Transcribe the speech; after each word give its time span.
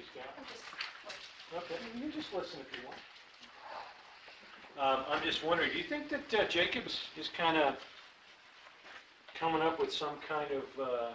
she's? 0.00 0.22
I'm 0.38 0.44
just- 0.46 0.64
Okay, 1.52 1.74
you 1.98 2.12
just 2.12 2.32
listen 2.32 2.60
if 2.60 2.78
you 2.78 2.86
want. 2.86 2.98
Um, 4.78 5.04
I'm 5.10 5.22
just 5.22 5.44
wondering, 5.44 5.72
do 5.72 5.78
you 5.78 5.84
think 5.84 6.08
that 6.10 6.32
uh, 6.32 6.46
Jacob 6.48 6.86
is, 6.86 7.00
is 7.18 7.28
kind 7.28 7.56
of 7.56 7.76
coming 9.34 9.60
up 9.60 9.80
with 9.80 9.92
some 9.92 10.16
kind 10.28 10.48
of 10.52 10.62
uh, 10.80 11.10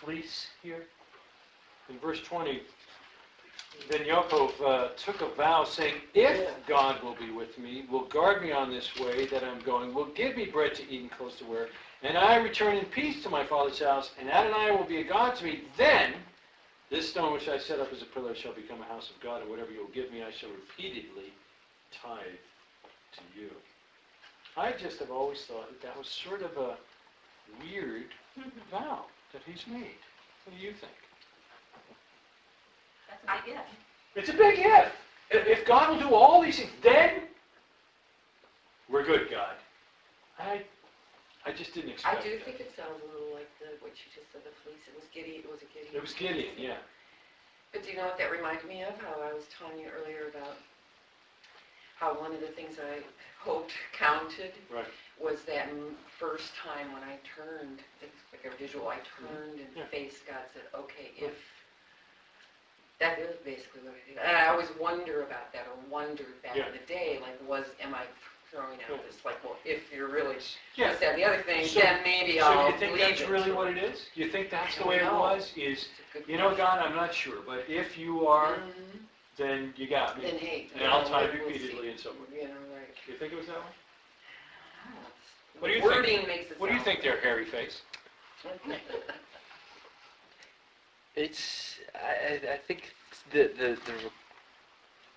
fleece 0.00 0.46
here? 0.62 0.84
In 1.90 1.98
verse 1.98 2.22
20, 2.22 2.62
then 3.90 4.00
Yaakov 4.02 4.52
uh, 4.64 4.88
took 4.96 5.20
a 5.20 5.28
vow 5.34 5.64
saying, 5.64 5.94
if 6.14 6.48
God 6.66 7.02
will 7.02 7.16
be 7.16 7.30
with 7.30 7.58
me, 7.58 7.86
will 7.90 8.04
guard 8.04 8.42
me 8.42 8.52
on 8.52 8.70
this 8.70 8.94
way 9.00 9.26
that 9.26 9.42
I'm 9.42 9.60
going, 9.62 9.92
will 9.92 10.06
give 10.14 10.36
me 10.36 10.46
bread 10.46 10.74
to 10.76 10.88
eat 10.88 11.02
and 11.02 11.10
clothes 11.10 11.36
to 11.36 11.44
wear, 11.44 11.68
and 12.02 12.16
I 12.16 12.36
return 12.36 12.76
in 12.76 12.84
peace 12.84 13.22
to 13.24 13.30
my 13.30 13.44
father's 13.44 13.80
house, 13.80 14.12
and 14.20 14.30
Adonai 14.30 14.76
will 14.76 14.84
be 14.84 14.98
a 15.00 15.04
God 15.04 15.34
to 15.36 15.44
me, 15.44 15.62
then 15.76 16.12
this 16.90 17.10
stone 17.10 17.32
which 17.32 17.48
I 17.48 17.58
set 17.58 17.80
up 17.80 17.92
as 17.92 18.02
a 18.02 18.06
pillar 18.06 18.34
shall 18.34 18.54
become 18.54 18.80
a 18.80 18.84
house 18.84 19.10
of 19.10 19.20
God, 19.22 19.42
and 19.42 19.50
whatever 19.50 19.70
you 19.70 19.80
will 19.80 19.92
give 19.92 20.10
me, 20.10 20.22
I 20.22 20.30
shall 20.30 20.50
repeatedly 20.50 21.32
tithe 21.92 22.40
to 23.16 23.40
you. 23.40 23.50
I 24.56 24.72
just 24.72 24.98
have 24.98 25.10
always 25.10 25.44
thought 25.44 25.68
that 25.68 25.82
that 25.82 25.96
was 25.96 26.08
sort 26.08 26.42
of 26.42 26.56
a 26.56 26.76
weird 27.62 28.06
vow 28.70 29.04
that 29.32 29.42
he's 29.46 29.66
made. 29.66 30.00
What 30.44 30.56
do 30.58 30.64
you 30.64 30.72
think? 30.72 30.92
That's 33.08 33.22
a 33.24 33.44
big 33.44 33.54
if. 33.54 34.16
It's 34.16 34.28
a 34.30 34.32
big 34.32 34.58
if. 34.58 34.92
If 35.30 35.66
God 35.66 35.90
will 35.90 36.08
do 36.08 36.14
all 36.14 36.42
these 36.42 36.58
things, 36.58 36.70
then 36.82 37.22
we're 38.88 39.04
good, 39.04 39.30
God. 39.30 39.56
I, 40.38 40.62
I 41.44 41.52
just 41.52 41.74
didn't 41.74 41.90
expect. 41.90 42.16
That. 42.16 42.20
I 42.20 42.28
do 42.28 42.38
that. 42.38 42.44
think 42.44 42.60
it 42.60 42.72
sounds 42.76 43.00
a 43.02 43.12
little 43.12 43.27
the, 43.60 43.76
what 43.80 43.92
you 43.98 44.08
just 44.14 44.30
said, 44.32 44.42
the 44.46 44.54
fleece, 44.64 44.82
it 44.86 44.94
was 44.94 45.06
Gideon, 45.12 45.42
it 45.44 45.50
was 45.50 45.62
a 45.62 45.70
Gideon. 45.70 45.92
It 45.94 46.02
was 46.02 46.14
Gideon, 46.14 46.54
yeah. 46.56 46.80
But 47.72 47.84
do 47.84 47.90
you 47.90 47.96
know 47.96 48.08
what 48.08 48.18
that 48.18 48.30
reminded 48.32 48.66
me 48.66 48.82
of? 48.82 48.96
How 48.98 49.20
I 49.20 49.32
was 49.34 49.44
telling 49.52 49.78
you 49.78 49.88
earlier 49.92 50.32
about 50.32 50.56
how 51.98 52.14
one 52.14 52.32
of 52.32 52.40
the 52.40 52.48
things 52.54 52.78
I 52.78 53.02
hoped 53.42 53.72
counted 53.92 54.52
Right. 54.70 54.86
was 55.20 55.42
that 55.44 55.68
first 56.18 56.54
time 56.56 56.92
when 56.92 57.02
I 57.02 57.18
turned, 57.26 57.80
it's 58.00 58.22
like 58.32 58.46
a 58.46 58.56
visual, 58.56 58.88
I 58.88 58.96
mm-hmm. 58.96 59.26
turned 59.26 59.60
and 59.60 59.68
Yeah. 59.76 59.86
faced 59.86 60.26
God, 60.26 60.46
said, 60.54 60.62
okay, 60.74 61.10
if, 61.18 61.34
that 63.00 63.18
is 63.18 63.36
basically 63.44 63.82
what 63.82 63.94
I 63.94 64.08
did. 64.08 64.18
And 64.18 64.36
I 64.36 64.46
always 64.46 64.70
wonder 64.78 65.22
about 65.22 65.52
that, 65.52 65.66
or 65.66 65.90
wondered 65.90 66.40
back 66.42 66.56
Yeah. 66.56 66.66
in 66.66 66.72
the 66.72 66.86
day, 66.86 67.18
like, 67.20 67.36
was, 67.48 67.66
am 67.80 67.94
I 67.94 68.06
throwing 68.50 68.78
out 68.90 69.04
this, 69.06 69.24
like, 69.24 69.42
well, 69.44 69.56
if 69.64 69.92
you're 69.92 70.08
really, 70.08 70.36
Yeah. 70.74 70.90
this, 70.90 71.00
that, 71.00 71.16
the 71.16 71.24
other 71.24 71.42
thing, 71.42 71.66
So- 71.66 71.80
then 71.80 72.02
maybe 72.02 72.38
So 72.38 72.46
I'll 72.46 72.70
you 72.70 72.78
think 72.78 72.92
leave 72.92 73.08
that's 73.08 73.20
it. 73.20 73.28
really 73.28 73.52
what 73.52 73.68
it 73.68 73.78
is? 73.78 74.08
You 74.14 74.28
think 74.30 74.50
that's 74.50 74.76
the 74.76 74.86
way 74.86 74.96
it 74.96 75.04
No. 75.04 75.18
was? 75.20 75.52
Is, 75.56 75.88
It's 75.88 75.88
a 76.14 76.18
good 76.18 76.28
you 76.28 76.36
know, 76.38 76.48
question. 76.48 76.64
God, 76.64 76.78
I'm 76.86 76.96
not 76.96 77.14
sure, 77.14 77.40
but 77.46 77.64
if 77.68 77.96
you 77.98 78.26
are, 78.26 78.56
Mhm. 78.56 79.00
then 79.36 79.74
you 79.76 79.86
got 79.86 80.20
Then 80.20 80.34
me. 80.34 80.38
hey. 80.40 80.70
And 80.74 80.84
I'll 80.84 80.98
you 81.04 81.10
know, 81.10 81.10
tithe 81.10 81.34
we'll 81.34 81.48
see. 81.48 81.52
repeatedly 81.54 81.88
and 81.90 82.00
so 82.00 82.12
forth. 82.14 82.30
You 82.32 82.48
know, 82.48 82.54
right. 82.74 82.88
You 83.06 83.14
think 83.18 83.32
it 83.32 83.36
was 83.36 83.46
that 83.48 83.56
way? 83.58 83.62
I 84.84 84.88
don't 84.92 85.02
know. 85.02 85.10
What 85.60 85.68
do 85.68 85.74
you 85.74 85.80
think? 85.80 85.92
Wording 85.92 86.26
makes 86.26 86.50
it 86.50 86.58
What 86.60 86.68
do 86.68 86.72
you 86.72 86.78
sound 86.78 86.84
think 86.86 87.02
there, 87.02 87.20
hairy 87.20 87.44
face? 87.44 87.82
It's 91.14 91.80
I, 91.94 91.98
I- 92.48 92.52
I 92.52 92.56
think 92.58 92.94
the 93.32 93.48
the 93.58 93.78
the 93.86 94.10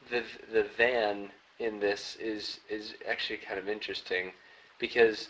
the 0.09 0.24
the 0.52 0.64
vav 0.78 1.30
in 1.62 1.80
this 1.80 2.17
is 2.20 2.59
is 2.70 2.95
actually 3.09 3.38
kind 3.38 3.59
of 3.59 3.70
interesting 3.70 4.31
because 4.80 5.30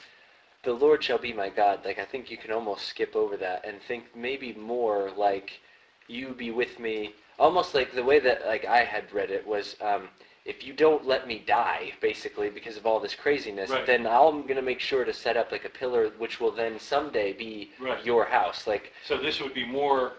the 0.64 0.74
Lord 0.74 1.04
shall 1.04 1.18
be 1.18 1.34
my 1.34 1.50
God. 1.50 1.80
Like 1.86 2.00
I 2.00 2.06
think 2.06 2.30
you 2.32 2.38
can 2.38 2.52
almost 2.52 2.86
skip 2.86 3.16
over 3.16 3.38
that 3.38 3.66
and 3.66 3.82
think 3.82 4.06
maybe 4.16 4.54
more 4.54 5.12
like 5.18 5.60
you 6.08 6.34
be 6.34 6.52
with 6.52 6.80
me. 6.80 7.14
Almost 7.40 7.74
like 7.74 7.94
the 7.94 8.04
way 8.04 8.20
that 8.20 8.46
like 8.46 8.66
I 8.66 8.84
had 8.84 9.12
read 9.12 9.32
it 9.32 9.46
was 9.46 9.76
um, 9.82 10.10
if 10.46 10.64
you 10.66 10.74
don't 10.74 11.06
let 11.06 11.28
me 11.28 11.44
die, 11.46 11.92
basically 12.02 12.50
because 12.50 12.78
of 12.78 12.86
all 12.86 13.00
this 13.00 13.16
craziness, 13.16 13.70
Right. 13.70 13.86
then 13.86 14.08
I'm 14.08 14.46
gonna 14.48 14.62
make 14.62 14.80
sure 14.80 15.04
to 15.06 15.14
set 15.14 15.38
up 15.38 15.52
like 15.52 15.66
a 15.66 15.70
pillar 15.70 16.10
which 16.18 16.40
will 16.40 16.52
then 16.52 16.80
someday 16.80 17.34
be 17.34 17.72
Right. 17.80 18.04
your 18.06 18.26
house. 18.26 18.68
Like 18.68 18.94
So 19.06 19.18
this 19.18 19.40
would 19.42 19.54
be 19.54 19.66
more, 19.66 20.14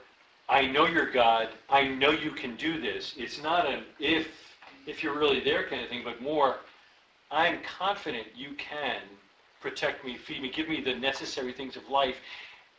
I 0.48 0.66
know 0.66 0.86
you're 0.86 1.10
God, 1.10 1.48
I 1.68 1.86
know 1.86 2.10
you 2.10 2.30
can 2.32 2.56
do 2.56 2.80
this. 2.80 3.14
It's 3.16 3.42
not 3.42 3.66
an 3.66 3.84
if, 3.98 4.28
if 4.86 5.02
you're 5.02 5.18
really 5.18 5.40
there 5.40 5.64
kind 5.68 5.82
of 5.82 5.88
thing, 5.88 6.02
but 6.04 6.20
more, 6.22 6.56
I'm 7.30 7.58
confident 7.62 8.26
you 8.36 8.50
can 8.58 9.00
protect 9.60 10.04
me, 10.04 10.16
feed 10.16 10.42
me, 10.42 10.50
give 10.50 10.68
me 10.68 10.80
the 10.80 10.94
necessary 10.94 11.52
things 11.52 11.76
of 11.76 11.88
life. 11.88 12.16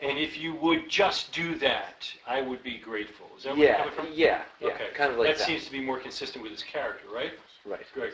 And 0.02 0.18
if 0.18 0.38
you 0.38 0.54
would 0.56 0.90
just 0.90 1.32
do 1.32 1.56
that, 1.60 2.12
I 2.28 2.42
would 2.42 2.62
be 2.64 2.78
grateful. 2.78 3.28
Is 3.38 3.44
that 3.44 3.56
where 3.56 3.68
you're 3.68 3.68
yeah, 3.70 3.78
coming 3.78 3.94
from? 3.94 4.08
yeah, 4.14 4.42
yeah, 4.60 4.68
Okay. 4.70 4.88
kind 4.96 5.12
of 5.14 5.18
like 5.18 5.30
that 5.30 5.38
that. 5.38 5.46
seems 5.48 5.66
to 5.66 5.72
be 5.72 5.80
more 5.80 6.00
consistent 6.00 6.44
with 6.44 6.52
his 6.52 6.64
character, 6.64 7.06
right? 7.14 7.32
Right. 7.66 7.86
Great. 7.94 8.14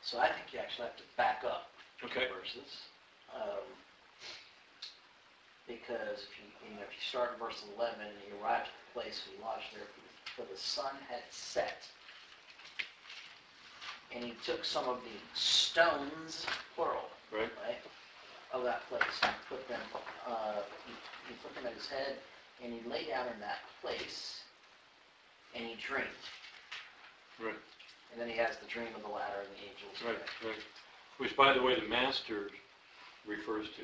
So 0.00 0.18
I 0.18 0.28
think 0.28 0.52
you 0.52 0.58
actually 0.60 0.86
have 0.86 0.96
to 0.96 1.02
back 1.16 1.42
up 1.44 1.68
Okay. 2.04 2.26
verses. 2.32 2.88
um, 3.34 3.66
Because 5.66 6.24
if 6.24 6.32
you, 6.40 6.48
you 6.70 6.76
know, 6.76 6.82
if 6.88 6.94
you 6.96 7.02
start 7.04 7.32
in 7.34 7.38
verse 7.44 7.62
11 7.76 8.00
and 8.00 8.10
you 8.26 8.32
arrive 8.42 8.62
at 8.64 8.72
the 8.72 9.00
place 9.00 9.20
and 9.28 9.36
you 9.36 9.44
lodge 9.44 9.68
there, 9.74 9.84
for 10.34 10.46
the 10.50 10.56
sun 10.58 10.94
had 11.10 11.20
set. 11.30 11.84
And 14.14 14.24
he 14.24 14.34
took 14.44 14.64
some 14.64 14.88
of 14.88 14.98
the 15.02 15.16
stones, 15.38 16.46
plural, 16.74 17.08
Right. 17.32 17.50
right, 17.66 17.78
of 18.54 18.64
that 18.64 18.88
place 18.88 19.02
and 19.22 19.34
put 19.48 19.66
them, 19.68 19.80
uh, 20.26 20.62
he, 20.86 20.92
he 21.28 21.34
put 21.42 21.54
them 21.54 21.66
at 21.66 21.74
his 21.74 21.86
head 21.88 22.16
and 22.64 22.72
he 22.72 22.80
lay 22.88 23.06
down 23.06 23.26
in 23.34 23.38
that 23.40 23.58
place 23.82 24.40
and 25.54 25.64
he 25.66 25.76
dreamed. 25.76 26.08
Right. 27.38 27.54
And 28.12 28.20
then 28.20 28.28
he 28.28 28.36
has 28.38 28.56
the 28.56 28.66
dream 28.66 28.88
of 28.96 29.02
the 29.02 29.08
ladder 29.08 29.44
and 29.44 29.50
the 29.52 29.60
angels. 29.68 30.00
Right, 30.04 30.48
right. 30.48 30.62
Which, 31.18 31.36
by 31.36 31.52
the 31.52 31.62
way, 31.62 31.78
the 31.78 31.86
master 31.86 32.48
refers 33.26 33.66
to 33.76 33.82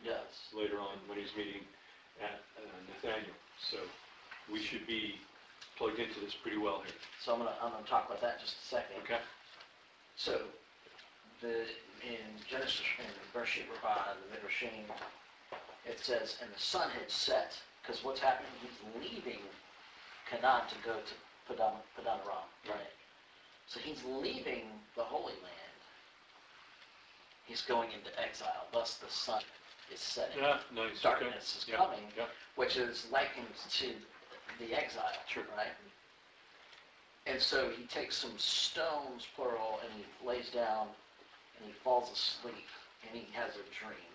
He 0.00 0.08
does. 0.08 0.48
later 0.56 0.78
on 0.80 0.96
when 1.06 1.18
he's 1.18 1.36
meeting 1.36 1.62
at 2.22 2.40
uh, 2.56 2.64
Nathaniel. 2.88 3.34
So 3.60 3.76
we 4.50 4.60
should 4.62 4.86
be 4.86 5.16
plugged 5.76 5.98
into 5.98 6.20
this 6.20 6.34
pretty 6.34 6.58
well 6.58 6.82
here. 6.84 6.94
So 7.22 7.32
I'm 7.32 7.38
gonna, 7.38 7.54
I'm 7.62 7.72
gonna 7.72 7.86
talk 7.86 8.06
about 8.06 8.20
that 8.20 8.34
in 8.34 8.40
just 8.40 8.56
a 8.62 8.66
second. 8.66 8.96
Okay? 9.04 9.18
So, 10.16 10.42
the, 11.40 11.62
in 12.04 12.22
Genesis, 12.48 12.82
in 12.98 13.06
Bereshit 13.34 13.64
Rabbah, 13.82 14.14
the 14.20 14.36
Midrashim, 14.36 14.84
it 15.86 15.98
says, 15.98 16.36
and 16.42 16.50
the 16.54 16.58
sun 16.60 16.90
had 16.90 17.10
set, 17.10 17.56
because 17.82 18.04
what's 18.04 18.20
happening, 18.20 18.50
he's 18.60 18.78
leaving 19.02 19.40
Canaan 20.30 20.62
to 20.68 20.74
go 20.84 20.94
to 20.94 21.14
Padan, 21.48 21.74
Padan 21.96 22.18
Aram, 22.24 22.46
right? 22.68 22.92
So 23.66 23.80
he's 23.80 24.02
leaving 24.04 24.66
the 24.96 25.02
Holy 25.02 25.32
Land. 25.42 25.78
He's 27.44 27.62
going 27.62 27.90
into 27.90 28.10
exile, 28.20 28.66
thus 28.72 28.98
the 28.98 29.10
sun 29.10 29.42
is 29.92 29.98
setting. 30.00 30.38
Yeah, 30.38 30.58
nice. 30.74 31.04
Okay. 31.04 31.24
Darkness 31.24 31.56
is 31.58 31.66
Yeah, 31.68 31.76
coming, 31.76 32.04
yeah. 32.16 32.26
which 32.54 32.76
is 32.76 33.08
likened 33.10 33.46
to 33.78 33.88
the 34.58 34.74
exile, 34.74 35.12
Sure. 35.26 35.44
right? 35.56 35.72
And 37.26 37.40
so 37.40 37.70
he 37.70 37.84
takes 37.84 38.16
some 38.16 38.36
stones, 38.36 39.26
plural, 39.36 39.80
and 39.84 39.90
he 39.94 40.26
lays 40.26 40.50
down 40.50 40.88
and 41.58 41.66
he 41.66 41.72
falls 41.72 42.10
asleep 42.10 42.66
and 43.08 43.18
he 43.18 43.28
has 43.32 43.52
a 43.54 43.64
dream. 43.78 44.10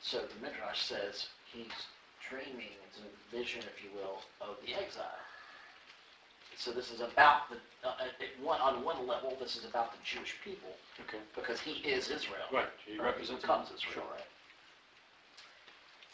So 0.00 0.20
the 0.20 0.40
Midrash 0.46 0.82
says 0.82 1.26
he's 1.52 1.72
dreaming, 2.28 2.70
it's 2.88 2.98
a 2.98 3.36
vision, 3.36 3.62
if 3.76 3.82
you 3.82 3.90
will, 3.94 4.20
of 4.40 4.56
the 4.64 4.74
exile. 4.74 5.04
So 6.56 6.70
this 6.70 6.92
is 6.92 7.00
about 7.00 7.50
the, 7.50 7.56
uh, 7.86 7.94
it, 8.20 8.40
one, 8.42 8.60
on 8.60 8.84
one 8.84 9.06
level, 9.08 9.36
this 9.40 9.56
is 9.56 9.64
about 9.64 9.90
the 9.92 9.98
Jewish 10.04 10.36
people 10.44 10.70
Okay. 11.00 11.18
because 11.34 11.58
he 11.58 11.72
is 11.88 12.10
Israel. 12.10 12.46
Right. 12.52 12.68
He 12.86 12.96
represents 12.98 13.42
He 13.42 13.46
becomes 13.48 13.68
Israel, 13.74 13.92
Sure. 13.94 14.02
right? 14.12 14.26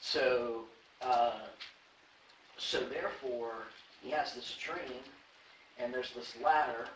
So, 0.01 0.65
uh, 1.03 1.33
so 2.61 2.81
therefore, 2.85 3.65
he 4.03 4.11
has 4.11 4.35
this 4.35 4.55
dream, 4.63 5.01
and 5.79 5.93
there's 5.93 6.13
this 6.15 6.35
ladder 6.45 6.87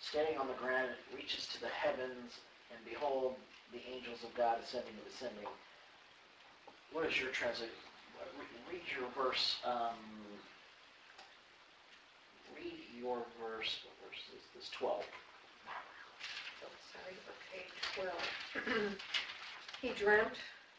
standing 0.00 0.38
on 0.38 0.46
the 0.46 0.54
ground, 0.54 0.88
it 0.90 1.16
reaches 1.16 1.46
to 1.48 1.60
the 1.60 1.68
heavens, 1.68 2.38
and 2.70 2.78
behold, 2.88 3.34
the 3.72 3.80
angels 3.92 4.22
of 4.22 4.32
God 4.36 4.58
ascending 4.62 4.94
and 4.94 5.10
descending. 5.10 5.44
What 6.92 7.06
is 7.06 7.20
your 7.20 7.30
translation? 7.30 7.74
Read 8.70 8.80
your 8.94 9.10
verse, 9.10 9.56
um, 9.66 9.98
read 12.54 12.78
your 12.96 13.18
verse, 13.42 13.82
what 13.84 13.96
verse 14.06 14.22
is 14.36 14.42
this, 14.54 14.70
12. 14.70 15.02
Sorry, 16.92 17.16
okay, 17.34 17.64
twelve. 17.94 18.92
He 19.80 19.90
dreamt 19.90 20.34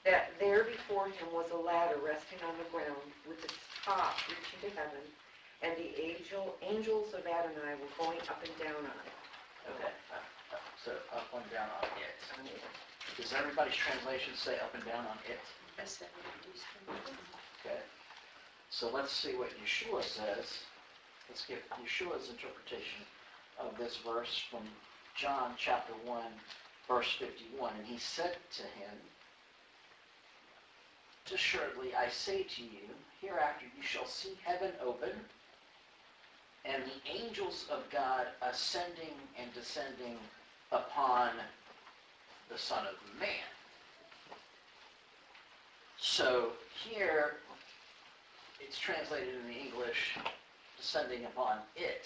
that 0.05 0.31
there 0.39 0.63
before 0.63 1.07
him 1.07 1.27
was 1.33 1.51
a 1.51 1.57
ladder 1.57 1.99
resting 2.03 2.39
on 2.47 2.55
the 2.57 2.67
ground 2.71 3.03
with 3.27 3.43
its 3.43 3.55
top 3.83 4.15
reaching 4.27 4.69
to 4.69 4.69
heaven, 4.75 5.03
and 5.61 5.75
the 5.75 5.91
angel, 5.99 6.55
angels 6.63 7.13
of 7.13 7.25
Adonai 7.27 7.75
were 7.79 7.91
going 7.99 8.19
up 8.31 8.39
and 8.43 8.55
down 8.59 8.79
on 8.79 8.97
it. 9.03 9.15
Okay, 9.75 9.93
uh, 10.11 10.55
uh, 10.55 10.63
so 10.79 10.91
up 11.11 11.27
and 11.35 11.43
down 11.51 11.67
on 11.81 11.87
it. 11.99 12.15
Does 13.17 13.33
everybody's 13.33 13.75
translation 13.75 14.33
say 14.35 14.55
up 14.59 14.73
and 14.73 14.85
down 14.85 15.05
on 15.05 15.17
it? 15.27 15.39
Yes. 15.77 16.01
Okay. 17.65 17.79
So 18.69 18.89
let's 18.89 19.11
see 19.11 19.35
what 19.35 19.49
Yeshua 19.59 20.03
says. 20.03 20.63
Let's 21.27 21.45
get 21.45 21.61
Yeshua's 21.71 22.29
interpretation 22.29 23.03
of 23.59 23.77
this 23.77 23.97
verse 23.97 24.41
from 24.49 24.61
John 25.15 25.51
chapter 25.57 25.93
1, 26.05 26.23
verse 26.87 27.11
51. 27.19 27.73
And 27.77 27.85
he 27.85 27.97
said 27.97 28.37
to 28.57 28.63
him, 28.63 28.95
Assuredly 31.33 31.93
I 31.95 32.09
say 32.09 32.43
to 32.43 32.61
you, 32.63 32.89
hereafter 33.21 33.65
you 33.77 33.83
shall 33.83 34.05
see 34.05 34.37
heaven 34.43 34.71
open, 34.83 35.11
and 36.65 36.83
the 36.83 37.11
angels 37.11 37.65
of 37.71 37.89
God 37.91 38.27
ascending 38.41 39.13
and 39.39 39.53
descending 39.53 40.17
upon 40.71 41.31
the 42.51 42.57
Son 42.57 42.85
of 42.85 43.19
Man. 43.19 43.29
So 45.97 46.51
here, 46.83 47.37
it's 48.59 48.79
translated 48.79 49.35
in 49.35 49.47
the 49.47 49.59
English, 49.59 50.17
descending 50.77 51.25
upon 51.25 51.57
it. 51.75 52.05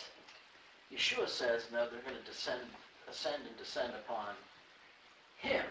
Yeshua 0.94 1.30
says, 1.30 1.64
no, 1.72 1.88
they're 1.90 2.02
going 2.02 2.22
to 2.22 2.30
descend, 2.30 2.62
ascend 3.10 3.44
and 3.48 3.58
descend 3.58 3.94
upon 4.06 4.36
him. 5.38 5.66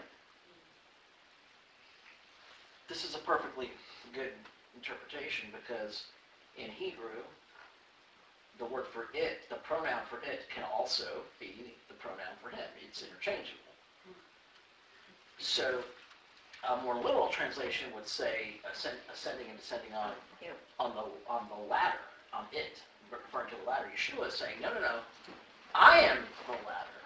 This 2.89 3.03
is 3.05 3.15
a 3.15 3.19
perfectly 3.19 3.71
good 4.13 4.33
interpretation 4.75 5.49
because 5.53 6.05
in 6.57 6.69
Hebrew, 6.69 7.23
the 8.59 8.65
word 8.65 8.85
for 8.93 9.07
it, 9.13 9.49
the 9.49 9.55
pronoun 9.55 10.01
for 10.09 10.17
it 10.17 10.41
can 10.53 10.63
also 10.71 11.23
be 11.39 11.73
the 11.87 11.93
pronoun 11.95 12.37
for 12.41 12.49
him. 12.49 12.65
It's 12.87 13.01
interchangeable. 13.01 13.59
So 15.39 15.81
a 16.69 16.81
more 16.83 16.95
literal 16.95 17.27
translation 17.27 17.87
would 17.95 18.07
say 18.07 18.61
ascend, 18.71 18.97
ascending 19.11 19.47
and 19.49 19.57
descending 19.57 19.93
on 19.93 20.11
Yeah. 20.41 20.51
on 20.79 20.93
the 20.95 21.03
on 21.31 21.47
the 21.49 21.67
ladder, 21.69 21.99
on 22.33 22.45
it, 22.51 22.81
referring 23.11 23.49
to 23.49 23.55
the 23.55 23.69
ladder. 23.69 23.89
Yeshua 23.95 24.27
is 24.27 24.35
saying, 24.35 24.61
no, 24.61 24.73
no, 24.73 24.79
no, 24.79 24.99
I 25.73 25.99
am 25.99 26.17
the 26.45 26.53
ladder. 26.53 27.02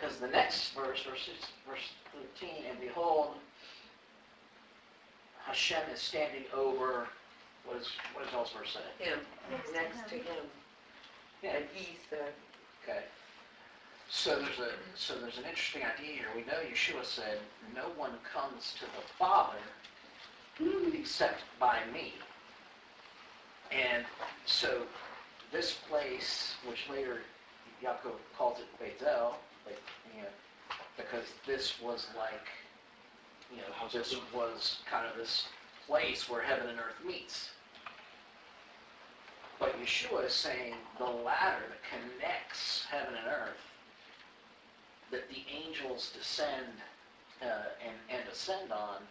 Because 0.00 0.16
the 0.16 0.28
next 0.28 0.72
verse, 0.72 1.02
verse, 1.02 1.28
verse 1.68 1.92
13, 2.40 2.64
and 2.70 2.80
behold, 2.80 3.34
Hashem 5.44 5.82
is 5.92 6.00
standing 6.00 6.44
over, 6.54 7.06
what 7.66 7.76
is, 7.76 7.88
what 8.14 8.24
does 8.24 8.32
those 8.32 8.50
verse 8.58 8.74
say? 8.74 9.04
Him, 9.04 9.18
next 9.74 10.08
to 10.08 10.14
him, 10.16 10.44
and 11.42 11.64
he's 11.74 11.98
the, 12.08 12.16
Okay. 12.82 13.00
So 14.08 14.36
there's 14.36 14.58
a 14.58 14.72
so 14.96 15.14
there's 15.20 15.38
an 15.38 15.44
interesting 15.44 15.82
idea 15.84 16.14
here. 16.14 16.26
We 16.34 16.42
know 16.42 16.58
Yeshua 16.68 17.04
said, 17.04 17.38
"No 17.74 17.90
one 17.96 18.12
comes 18.32 18.74
to 18.80 18.84
the 18.86 19.06
Father 19.18 19.58
except 20.92 21.42
by 21.60 21.78
me." 21.92 22.14
And 23.70 24.04
so 24.46 24.82
this 25.52 25.74
place, 25.88 26.54
which 26.66 26.88
later 26.90 27.22
Yaakov 27.82 28.18
calls 28.36 28.58
it 28.58 28.66
Bethel, 28.80 29.36
like 29.66 29.80
you 30.14 30.22
know, 30.22 30.28
because 30.96 31.26
this 31.46 31.80
was 31.80 32.08
like, 32.16 32.48
you 33.50 33.58
know, 33.58 33.88
this 33.92 34.14
was 34.34 34.80
kind 34.90 35.06
of 35.06 35.16
this 35.16 35.46
place 35.86 36.28
where 36.28 36.42
heaven 36.42 36.68
and 36.68 36.78
earth 36.78 37.04
meets. 37.06 37.50
But 39.58 39.78
Yeshua 39.82 40.26
is 40.26 40.32
saying 40.32 40.74
the 40.98 41.04
ladder 41.04 41.64
that 41.68 41.82
connects 41.90 42.86
heaven 42.90 43.14
and 43.14 43.26
earth, 43.26 43.60
that 45.10 45.28
the 45.28 45.42
angels 45.52 46.12
descend 46.16 46.66
uh, 47.42 47.68
and, 47.84 47.94
and 48.08 48.28
ascend 48.32 48.72
on, 48.72 49.02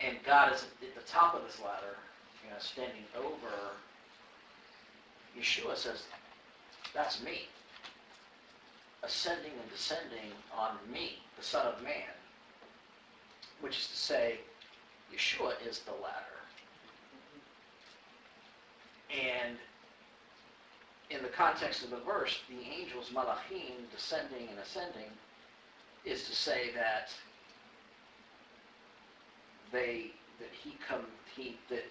and 0.00 0.16
God 0.24 0.54
is 0.54 0.62
at 0.64 0.94
the 0.94 1.10
top 1.10 1.34
of 1.34 1.42
this 1.44 1.60
ladder, 1.60 1.96
you 2.42 2.50
know, 2.50 2.56
standing 2.58 3.04
over. 3.16 3.52
Yeshua 5.38 5.76
says, 5.76 6.04
that's 6.94 7.22
me. 7.22 7.48
Ascending 9.04 9.52
and 9.60 9.70
descending 9.70 10.32
on 10.56 10.76
me, 10.90 11.18
the 11.36 11.44
Son 11.44 11.66
of 11.66 11.82
Man. 11.82 12.14
Which 13.60 13.78
is 13.78 13.86
to 13.88 13.96
say, 13.96 14.38
Yeshua 15.14 15.52
is 15.66 15.80
the 15.80 15.92
ladder. 15.92 16.34
And 19.10 19.56
in 21.10 21.22
the 21.22 21.28
context 21.28 21.84
of 21.84 21.90
the 21.90 21.98
verse, 21.98 22.40
the 22.48 22.68
angels, 22.68 23.10
malachim, 23.14 23.90
descending 23.94 24.48
and 24.48 24.58
ascending, 24.58 25.10
is 26.04 26.26
to 26.28 26.34
say 26.34 26.70
that 26.74 27.10
they, 29.70 30.10
that 30.38 30.48
he 30.62 30.76
come, 30.86 31.04
he, 31.36 31.56
that, 31.68 31.84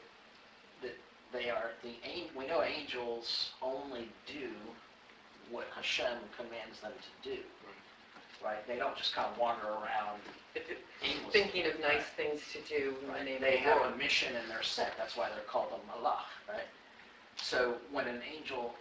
that 0.82 0.96
they 1.32 1.50
are, 1.50 1.72
the, 1.84 1.94
we 2.38 2.48
know 2.48 2.64
angels 2.64 3.52
only 3.62 4.10
do 4.26 4.50
what 5.54 5.68
Hashem 5.76 6.18
commands 6.36 6.82
them 6.82 6.92
to 6.98 7.30
do. 7.30 7.38
Right? 8.44 8.68
They 8.68 8.76
don't 8.76 8.98
just 8.98 9.16
kind 9.16 9.30
of 9.32 9.38
wander 9.38 9.68
around 9.68 10.20
aimlessly. 11.02 11.32
thinking 11.32 11.66
of 11.68 11.80
nice 11.80 12.04
things 12.18 12.42
to 12.52 12.60
do 12.68 12.94
Right, 13.08 13.24
name 13.24 13.40
They 13.40 13.56
have 13.58 13.94
a 13.94 13.96
mission 13.96 14.36
and 14.36 14.50
they're 14.50 14.64
sent. 14.64 14.90
That's 14.98 15.16
why 15.16 15.30
they're 15.30 15.48
called 15.48 15.70
a 15.72 15.80
malach, 15.88 16.28
right? 16.50 16.68
So 17.38 17.76
when 17.92 18.08
an 18.08 18.20
angel 18.22 18.74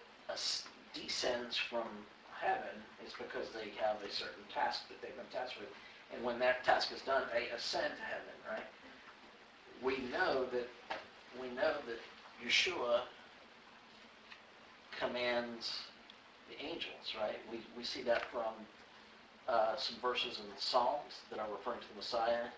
descends 0.94 1.56
from 1.56 1.86
heaven, 2.40 2.74
it's 3.04 3.14
because 3.14 3.50
they 3.54 3.70
have 3.78 3.96
a 4.02 4.10
certain 4.12 4.42
task 4.52 4.88
that 4.88 5.00
they've 5.00 5.14
been 5.14 5.30
tasked 5.32 5.60
with. 5.60 5.68
And 6.12 6.24
when 6.24 6.38
that 6.40 6.64
task 6.64 6.90
is 6.92 7.00
done, 7.02 7.22
they 7.32 7.54
ascend 7.54 7.92
to 7.96 8.02
heaven, 8.02 8.34
right? 8.50 8.66
We 9.82 10.04
know 10.10 10.46
that, 10.52 10.68
we 11.40 11.48
know 11.48 11.74
that 11.86 12.00
Yeshua 12.44 13.02
commands 14.98 15.82
the 16.52 16.64
angels, 16.64 17.14
right? 17.20 17.38
We, 17.50 17.60
we 17.76 17.84
see 17.84 18.02
that 18.02 18.22
from 18.30 18.52
uh, 19.48 19.76
some 19.76 19.96
verses 20.00 20.38
in 20.38 20.46
the 20.54 20.60
Psalms 20.60 21.24
that 21.30 21.38
are 21.38 21.48
referring 21.50 21.80
to 21.80 21.88
the 21.88 21.96
Messiah. 21.96 22.52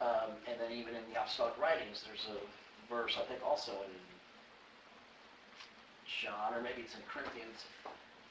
Um, 0.00 0.36
and 0.50 0.60
then 0.60 0.72
even 0.76 0.94
in 0.94 1.02
the 1.12 1.18
apostolic 1.20 1.54
writings, 1.60 2.04
there's 2.06 2.26
a 2.28 2.38
verse, 2.92 3.16
I 3.18 3.24
think 3.26 3.40
also 3.44 3.72
in 3.72 3.94
John, 6.22 6.54
or 6.54 6.62
maybe 6.62 6.82
it's 6.82 6.94
in 6.94 7.00
Corinthians, 7.10 7.64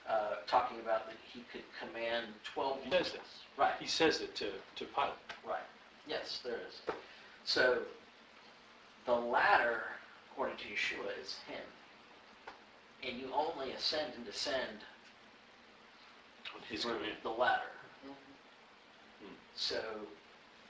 uh, 0.08 0.46
talking 0.48 0.80
about 0.80 1.08
that 1.08 1.16
he 1.34 1.44
could 1.52 1.64
command 1.80 2.28
12 2.54 2.78
He 2.84 2.92
says 2.92 3.06
legions. 3.08 3.28
Right, 3.58 3.74
He 3.80 3.88
says 3.88 4.22
it 4.22 4.36
to, 4.36 4.46
to 4.76 4.86
Pilate. 4.94 5.18
right. 5.48 5.66
Yes, 6.08 6.40
there 6.44 6.60
is. 6.68 6.82
So 7.46 7.80
the 9.08 9.14
ladder, 9.16 9.82
according 10.32 10.58
to 10.58 10.64
Yeshua, 10.66 11.10
is 11.24 11.38
him. 11.48 11.66
And 13.08 13.20
you 13.20 13.28
only 13.34 13.72
ascend 13.74 14.14
and 14.16 14.26
descend 14.26 14.80
His 16.70 16.82
through 16.84 16.96
command. 16.96 17.18
the 17.24 17.30
ladder. 17.30 17.72
Hmm. 18.04 19.28
So, 19.56 19.80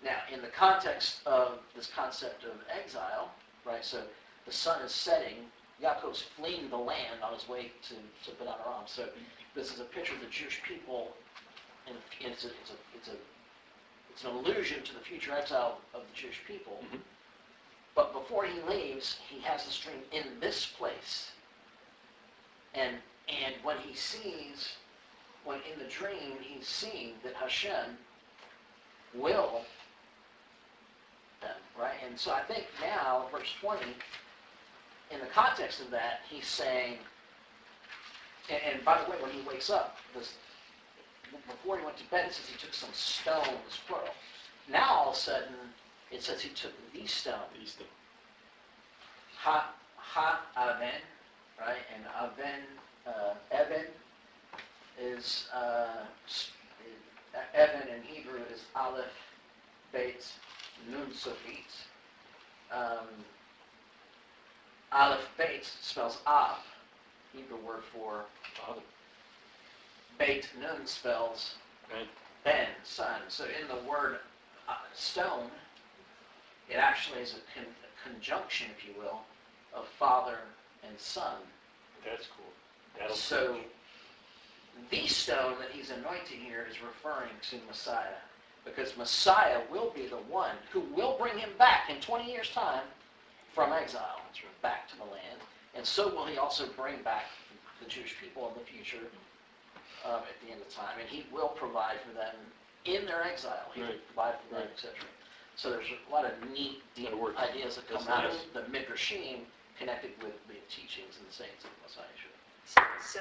now, 0.03 0.17
in 0.33 0.41
the 0.41 0.49
context 0.49 1.19
of 1.25 1.59
this 1.75 1.87
concept 1.87 2.43
of 2.43 2.51
exile, 2.69 3.31
right, 3.65 3.83
so 3.83 4.03
the 4.45 4.51
sun 4.51 4.81
is 4.81 4.91
setting, 4.91 5.45
Yaakov's 5.81 6.21
fleeing 6.21 6.69
the 6.69 6.77
land 6.77 7.23
on 7.23 7.33
his 7.33 7.47
way 7.47 7.71
to, 7.89 7.95
to 8.29 8.35
Padan 8.37 8.55
Aram. 8.65 8.83
So 8.85 9.07
this 9.55 9.73
is 9.73 9.79
a 9.79 9.85
picture 9.85 10.13
of 10.13 10.21
the 10.21 10.27
Jewish 10.27 10.61
people, 10.63 11.09
and 11.87 11.95
it's 12.19 12.45
a, 12.45 12.49
it's 12.49 12.71
a, 12.71 12.97
it's 12.97 13.07
a, 13.09 13.17
it's 14.11 14.23
an 14.23 14.31
allusion 14.31 14.83
to 14.83 14.93
the 14.93 14.99
future 14.99 15.33
exile 15.33 15.79
of 15.93 16.01
the 16.01 16.15
Jewish 16.21 16.41
people. 16.47 16.79
Mhm. 16.93 16.99
But 17.95 18.13
before 18.13 18.45
he 18.45 18.59
leaves, 18.61 19.17
he 19.29 19.39
has 19.41 19.65
this 19.65 19.79
dream 19.79 20.01
in 20.11 20.39
this 20.39 20.65
place. 20.65 21.31
And, 22.77 22.95
and 23.29 23.55
when 23.63 23.77
he 23.77 23.95
sees 23.95 24.75
when 25.45 25.59
in 25.71 25.79
the 25.79 25.89
dream 25.89 26.37
he's 26.41 26.67
seeing 26.67 27.13
that 27.23 27.33
Hashem 27.35 27.97
will 29.13 29.61
them, 31.41 31.51
right? 31.79 31.95
And 32.05 32.19
so 32.19 32.31
I 32.31 32.41
think 32.41 32.65
now, 32.81 33.27
verse 33.31 33.53
20, 33.61 33.81
in 35.11 35.19
the 35.19 35.27
context 35.27 35.79
of 35.81 35.91
that, 35.91 36.21
he's 36.27 36.47
saying, 36.47 36.97
and, 38.49 38.59
and 38.73 38.85
by 38.85 39.01
the 39.03 39.11
way, 39.11 39.17
when 39.21 39.31
he 39.31 39.47
wakes 39.47 39.69
up, 39.69 39.97
this, 40.15 40.33
before 41.47 41.77
he 41.77 41.85
went 41.85 41.97
to 41.97 42.03
bed, 42.09 42.27
it 42.27 42.33
says 42.33 42.47
he 42.47 42.57
took 42.57 42.73
some 42.73 42.93
stones, 42.93 43.79
plural. 43.87 44.09
Now 44.69 44.89
all 44.89 45.09
of 45.11 45.15
a 45.15 45.19
sudden, 45.19 45.55
it 46.11 46.23
says 46.23 46.41
he 46.41 46.49
took 46.49 46.73
these 46.91 47.11
stones, 47.11 47.75
the, 47.77 47.85
ha, 49.37 49.71
ha 49.95 50.41
aven, 50.57 51.01
right? 51.59 51.77
And 51.95 52.05
aven, 52.21 52.61
uh, 53.07 53.33
evan 53.51 53.85
is, 54.99 55.47
uh, 55.53 56.05
evan 57.53 57.87
in 57.89 58.01
Hebrew 58.03 58.41
is 58.53 58.63
aleph, 58.75 59.05
beit, 59.93 60.25
nun 60.89 61.07
sofit. 61.11 61.71
Um, 62.71 63.07
aleph 64.91 65.27
beit 65.37 65.65
spells 65.65 66.19
ab, 66.27 66.57
Hebrew 67.33 67.57
word 67.57 67.83
for 67.93 68.25
Father. 68.55 68.81
beit 70.17 70.49
nun 70.59 70.85
spells 70.85 71.55
Ben. 71.89 72.07
ben, 72.43 72.67
son. 72.83 73.21
So 73.27 73.45
in 73.45 73.67
the 73.67 73.87
word 73.89 74.17
uh, 74.69 74.73
stone, 74.93 75.51
It 76.69 76.75
actually 76.77 77.21
is 77.21 77.33
a 77.33 77.41
con- 77.53 77.65
a 77.85 78.09
conjunction, 78.09 78.67
if 78.77 78.85
you 78.87 78.93
will, 78.99 79.21
of 79.73 79.87
father 79.99 80.39
and 80.87 80.99
son. 80.99 81.37
That's 82.03 82.27
cool. 82.27 82.45
That'll 82.99 83.15
So, 83.15 83.57
the 84.89 85.07
stone 85.07 85.55
that 85.59 85.71
he's 85.71 85.89
anointing 85.91 86.39
here 86.39 86.67
is 86.69 86.77
referring 86.81 87.31
to 87.49 87.57
Messiah, 87.67 88.19
because 88.65 88.95
Messiah 88.97 89.61
will 89.71 89.91
be 89.95 90.07
the 90.07 90.17
one 90.17 90.55
who 90.71 90.81
will 90.95 91.17
bring 91.17 91.37
him 91.37 91.49
back 91.57 91.89
in 91.89 91.99
20 92.01 92.29
years' 92.31 92.49
time 92.51 92.83
from 93.53 93.71
exile, 93.71 94.19
back 94.61 94.87
to 94.89 94.97
the 94.97 95.03
land, 95.03 95.39
and 95.75 95.85
so 95.85 96.13
will 96.13 96.25
he 96.25 96.37
also 96.37 96.65
bring 96.77 97.01
back 97.03 97.25
the 97.81 97.87
Jewish 97.89 98.15
people 98.21 98.49
in 98.49 98.59
the 98.59 98.65
future 98.65 99.05
um, 100.05 100.21
at 100.21 100.45
the 100.45 100.51
end 100.51 100.61
of 100.61 100.69
time, 100.73 100.99
and 100.99 101.07
he 101.09 101.25
will 101.33 101.49
provide 101.49 101.97
for 102.07 102.13
them 102.15 102.35
in 102.85 103.05
their 103.05 103.23
exile. 103.23 103.65
He 103.73 103.81
will 103.81 103.89
provide 104.13 104.35
for 104.47 104.55
them, 104.55 104.63
Right. 104.63 104.71
etc. 104.73 104.93
So 105.55 105.69
there's 105.71 105.87
a 105.87 106.11
lot 106.13 106.25
of 106.25 106.31
neat, 106.51 106.83
deep 106.95 107.09
ideas 107.37 107.75
that 107.77 107.87
come 107.87 108.05
out 108.07 108.25
of 108.25 108.33
the 108.53 108.61
Midrashim 108.77 109.39
connected 109.79 110.11
with 110.21 110.35
the 110.47 110.55
teachings 110.69 111.17
and 111.19 111.27
the 111.29 111.33
sayings 111.33 111.63
of 111.63 111.69
the 111.75 111.81
Messiah. 111.83 112.15
So, 113.01 113.19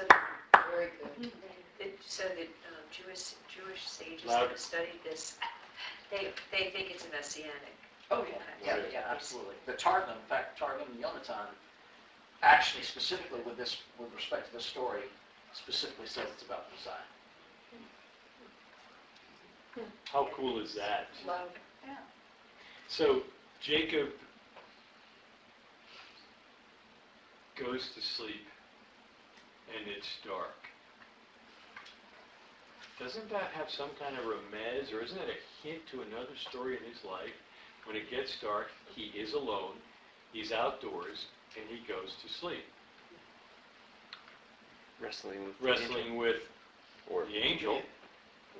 Very 0.71 0.89
good. 1.19 1.31
it- 1.79 1.99
so 2.05 2.23
that 2.23 2.49
um, 2.71 2.83
Jewish, 2.91 3.35
Jewish 3.53 3.83
sages 3.87 4.25
Loud. 4.25 4.43
that 4.43 4.49
have 4.51 4.59
studied 4.59 4.99
this, 5.03 5.37
they, 6.09 6.29
they 6.51 6.69
think 6.71 6.91
it's 6.91 7.05
a 7.05 7.09
messianic. 7.15 7.75
Oh, 8.11 8.25
yeah, 8.29 8.37
yeah, 8.63 8.73
Right. 8.73 8.83
yeah, 8.91 9.03
absolutely. 9.09 9.55
The 9.65 9.73
Targum, 9.73 10.11
in 10.17 10.25
fact, 10.29 10.57
Targum 10.57 10.87
Yonatan, 10.99 11.47
actually 12.43 12.83
specifically 12.83 13.41
with 13.45 13.57
this, 13.57 13.77
with 13.99 14.13
respect 14.15 14.47
to 14.47 14.53
this 14.53 14.65
story, 14.65 15.03
specifically 15.53 16.07
says 16.07 16.25
it's 16.33 16.43
about 16.43 16.65
Messiah. 16.71 16.95
How 20.05 20.29
cool 20.33 20.59
is 20.59 20.73
that? 20.75 21.07
Love. 21.27 21.49
So 22.87 23.23
Jacob 23.61 24.09
goes 27.57 27.89
to 27.95 28.01
sleep 28.01 28.45
and 29.75 29.87
it's 29.87 30.07
dark. 30.25 30.55
Doesn't 32.99 33.29
that 33.29 33.51
have 33.53 33.69
some 33.69 33.89
kind 33.99 34.15
of 34.17 34.23
remez 34.25 34.93
or 34.93 35.01
isn't 35.03 35.17
it 35.17 35.27
a 35.29 35.67
hint 35.67 35.81
to 35.91 36.01
another 36.01 36.35
story 36.49 36.77
in 36.77 36.83
his 36.89 37.03
life? 37.03 37.33
When 37.85 37.95
it 37.95 38.09
gets 38.09 38.39
dark, 38.41 38.67
he 38.95 39.11
is 39.17 39.33
alone, 39.33 39.75
he's 40.33 40.51
outdoors, 40.51 41.25
and 41.55 41.65
he 41.69 41.85
goes 41.87 42.15
to 42.25 42.33
sleep, 42.33 42.63
Wrestling 44.99 45.39
with 45.45 45.59
the 45.61 45.67
angel. 45.69 45.87
wrestling 45.87 46.17
with 46.17 46.35
or 47.11 47.25
the 47.25 47.37
angel 47.37 47.81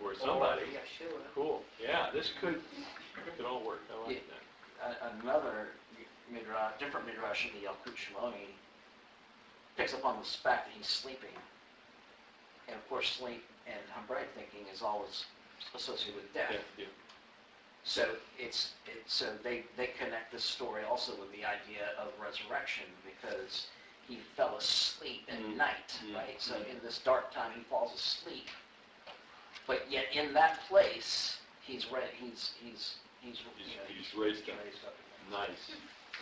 or 0.03 0.13
somebody. 0.15 0.61
Oh, 0.67 1.07
or 1.07 1.07
Yeshua. 1.07 1.21
Cool. 1.33 1.61
Yeah, 1.81 2.09
this 2.13 2.31
could, 2.41 2.59
could 3.37 3.45
all 3.45 3.65
work. 3.65 3.79
I 3.91 4.07
like 4.07 4.21
that. 4.27 4.99
A- 5.01 5.19
Another 5.23 5.69
midrash, 6.31 6.73
different 6.79 7.07
midrash 7.07 7.47
in 7.47 7.51
the 7.59 7.67
Yalkut 7.67 7.95
Shimoni 7.95 8.51
picks 9.77 9.93
up 9.93 10.05
on 10.05 10.17
the 10.19 10.25
fact 10.25 10.67
that 10.67 10.73
he's 10.77 10.87
sleeping. 10.87 11.35
And 12.67 12.75
of 12.75 12.87
course, 12.89 13.09
sleep 13.19 13.43
and 13.67 13.77
Hebraic 13.93 14.29
thinking 14.35 14.67
is 14.73 14.81
always 14.81 15.25
associated 15.75 16.15
with 16.15 16.33
death. 16.33 16.51
Yeah, 16.51 16.59
yeah. 16.77 16.85
So 17.83 18.07
it's, 18.39 18.73
it's 18.87 19.13
so 19.13 19.27
they, 19.43 19.63
they 19.77 19.89
connect 19.99 20.31
this 20.31 20.43
story 20.43 20.81
also 20.89 21.11
with 21.19 21.31
the 21.31 21.45
idea 21.45 21.93
of 22.01 22.07
resurrection 22.21 22.85
because 23.05 23.67
he 24.07 24.19
fell 24.35 24.55
asleep 24.57 25.21
at 25.29 25.39
Mm. 25.39 25.57
night, 25.57 25.99
Mm. 26.05 26.15
right? 26.15 26.41
So 26.41 26.55
in 26.55 26.77
this 26.83 26.99
dark 26.99 27.31
time, 27.33 27.51
he 27.55 27.61
falls 27.69 27.93
asleep. 27.93 28.47
But 29.67 29.89
yet 29.89 30.05
in 30.13 30.33
that 30.33 30.59
place, 30.67 31.37
he's 31.61 31.91
re- 31.91 32.01
he's 32.19 32.53
he's 32.61 32.95
he's 33.21 33.37
He's- 33.37 33.39
you 33.57 33.77
know, 33.77 33.83
he's 33.87 34.13
raised 34.15 34.47
up. 34.49 34.55
raised 34.63 34.85
up. 34.85 34.93
Nice, 35.31 35.71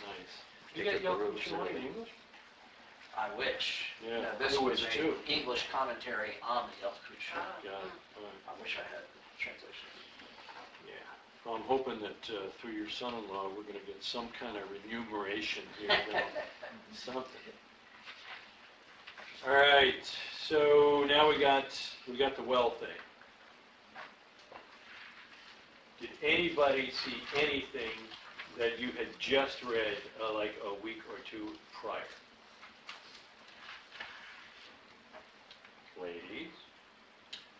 nice. 0.06 0.32
You 0.74 0.84
Jacob 0.84 1.02
got 1.02 1.10
Yom 1.10 1.18
Baruch 1.18 1.38
Shimon 1.38 1.66
in 1.68 1.76
English? 1.76 2.08
I 3.16 3.30
wish. 3.36 3.94
Yeah, 4.04 4.16
You 4.16 4.22
know, 4.22 4.28
this 4.38 4.56
I 4.56 4.60
was 4.60 4.82
wish 4.82 4.94
a 4.94 4.98
too. 4.98 5.14
English 5.28 5.66
commentary 5.72 6.32
on 6.42 6.66
the 6.68 6.86
Yalkut 6.86 7.18
Shimoni. 7.22 7.64
Got 7.64 7.86
it. 7.86 7.94
All 8.18 8.24
right. 8.24 8.42
I 8.48 8.62
wish 8.62 8.76
I 8.78 8.82
had 8.90 9.02
the 9.06 9.22
translation. 9.38 9.88
Yeah. 10.86 10.94
Well, 11.44 11.54
I'm 11.54 11.62
hoping 11.62 12.00
that 12.00 12.22
uh, 12.34 12.50
through 12.60 12.72
your 12.72 12.88
son-in-law, 12.90 13.48
we're 13.56 13.62
going 13.62 13.78
to 13.78 13.86
get 13.86 14.02
some 14.02 14.28
kind 14.38 14.56
of 14.56 14.64
remuneration 14.70 15.62
here. 15.78 15.96
you 16.08 16.12
know, 16.14 16.20
Something. 16.92 17.24
All 19.46 19.52
right, 19.54 20.02
so 20.40 21.04
now 21.06 21.28
we 21.28 21.38
got, 21.38 21.66
we 22.08 22.16
got 22.16 22.34
the 22.34 22.42
well 22.42 22.70
thing. 22.70 22.88
Did 26.00 26.10
anybody 26.22 26.90
see 27.04 27.16
anything 27.36 27.90
that 28.58 28.78
you 28.78 28.88
had 28.88 29.08
just 29.18 29.62
read 29.62 29.96
uh, 30.22 30.32
like 30.32 30.54
a 30.66 30.82
week 30.82 31.00
or 31.10 31.18
two 31.30 31.48
prior? 31.78 32.00
Ladies? 36.00 36.50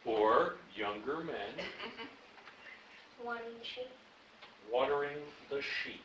Or 0.05 0.55
younger 0.77 1.19
men? 1.25 1.55
Wanting 3.25 3.45
the 3.59 3.65
sheep. 3.65 3.89
watering 4.73 5.17
the 5.51 5.61
sheep. 5.63 6.03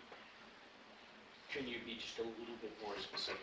Can 1.53 1.67
you 1.67 1.77
be 1.85 1.95
just 1.99 2.17
a 2.19 2.21
little 2.21 2.55
bit 2.61 2.71
more 2.83 2.93
specific? 3.01 3.39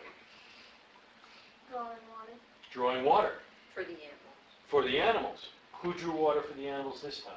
Drawing 1.69 1.97
water. 2.09 2.33
Drawing 2.73 3.03
water 3.05 3.33
For 3.75 3.83
the 3.83 3.89
animals. 3.89 4.39
for 4.69 4.83
the 4.83 4.97
animals. 4.99 5.39
Who 5.81 5.93
drew 5.93 6.13
water 6.15 6.41
for 6.41 6.53
the 6.57 6.67
animals 6.67 7.01
this 7.01 7.19
time? 7.19 7.33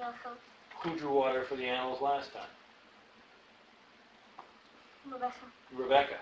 Yaakov. 0.00 0.36
Who 0.82 0.96
drew 0.98 1.12
water 1.12 1.44
for 1.44 1.56
the 1.56 1.66
animals 1.66 2.00
last 2.00 2.32
time? 2.32 2.48
Rebecca. 5.12 5.34
Rebecca. 5.76 6.16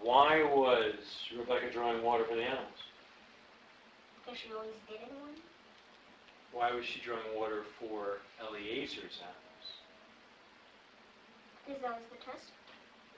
Why 0.00 0.42
was 0.42 0.94
Rebecca 1.38 1.70
drawing 1.70 2.02
water 2.02 2.24
for 2.24 2.34
the 2.34 2.42
animals? 2.42 2.80
Because 4.26 4.40
she 4.40 4.52
always 4.52 4.74
did 4.90 5.06
it 5.06 5.12
one. 5.22 5.38
Why 6.50 6.74
was 6.74 6.84
she 6.84 6.98
drawing 6.98 7.22
water 7.38 7.62
for 7.78 8.18
Eliezer's 8.42 9.22
animals? 9.22 9.66
Because 11.62 11.80
that 11.82 11.94
was 11.94 12.02
the 12.10 12.18
test. 12.18 12.50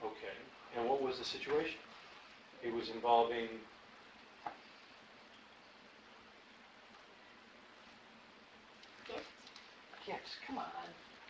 Okay. 0.05 0.37
And 0.77 0.87
what 0.87 1.01
was 1.01 1.19
the 1.19 1.25
situation? 1.25 1.81
It 2.63 2.75
was 2.75 2.91
involving 2.91 3.49
Gifts. 9.07 9.25
Yes, 10.07 10.21
come 10.47 10.59
on. 10.59 10.67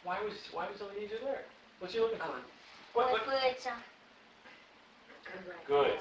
Why 0.03 0.19
was 0.25 0.35
why 0.53 0.67
was 0.67 0.81
Eliezer 0.81 1.19
there? 1.23 1.45
What's 1.79 1.95
he 1.95 2.01
looking 2.01 2.19
for? 2.19 2.25
Um, 2.25 2.43
What, 2.95 3.13
what? 3.13 3.27
with, 3.27 3.67
uh, 3.67 3.71
Good. 5.67 5.99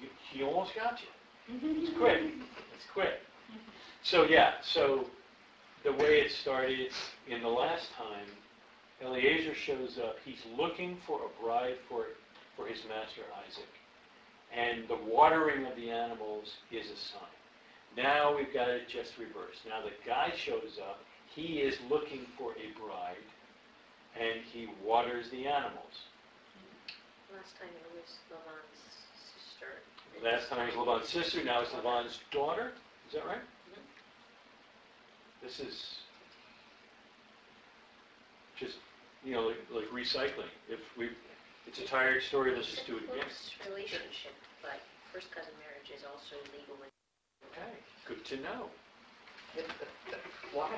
You, 0.00 0.08
he 0.32 0.42
almost 0.42 0.74
got 0.74 1.00
you. 1.00 1.08
It's 1.48 1.96
quick. 1.96 2.20
It's 2.74 2.86
quick. 2.92 3.20
So 4.02 4.24
yeah, 4.24 4.54
so 4.62 5.06
the 5.84 5.92
way 5.92 6.20
it 6.20 6.32
started 6.32 6.90
in 7.28 7.42
the 7.42 7.48
last 7.48 7.88
time, 7.96 8.26
Eliezer 9.00 9.54
shows 9.54 9.98
up. 9.98 10.16
He's 10.24 10.42
looking 10.56 10.96
for 11.06 11.20
a 11.22 11.42
bride 11.42 11.76
for 11.88 12.06
for 12.56 12.66
his 12.66 12.78
master 12.88 13.22
Isaac, 13.46 13.68
and 14.56 14.88
the 14.88 14.98
watering 15.04 15.66
of 15.66 15.76
the 15.76 15.90
animals 15.90 16.54
is 16.72 16.86
a 16.86 16.96
sign. 16.96 17.36
Now 17.96 18.36
we've 18.36 18.52
got 18.52 18.68
it 18.68 18.88
just 18.88 19.18
reversed. 19.18 19.60
Now 19.68 19.82
the 19.82 19.92
guy 20.06 20.32
shows 20.36 20.80
up. 20.80 21.00
He 21.34 21.60
is 21.60 21.76
looking 21.90 22.26
for 22.38 22.52
a 22.52 22.72
bride, 22.80 23.26
and 24.18 24.40
he 24.52 24.68
waters 24.82 25.26
the 25.30 25.46
animals. 25.46 26.08
Last 27.30 27.54
time 27.60 27.68
it 27.68 27.86
was 27.94 28.08
sister. 28.08 28.75
Last 30.22 30.48
time 30.48 30.68
it 30.68 30.76
was 30.76 30.86
Laban's 30.86 31.08
sister, 31.08 31.44
now 31.44 31.60
it's 31.60 31.72
Laban's 31.74 32.20
daughter. 32.30 32.72
Is 33.08 33.14
that 33.14 33.26
right? 33.26 33.40
This 35.42 35.60
is 35.60 35.96
just, 38.58 38.76
you 39.24 39.32
know, 39.34 39.42
like, 39.46 39.58
like 39.72 39.84
recycling. 39.92 40.50
If 40.68 40.80
we, 40.96 41.10
it's 41.66 41.78
a 41.78 41.84
tired 41.84 42.22
story, 42.22 42.54
let's 42.54 42.68
just 42.68 42.86
do 42.86 42.96
it 42.96 43.04
again. 43.04 43.18
Close 43.20 43.52
relationship, 43.68 44.32
but 44.62 44.80
first 45.12 45.30
cousin 45.30 45.52
marriage 45.60 45.92
is 45.94 46.04
also 46.04 46.36
legal 46.52 46.74
in 46.82 46.90
Okay, 47.52 47.78
good 48.06 48.24
to 48.24 48.36
know. 48.42 48.70
Why? 50.52 50.68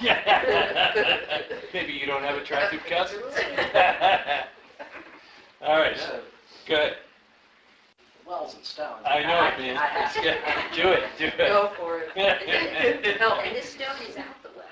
Yeah. 0.00 0.92
Maybe 1.74 1.92
you 1.92 2.06
don't 2.06 2.22
have 2.22 2.36
attractive 2.36 2.80
cousins. 2.86 3.22
All 5.62 5.78
right, 5.78 5.98
So, 5.98 6.20
good. 6.66 6.94
Wells 8.30 8.56
stone. 8.62 8.86
I 9.04 9.22
know 9.22 9.46
it, 9.46 9.58
man. 9.58 9.76
To. 10.14 10.82
Do 10.82 10.88
it, 10.88 11.04
do 11.18 11.24
it. 11.26 11.36
Go 11.38 11.70
for 11.76 12.00
it. 12.00 12.10
No, 13.20 13.34
and 13.40 13.56
this 13.56 13.70
stone 13.70 13.96
is 14.08 14.16
out 14.16 14.42
the 14.42 14.50
well. 14.56 14.66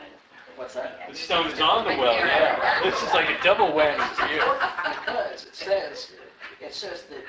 What's 0.56 0.74
that? 0.74 1.08
The 1.10 1.16
stone 1.16 1.46
is 1.48 1.60
on 1.60 1.84
the 1.84 1.96
well, 1.98 2.14
yeah. 2.14 2.80
This 2.82 3.02
is 3.02 3.12
like 3.12 3.28
a 3.28 3.42
double 3.42 3.68
whammy 3.68 4.06
for 4.14 4.26
you. 4.26 4.40
Because 4.40 5.46
it 5.46 5.54
says, 5.54 6.12
it 6.60 6.72
says 6.72 7.04
that 7.10 7.24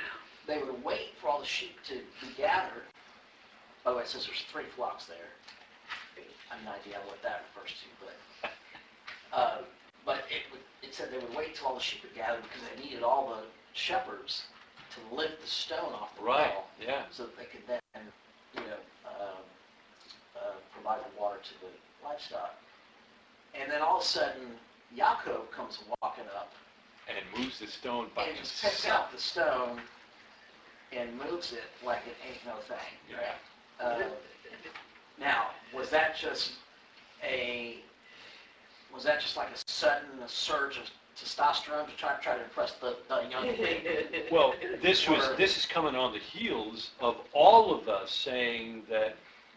they 0.47 0.61
would 0.63 0.83
wait 0.83 1.13
for 1.19 1.29
all 1.29 1.39
the 1.39 1.45
sheep 1.45 1.75
to 1.87 1.95
be 1.95 2.33
gathered. 2.37 2.83
By 3.83 3.91
the 3.91 3.97
way, 3.97 4.03
it 4.03 4.09
says 4.09 4.25
there's 4.25 4.45
three 4.51 4.69
flocks 4.75 5.05
there. 5.05 5.33
I 6.51 6.55
have 6.55 6.65
no 6.65 6.71
idea 6.71 6.99
what 7.05 7.21
that 7.23 7.43
refers 7.53 7.73
to, 7.77 7.87
but, 8.01 8.49
uh, 9.31 9.57
but 10.03 10.23
it 10.29 10.49
would, 10.51 10.61
it 10.81 10.95
said 10.95 11.09
they 11.11 11.19
would 11.19 11.35
wait 11.35 11.55
till 11.55 11.67
all 11.67 11.75
the 11.75 11.81
sheep 11.81 12.01
were 12.01 12.15
gathered 12.15 12.41
because 12.41 12.61
they 12.65 12.83
needed 12.83 13.03
all 13.03 13.29
the 13.29 13.43
shepherds 13.73 14.45
to 15.09 15.15
lift 15.15 15.41
the 15.41 15.47
stone 15.47 15.93
off 15.93 16.15
the 16.17 16.23
Right, 16.23 16.53
yeah. 16.81 17.03
so 17.11 17.23
that 17.23 17.37
they 17.37 17.45
could 17.45 17.65
then, 17.67 17.79
you 18.55 18.61
know, 18.61 18.77
um, 19.09 19.37
uh, 20.35 20.39
provide 20.73 20.99
the 20.99 21.19
water 21.21 21.39
to 21.43 21.53
the 21.61 21.71
livestock. 22.07 22.55
And 23.59 23.71
then 23.71 23.81
all 23.81 23.97
of 23.97 24.03
a 24.03 24.05
sudden, 24.05 24.41
Yaakov 24.95 25.51
comes 25.51 25.79
walking 26.01 26.25
up 26.35 26.51
And 27.07 27.17
moves 27.39 27.59
the 27.59 27.67
stone 27.67 28.07
by 28.15 28.25
and 28.25 28.37
just 28.37 28.61
picks 28.61 28.83
himself. 28.83 29.05
out 29.05 29.11
the 29.11 29.19
stone 29.19 29.81
and 30.91 31.09
moves 31.17 31.53
it 31.53 31.63
like 31.85 31.99
it 32.07 32.15
ain't 32.27 32.45
no 32.45 32.61
thing. 32.61 32.77
Yeah. 33.09 33.85
Uh, 33.85 34.03
Now, 35.19 35.47
was 35.75 35.89
that 35.89 36.15
just 36.17 36.53
a, 37.23 37.77
was 38.93 39.03
that 39.03 39.19
just 39.19 39.35
like 39.37 39.49
a 39.53 39.71
sudden 39.71 40.07
surge 40.27 40.77
of 40.77 40.89
testosterone 41.23 41.87
to 41.87 41.95
try, 41.97 42.15
try 42.21 42.35
to 42.35 42.43
impress 42.43 42.73
the, 42.73 42.95
the 43.07 43.29
young 43.29 43.47
lady? 43.47 44.23
Well, 44.31 44.53
this 44.81 45.07
was, 45.07 45.35
this 45.37 45.57
is 45.57 45.65
coming 45.65 45.95
on 45.95 46.13
the 46.13 46.19
heels 46.19 46.91
of 46.99 47.17
all 47.33 47.73
of 47.73 47.87
us 47.87 48.11
saying 48.11 48.83
that 48.89 49.15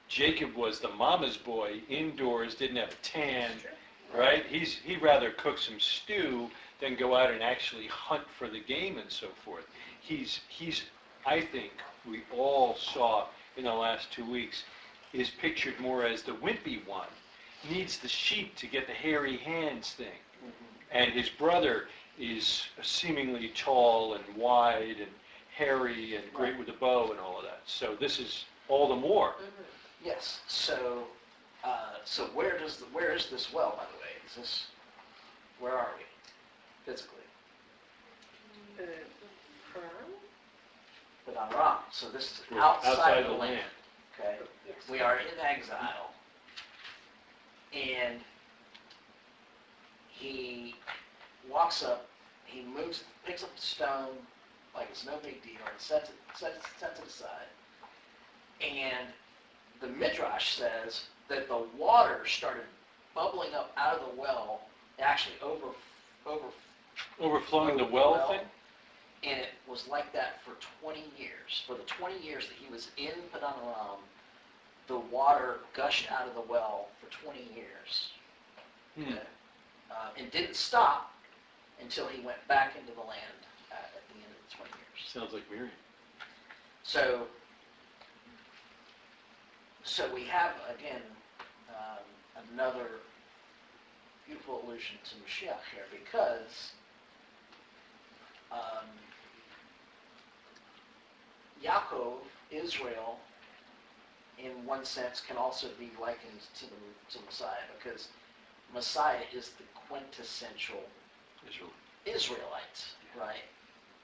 Jacob 0.08 0.54
was 0.54 0.78
the 0.78 0.90
mama's 0.90 1.36
boy, 1.36 1.80
indoors, 1.88 2.54
didn't 2.54 2.76
have 2.76 2.90
a 2.90 3.02
tan, 3.02 3.50
right? 4.16 4.44
He's, 4.46 4.74
he'd 4.84 5.00
rather 5.00 5.30
cook 5.30 5.58
some 5.58 5.80
stew 5.80 6.50
than 6.80 6.96
go 6.96 7.14
out 7.16 7.30
and 7.30 7.42
actually 7.42 7.86
hunt 7.86 8.24
for 8.36 8.48
the 8.48 8.60
game 8.60 8.98
and 8.98 9.10
so 9.10 9.28
forth. 9.44 9.64
He's, 10.00 10.40
he's, 10.48 10.82
I 11.24 11.40
think, 11.40 11.72
we 12.06 12.22
all 12.36 12.74
saw 12.74 13.26
in 13.56 13.64
the 13.64 13.72
last 13.72 14.10
two 14.10 14.28
weeks, 14.28 14.64
is 15.12 15.30
pictured 15.30 15.78
more 15.78 16.04
as 16.04 16.22
the 16.22 16.32
wimpy 16.32 16.86
one. 16.86 17.08
Needs 17.70 17.98
the 17.98 18.08
sheep 18.08 18.56
to 18.56 18.66
get 18.66 18.86
the 18.86 18.92
hairy 18.92 19.36
hands 19.36 19.92
thing. 19.92 20.18
And 20.92 21.12
his 21.12 21.28
brother 21.28 21.88
is 22.18 22.64
seemingly 22.82 23.52
tall 23.54 24.14
and 24.14 24.24
wide 24.36 24.96
and 25.00 25.10
hairy 25.54 26.16
and 26.16 26.24
great 26.32 26.58
with 26.58 26.68
a 26.68 26.72
bow 26.72 27.10
and 27.10 27.20
all 27.20 27.38
of 27.38 27.44
that. 27.44 27.60
So 27.66 27.96
this 27.98 28.18
is 28.18 28.44
all 28.68 28.88
the 28.88 28.96
more. 28.96 29.34
Yes, 30.04 30.40
so, 30.48 31.04
uh, 31.64 31.96
so 32.04 32.24
where 32.34 32.58
does, 32.58 32.76
the 32.76 32.84
where 32.86 33.12
is 33.12 33.30
this 33.30 33.52
well, 33.52 33.74
by 33.76 33.84
the 33.84 33.98
way? 33.98 34.10
Is 34.26 34.34
this, 34.34 34.66
where 35.60 35.72
are 35.72 35.90
we 35.96 36.04
physically? 36.90 37.18
Uh, 38.78 38.82
Haran? 39.72 39.88
Padan 41.24 41.54
Aram, 41.54 41.78
so 41.92 42.08
this 42.10 42.24
is 42.24 42.40
We're 42.50 42.60
outside 42.60 43.18
of 43.18 43.30
the 43.30 43.36
land, 43.36 43.60
okay? 44.18 44.38
Yes. 44.66 44.76
We 44.90 45.00
are 45.00 45.18
in 45.18 45.38
exile. 45.40 46.10
And 47.72 48.18
he 50.12 50.74
walks 51.50 51.82
up, 51.82 52.06
he 52.44 52.62
moves, 52.62 53.04
picks 53.26 53.42
up 53.42 53.54
the 53.54 53.60
stone 53.62 54.10
like 54.74 54.88
it's 54.90 55.04
no 55.04 55.16
big 55.22 55.42
deal 55.42 55.60
and 55.70 55.78
sets 55.78 56.10
it, 56.10 56.16
sets, 56.34 56.58
sets 56.78 57.00
it 57.00 57.06
aside. 57.06 57.48
And 58.60 59.08
the 59.80 59.88
Midrash 59.88 60.54
says 60.56 61.06
that 61.28 61.48
the 61.48 61.64
water 61.76 62.20
started 62.26 62.62
bubbling 63.14 63.54
up 63.54 63.72
out 63.76 63.98
of 63.98 64.14
the 64.14 64.20
well, 64.20 64.62
actually 65.00 65.34
over, 65.42 65.66
over, 66.26 66.46
Overflowing 67.20 67.76
the 67.76 67.82
Over 67.82 67.90
the 67.90 67.94
well 67.94 68.12
well. 68.12 68.28
thing? 68.28 68.40
and 69.24 69.40
it 69.40 69.48
was 69.68 69.86
like 69.88 70.12
that 70.12 70.40
for 70.44 70.52
20 70.82 71.00
years. 71.16 71.62
For 71.66 71.74
the 71.74 71.84
20 71.84 72.18
years 72.20 72.48
that 72.48 72.54
he 72.56 72.70
was 72.72 72.90
in 72.96 73.12
Padanaram, 73.32 73.98
the 74.88 74.98
water 74.98 75.58
gushed 75.74 76.10
out 76.10 76.26
of 76.28 76.34
the 76.34 76.40
well 76.40 76.88
for 77.00 77.10
20 77.24 77.38
years. 77.54 78.10
Hmm. 78.96 79.02
Okay? 79.14 79.22
Uh, 79.92 80.08
and 80.18 80.30
didn't 80.30 80.56
stop 80.56 81.12
until 81.82 82.06
he 82.06 82.24
went 82.24 82.38
back 82.48 82.74
into 82.80 82.92
the 82.92 83.00
land 83.00 83.40
at, 83.70 83.92
at 83.94 84.02
the 84.08 84.14
end 84.14 84.32
of 84.32 84.50
the 84.50 84.56
20 84.56 84.70
years. 84.70 85.12
Sounds 85.12 85.32
like 85.34 85.42
Miriam. 85.50 85.70
So, 86.82 87.26
so 89.84 90.12
we 90.14 90.24
have, 90.24 90.52
again, 90.74 91.02
um, 91.68 92.44
another 92.52 92.86
beautiful 94.26 94.62
allusion 94.64 94.96
to 95.04 95.14
Mashiach 95.16 95.60
here 95.74 95.84
because 95.90 96.72
um, 98.50 98.88
Yaakov, 101.62 102.18
Israel, 102.50 103.18
in 104.38 104.64
one 104.64 104.84
sense, 104.84 105.20
can 105.20 105.36
also 105.36 105.68
be 105.78 105.90
likened 106.00 106.40
to 106.58 106.64
the 106.64 107.18
to 107.18 107.24
Messiah 107.26 107.68
because 107.78 108.08
Messiah 108.74 109.22
is 109.34 109.50
the 109.50 109.64
quintessential 109.88 110.80
Israel. 111.48 111.70
Israelite, 112.06 112.84
right? 113.18 113.44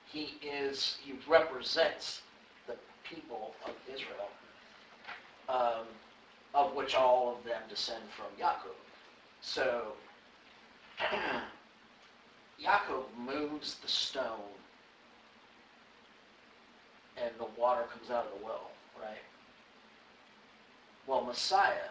He 0.07 0.35
is, 0.42 0.98
he 1.02 1.14
represents 1.28 2.22
the 2.66 2.76
people 3.02 3.54
of 3.66 3.72
Israel, 3.92 4.28
um, 5.48 5.87
of 6.54 6.74
which 6.74 6.94
all 6.94 7.37
of 7.37 7.44
them 7.44 7.62
descend 7.68 8.04
from 8.16 8.26
Yaakov. 8.42 8.76
So, 9.40 9.92
Yaakov 12.62 13.04
moves 13.16 13.76
the 13.76 13.88
stone 13.88 14.40
and 17.16 17.31
the 17.38 17.61
water 17.61 17.83
comes 17.92 18.11
out 18.11 18.26
of 18.26 18.38
the 18.38 18.44
well, 18.44 18.70
right? 19.00 19.18
Well, 21.07 21.24
Messiah, 21.24 21.90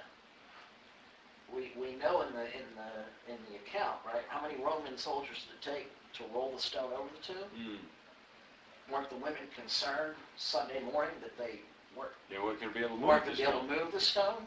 we, 1.53 1.71
we 1.79 1.95
know 1.95 2.21
in 2.21 2.33
the, 2.33 2.45
in 2.45 2.67
the, 2.75 3.31
in 3.31 3.39
the 3.49 3.55
account, 3.63 3.97
right, 4.05 4.23
how 4.27 4.41
many 4.41 4.61
Roman 4.61 4.97
soldiers 4.97 5.45
did 5.47 5.71
it 5.73 5.77
take 5.77 5.89
to 6.13 6.23
roll 6.33 6.51
the 6.55 6.61
stone 6.61 6.91
over 6.93 7.09
the 7.15 7.33
tomb? 7.33 7.49
Hmm. 7.55 8.93
Weren't 8.93 9.09
the 9.09 9.17
women 9.17 9.47
concerned 9.55 10.15
Sunday 10.37 10.81
morning 10.81 11.15
that 11.21 11.37
they 11.37 11.59
weren't, 11.95 12.11
They 12.29 12.37
weren't 12.37 12.59
going 12.61 12.73
to 12.73 12.79
be 12.79 12.85
able 12.85 12.97
to 12.97 13.01
move 13.01 13.37
be 13.37 13.43
able 13.43 13.61
to 13.61 13.67
move 13.67 13.91
the 13.91 13.99
stone 13.99 14.43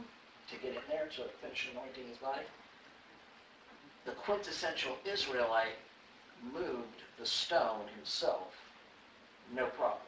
to 0.51 0.57
get 0.57 0.71
in 0.71 0.83
there 0.89 1.09
to 1.17 1.23
finish 1.43 1.69
anointing 1.73 2.09
his 2.09 2.19
body? 2.19 2.47
The 4.07 4.13
quintessential 4.13 4.97
Israelite 5.05 5.77
moved 6.43 7.05
the 7.19 7.27
stone 7.27 7.83
himself, 7.97 8.55
no 9.55 9.67
problem. 9.67 10.01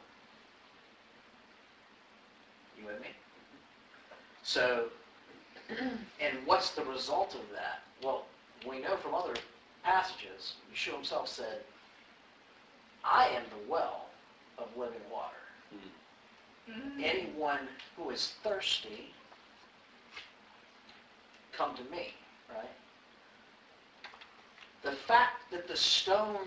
You 2.79 2.87
with 2.87 3.01
me? 3.01 3.09
So, 4.41 4.89
and 5.69 6.37
what's 6.45 6.71
the 6.71 6.83
result 6.85 7.35
of 7.35 7.41
that? 7.53 7.81
Well, 8.03 8.25
we 8.67 8.79
know 8.79 8.95
from 8.97 9.13
other 9.15 9.33
passages, 9.83 10.55
Yeshua 10.73 10.95
himself 10.95 11.27
said, 11.27 11.61
I 13.03 13.27
am 13.27 13.43
the 13.49 13.71
well 13.71 14.05
of 14.57 14.67
living 14.77 15.01
water. 15.11 15.35
Hmm. 16.71 17.03
Anyone 17.03 17.59
who 17.97 18.09
is 18.09 18.33
thirsty, 18.43 19.13
come 21.51 21.75
to 21.75 21.83
me, 21.91 22.13
right? 22.49 22.69
The 24.83 24.91
fact 24.91 25.51
that 25.51 25.67
the 25.67 25.75
stone 25.75 26.37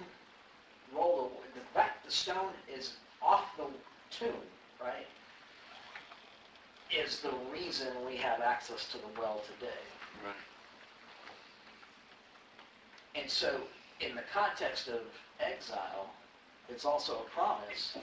rolled, 0.94 1.33
away- 1.33 1.46
the 1.55 1.61
fact 1.74 2.05
the 2.05 2.11
stone 2.11 2.52
is 2.72 2.94
off 3.22 3.44
the 3.57 3.66
tomb, 4.11 4.35
right, 4.81 5.07
is 6.94 7.20
the 7.20 7.33
reason 7.53 7.88
we 8.07 8.16
have 8.16 8.40
access 8.40 8.87
to 8.92 8.99
the 8.99 9.20
well 9.20 9.42
today. 9.59 9.72
Right. 10.25 10.35
And 13.20 13.31
so, 13.31 13.61
in 14.01 14.14
the 14.14 14.22
context 14.33 14.88
of 14.88 15.01
exile, 15.40 16.11
it's 16.68 16.85
also 16.85 17.20
a 17.27 17.31
promise 17.31 17.96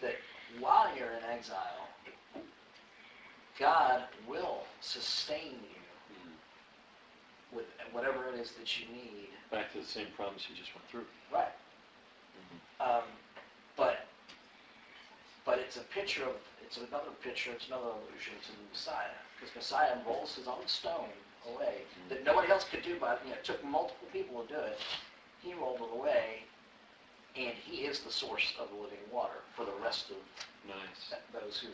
that 0.00 0.16
while 0.58 0.88
you're 0.96 1.10
in 1.12 1.24
exile, 1.32 1.88
God 3.58 4.04
will 4.28 4.64
sustain 4.80 5.52
you 5.52 5.80
Hmm. 6.22 7.56
with 7.56 7.66
whatever 7.92 8.28
it 8.28 8.34
is 8.40 8.52
that 8.52 8.80
you 8.80 8.86
need. 8.92 9.28
Back 9.50 9.72
to 9.72 9.78
the 9.78 9.86
same 9.86 10.08
promise 10.16 10.46
you 10.50 10.56
just 10.56 10.74
went 10.74 10.88
through. 10.88 11.06
Right. 11.32 11.52
Um, 12.80 13.04
but, 13.76 14.06
but 15.46 15.58
it's 15.58 15.76
a 15.76 15.84
picture 15.94 16.24
of, 16.24 16.34
it's 16.64 16.76
another 16.78 17.10
picture, 17.22 17.50
it's 17.52 17.66
another 17.68 17.88
allusion 17.92 18.34
to 18.46 18.52
the 18.52 18.64
Messiah. 18.72 19.12
Because 19.38 19.54
Messiah 19.54 19.96
rolls 20.06 20.34
his 20.36 20.48
own 20.48 20.66
stone 20.66 21.12
away 21.54 21.82
that 22.08 22.24
nobody 22.24 22.50
else 22.50 22.64
could 22.64 22.82
do, 22.82 22.96
but, 22.98 23.20
you 23.24 23.30
know, 23.30 23.36
it 23.36 23.44
took 23.44 23.62
multiple 23.64 24.08
people 24.12 24.42
to 24.42 24.48
do 24.54 24.60
it. 24.60 24.78
He 25.42 25.52
rolled 25.54 25.80
it 25.80 25.92
away, 25.92 26.44
and 27.36 27.52
he 27.54 27.82
is 27.84 28.00
the 28.00 28.10
source 28.12 28.54
of 28.58 28.68
the 28.70 28.76
living 28.76 29.04
water 29.12 29.44
for 29.54 29.64
the 29.64 29.74
rest 29.82 30.10
of 30.10 30.16
Nice. 30.66 31.10
th- 31.10 31.20
those 31.32 31.58
who 31.60 31.68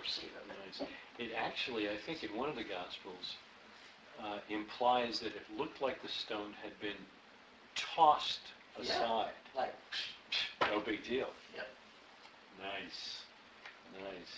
receive 0.00 0.30
it. 0.30 0.44
Nice. 0.66 0.88
It 1.18 1.32
actually, 1.36 1.88
I 1.88 1.96
think 1.96 2.22
in 2.22 2.36
one 2.36 2.48
of 2.48 2.54
the 2.54 2.62
Gospels, 2.64 3.36
uh, 4.22 4.38
implies 4.48 5.18
that 5.20 5.34
it 5.34 5.42
looked 5.56 5.80
like 5.82 6.00
the 6.02 6.08
stone 6.08 6.54
had 6.62 6.78
been 6.80 6.98
tossed 7.74 8.40
Yeah. 8.78 8.84
aside. 8.84 9.32
Like, 9.56 9.74
No 10.60 10.78
big 10.78 11.02
deal. 11.02 11.30
Yep. 11.56 11.66
Nice. 12.62 13.22
Nice. 13.94 14.34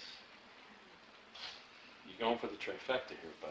You're 2.06 2.28
going 2.28 2.38
for 2.38 2.46
the 2.46 2.56
trifecta 2.56 3.10
here, 3.10 3.32
bud? 3.40 3.50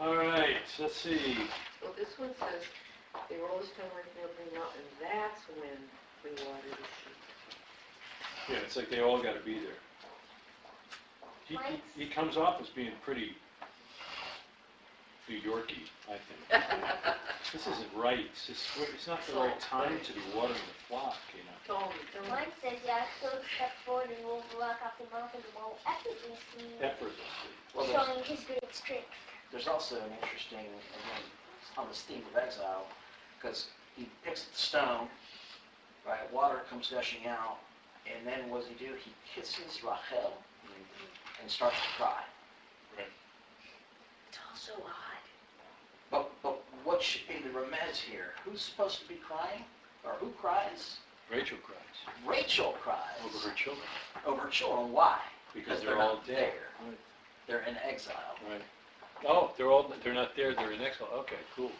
All 0.00 0.16
right. 0.16 0.56
let's 0.78 0.96
see. 0.96 1.36
Well, 1.82 1.92
this 1.96 2.18
one 2.18 2.30
says, 2.38 2.62
they 3.28 3.36
were 3.36 3.48
always 3.48 3.68
coming 3.76 3.90
right 3.96 4.04
from 4.14 4.46
the 4.46 4.58
mountain, 4.58 4.80
and 4.80 5.10
that's 5.10 5.42
when 5.48 5.78
we 6.22 6.30
water 6.46 6.70
the 6.70 6.76
sheep. 6.76 7.18
Yeah, 8.48 8.58
it's 8.64 8.76
like 8.76 8.90
they 8.90 9.00
all 9.00 9.20
gotta 9.20 9.40
be 9.40 9.54
there. 9.54 9.80
He, 11.46 11.56
he, 11.56 12.04
he 12.04 12.10
comes 12.10 12.36
off 12.36 12.60
as 12.60 12.68
being 12.68 12.92
pretty 13.02 13.32
New 15.28 15.40
Yorkie, 15.40 15.88
I 16.08 16.16
think. 16.16 16.64
This 17.52 17.66
isn't 17.66 17.94
right, 17.96 18.28
it's 18.28 18.46
just, 18.46 18.68
it's 18.92 19.06
not 19.06 19.24
the 19.26 19.32
right 19.32 19.58
time 19.58 19.96
to 20.04 20.12
be 20.12 20.20
watering 20.36 20.60
the 20.68 20.84
flock, 20.84 21.16
you 21.32 21.40
know? 21.48 21.56
Don't, 21.64 21.96
don't. 22.12 22.28
Mine 22.28 22.52
says, 22.60 22.76
yeah, 22.84 23.08
so 23.22 23.28
step 23.56 23.72
forward 23.86 24.12
and 24.12 24.20
we'll 24.20 24.44
rock 24.60 24.76
off 24.84 25.00
the 25.00 25.08
mountain 25.08 25.40
while 25.56 25.78
effortlessly 25.88 26.76
Effortlessly. 26.76 27.48
Well, 27.72 27.88
there's, 27.88 28.04
showing 28.04 28.24
his 28.24 28.44
great 28.44 28.68
strength. 28.76 29.08
there's 29.50 29.66
also 29.66 29.96
an 29.96 30.12
interesting, 30.20 30.68
again, 30.68 31.24
on 31.78 31.88
this 31.88 32.04
theme 32.04 32.20
of 32.28 32.36
exile, 32.36 32.84
because 33.40 33.72
he 33.96 34.10
picks 34.22 34.44
up 34.44 34.52
the 34.52 34.60
stone, 34.60 35.08
right, 36.04 36.28
water 36.28 36.60
comes 36.68 36.92
gushing 36.92 37.24
out, 37.24 37.64
and 38.04 38.28
then 38.28 38.50
what 38.50 38.60
does 38.60 38.68
he 38.68 38.76
do? 38.76 38.92
He 38.92 39.16
kisses 39.24 39.80
Rachel 39.80 40.36
mm-hmm. 40.68 41.40
and 41.40 41.48
starts 41.48 41.80
to 41.80 41.88
cry. 41.96 42.20
It's 44.28 44.36
also 44.52 44.84
odd. 44.84 45.07
But, 46.10 46.30
but 46.42 46.60
what 46.84 47.02
should 47.02 47.26
be 47.28 47.34
the 47.42 47.50
remez 47.50 47.96
here? 47.96 48.32
Who's 48.44 48.60
supposed 48.62 49.00
to 49.02 49.08
be 49.08 49.16
crying? 49.16 49.64
Or 50.04 50.12
who 50.20 50.30
cries? 50.40 50.98
Rachel 51.30 51.58
cries 51.62 51.76
Rachel 52.26 52.72
cries. 52.80 52.98
over 53.24 53.48
her 53.48 53.54
children, 53.54 53.86
Over 54.26 54.40
her 54.42 54.48
children. 54.50 54.92
Why? 54.92 55.18
because 55.54 55.80
they're 55.82 55.98
all 55.98 56.16
not 56.16 56.26
dead. 56.26 56.52
there. 56.52 56.94
They're 57.46 57.62
in 57.68 57.76
exile. 57.82 58.36
Right. 58.48 58.60
Oh, 59.26 59.50
they're 59.56 59.70
all, 59.70 59.92
they're 60.04 60.14
not 60.14 60.36
there, 60.36 60.54
they're 60.54 60.72
in 60.72 60.80
exile, 60.82 61.08
okay, 61.20 61.40
cool. 61.56 61.72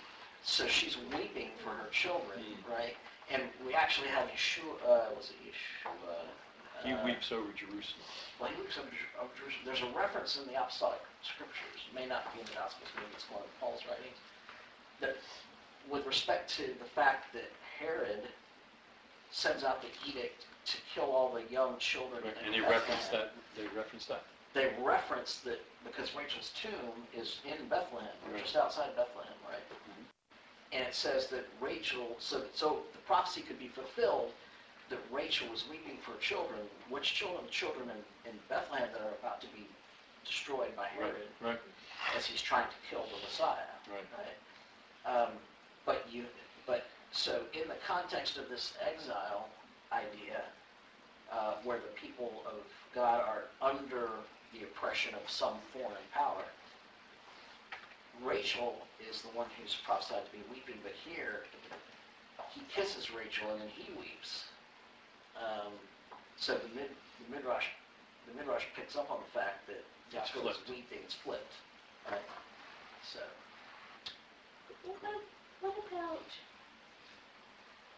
So 0.42 0.66
she's 0.66 0.96
weeping 1.12 1.50
for 1.62 1.70
her 1.70 1.88
children, 1.92 2.40
Mm. 2.40 2.72
right? 2.74 2.96
And 3.30 3.42
we 3.66 3.74
actually 3.74 4.08
have 4.08 4.26
Yeshua, 4.28 4.74
uh, 4.84 5.14
was 5.16 5.30
it 5.30 5.36
Yeshua? 5.46 6.84
He 6.84 6.92
Uh, 6.92 7.04
weeps 7.04 7.30
over 7.30 7.52
Jerusalem. 7.52 8.02
Well, 8.40 8.50
he 8.50 8.60
weeps 8.62 8.78
over 8.78 8.88
Jer- 8.90 9.20
over 9.20 9.30
Jerusalem. 9.38 9.64
There's 9.66 9.82
a 9.82 9.96
reference 9.98 10.36
in 10.38 10.46
the 10.46 10.54
apostolic 10.60 11.00
scriptures, 11.22 11.80
it 11.88 11.94
may 11.94 12.06
not 12.06 12.32
be 12.34 12.40
in 12.40 12.46
the 12.46 12.52
Gospels, 12.54 12.88
maybe 12.96 13.08
it's 13.14 13.28
one 13.30 13.42
of 13.42 13.50
Paul's 13.60 13.82
writings, 13.88 14.16
that 15.00 15.16
with 15.90 16.06
respect 16.06 16.50
to 16.56 16.66
the 16.78 16.88
fact 16.94 17.32
that 17.32 17.50
Herod 17.78 18.22
sends 19.30 19.64
out 19.64 19.82
the 19.82 19.88
edict 20.08 20.46
to 20.66 20.76
kill 20.94 21.10
all 21.10 21.32
the 21.32 21.44
young 21.52 21.78
children. 21.78 22.22
in 22.24 22.44
And 22.44 22.54
they 22.54 22.60
reference 22.60 23.08
that, 23.08 23.32
they 23.56 23.66
reference 23.76 24.06
that. 24.06 24.22
They 24.54 24.72
reference 24.82 25.36
that 25.44 25.60
because 25.84 26.14
Rachel's 26.14 26.50
tomb 26.60 27.06
is 27.16 27.40
in 27.44 27.68
Bethlehem, 27.68 28.08
or 28.26 28.32
Right. 28.34 28.42
just 28.42 28.56
outside 28.56 28.94
Bethlehem, 28.96 29.34
right? 29.48 29.62
Mhm. 29.70 30.04
And 30.72 30.86
it 30.86 30.94
says 30.94 31.28
that 31.28 31.46
Rachel, 31.60 32.16
so, 32.18 32.44
so 32.54 32.82
the 32.92 32.98
prophecy 32.98 33.42
could 33.42 33.58
be 33.58 33.68
fulfilled 33.68 34.32
that 34.88 34.98
Rachel 35.10 35.48
was 35.48 35.66
weeping 35.68 35.98
for 35.98 36.16
children. 36.18 36.68
Which 36.88 37.14
children? 37.14 37.48
Children 37.50 37.90
in, 37.90 38.30
in 38.30 38.38
Bethlehem 38.48 38.90
that 38.92 39.00
are 39.02 39.14
about 39.20 39.40
to 39.42 39.46
be 39.48 39.68
destroyed 40.28 40.76
by 40.76 40.86
Herod 40.86 41.14
Right, 41.40 41.58
as 42.16 42.26
he's 42.26 42.42
trying 42.42 42.66
to 42.66 42.76
kill 42.88 43.04
the 43.04 43.20
Messiah, 43.24 43.72
right. 43.90 44.04
right? 44.16 44.36
Um, 45.10 45.30
but 45.86 46.04
you, 46.10 46.24
but, 46.66 46.84
so 47.10 47.42
in 47.54 47.66
the 47.68 47.80
context 47.86 48.36
of 48.36 48.48
this 48.48 48.74
exile 48.86 49.48
idea, 49.90 50.42
uh, 51.32 51.54
where 51.64 51.78
the 51.78 52.00
people 52.00 52.42
of 52.46 52.60
God 52.94 53.22
are 53.22 53.44
under 53.62 54.10
the 54.52 54.64
oppression 54.64 55.14
of 55.14 55.28
some 55.30 55.54
foreign 55.72 56.06
power, 56.12 56.44
Rachel 58.24 58.76
is 59.08 59.22
the 59.22 59.28
one 59.28 59.46
who's 59.60 59.76
prophesied 59.86 60.26
to 60.26 60.32
be 60.32 60.42
weeping, 60.50 60.76
but 60.82 60.92
here, 61.06 61.44
he 62.50 62.62
kisses 62.72 63.10
Rachel 63.10 63.50
and 63.52 63.60
then 63.60 63.68
he 63.68 63.92
weeps. 63.98 64.44
Um, 65.36 65.72
so 66.36 66.54
the 66.54 66.68
mid, 66.74 66.90
the 66.90 67.36
midrash, 67.36 67.66
the 68.26 68.34
midrash 68.36 68.64
picks 68.74 68.96
up 68.96 69.10
on 69.10 69.18
the 69.24 69.38
fact 69.38 69.66
that 69.68 69.84
It's 70.12 70.30
Yaakov 70.30 70.50
is 70.50 70.56
flipped. 70.56 70.68
weeping, 70.70 70.98
it's 71.04 71.14
flipped, 71.14 71.54
right? 72.10 72.24
So, 73.04 73.20
What 74.84 74.96
about, 75.00 75.22
what 75.60 75.76
about, 75.88 76.28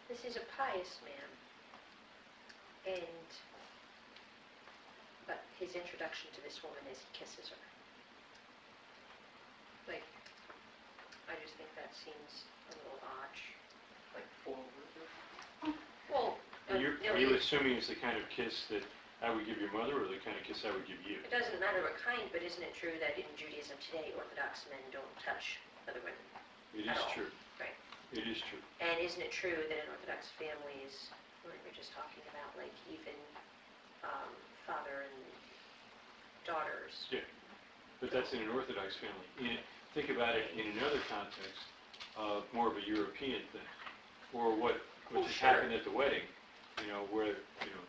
this 0.09 0.23
is 0.27 0.35
a 0.35 0.43
pious 0.57 0.99
man, 1.07 1.29
and, 2.99 3.27
but 5.27 5.39
his 5.59 5.75
introduction 5.75 6.27
to 6.35 6.41
this 6.43 6.59
woman 6.63 6.83
is 6.91 6.99
he 6.99 7.07
kisses 7.15 7.47
her. 7.49 7.61
Like, 9.87 10.03
I 11.31 11.33
just 11.39 11.55
think 11.55 11.69
that 11.79 11.95
seems 11.95 12.43
a 12.71 12.75
little 12.75 12.99
odd. 13.07 13.35
Like 14.11 14.27
forward. 14.43 14.67
Well, 16.11 16.35
uh, 16.69 16.75
Are 16.75 16.77
you, 16.77 16.93
no, 17.03 17.13
are 17.13 17.17
you 17.17 17.29
he- 17.29 17.35
assuming 17.39 17.77
it's 17.79 17.87
the 17.87 17.95
kind 17.95 18.17
of 18.17 18.27
kiss 18.27 18.67
that 18.69 18.83
I 19.21 19.29
would 19.29 19.45
give 19.45 19.61
your 19.61 19.69
mother, 19.69 20.01
or 20.01 20.09
the 20.09 20.17
kind 20.25 20.33
of 20.33 20.41
kiss 20.43 20.65
I 20.65 20.73
would 20.73 20.85
give 20.89 20.97
you? 21.05 21.21
it 21.21 21.29
doesn't 21.29 21.61
matter 21.61 21.85
what 21.85 21.93
kind, 22.01 22.25
but 22.33 22.41
isn't 22.41 22.61
it 22.65 22.73
true 22.73 22.97
that 22.97 23.13
in 23.21 23.29
Judaism 23.37 23.77
today, 23.77 24.09
Orthodox 24.17 24.65
men 24.73 24.81
don't 24.89 25.13
touch 25.21 25.61
other 25.85 26.01
women? 26.01 26.25
It 26.73 26.89
is 26.89 26.97
all. 26.97 27.13
true. 27.13 27.29
Right. 27.61 27.75
It 28.17 28.25
is 28.25 28.41
true. 28.49 28.57
And 28.81 28.97
isn't 28.97 29.21
it 29.21 29.29
true 29.29 29.53
that 29.69 29.77
in 29.77 29.87
Orthodox 29.93 30.33
families, 30.41 31.13
we 31.45 31.53
were 31.61 31.75
just 31.77 31.93
talking 31.93 32.25
about, 32.33 32.49
like 32.57 32.73
even 32.89 33.13
um, 34.01 34.33
father 34.65 35.05
and 35.05 35.21
daughters? 36.43 37.05
Yeah. 37.13 37.21
But 38.01 38.09
that's 38.09 38.33
in 38.33 38.41
an 38.41 38.49
Orthodox 38.57 38.97
family. 38.97 39.27
In, 39.37 39.61
think 39.93 40.09
about 40.09 40.33
it 40.33 40.49
in 40.57 40.73
another 40.81 40.97
context, 41.05 41.61
uh, 42.17 42.41
more 42.57 42.73
of 42.73 42.75
a 42.81 42.85
European 42.89 43.45
thing, 43.53 43.69
or 44.33 44.49
what, 44.57 44.81
what 45.13 45.21
Oh, 45.21 45.27
just 45.29 45.37
sure. 45.37 45.49
happened 45.53 45.73
at 45.77 45.83
the 45.85 45.91
wedding, 45.93 46.25
you 46.81 46.89
know, 46.89 47.05
where, 47.13 47.37
you 47.61 47.69
know, 47.75 47.85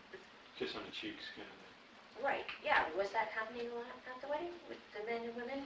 kiss 0.59 0.75
on 0.77 0.83
the 0.85 0.95
cheeks 0.95 1.25
kind 1.37 1.49
of 1.49 1.57
thing. 1.59 2.25
Right, 2.25 2.47
yeah, 2.62 2.85
was 2.97 3.11
that 3.17 3.33
happening 3.35 3.67
a 3.73 3.75
lot 3.75 3.88
at 4.07 4.19
the 4.23 4.29
wedding 4.29 4.53
with 4.69 4.79
the 4.95 5.03
men 5.09 5.25
and 5.27 5.35
women? 5.35 5.61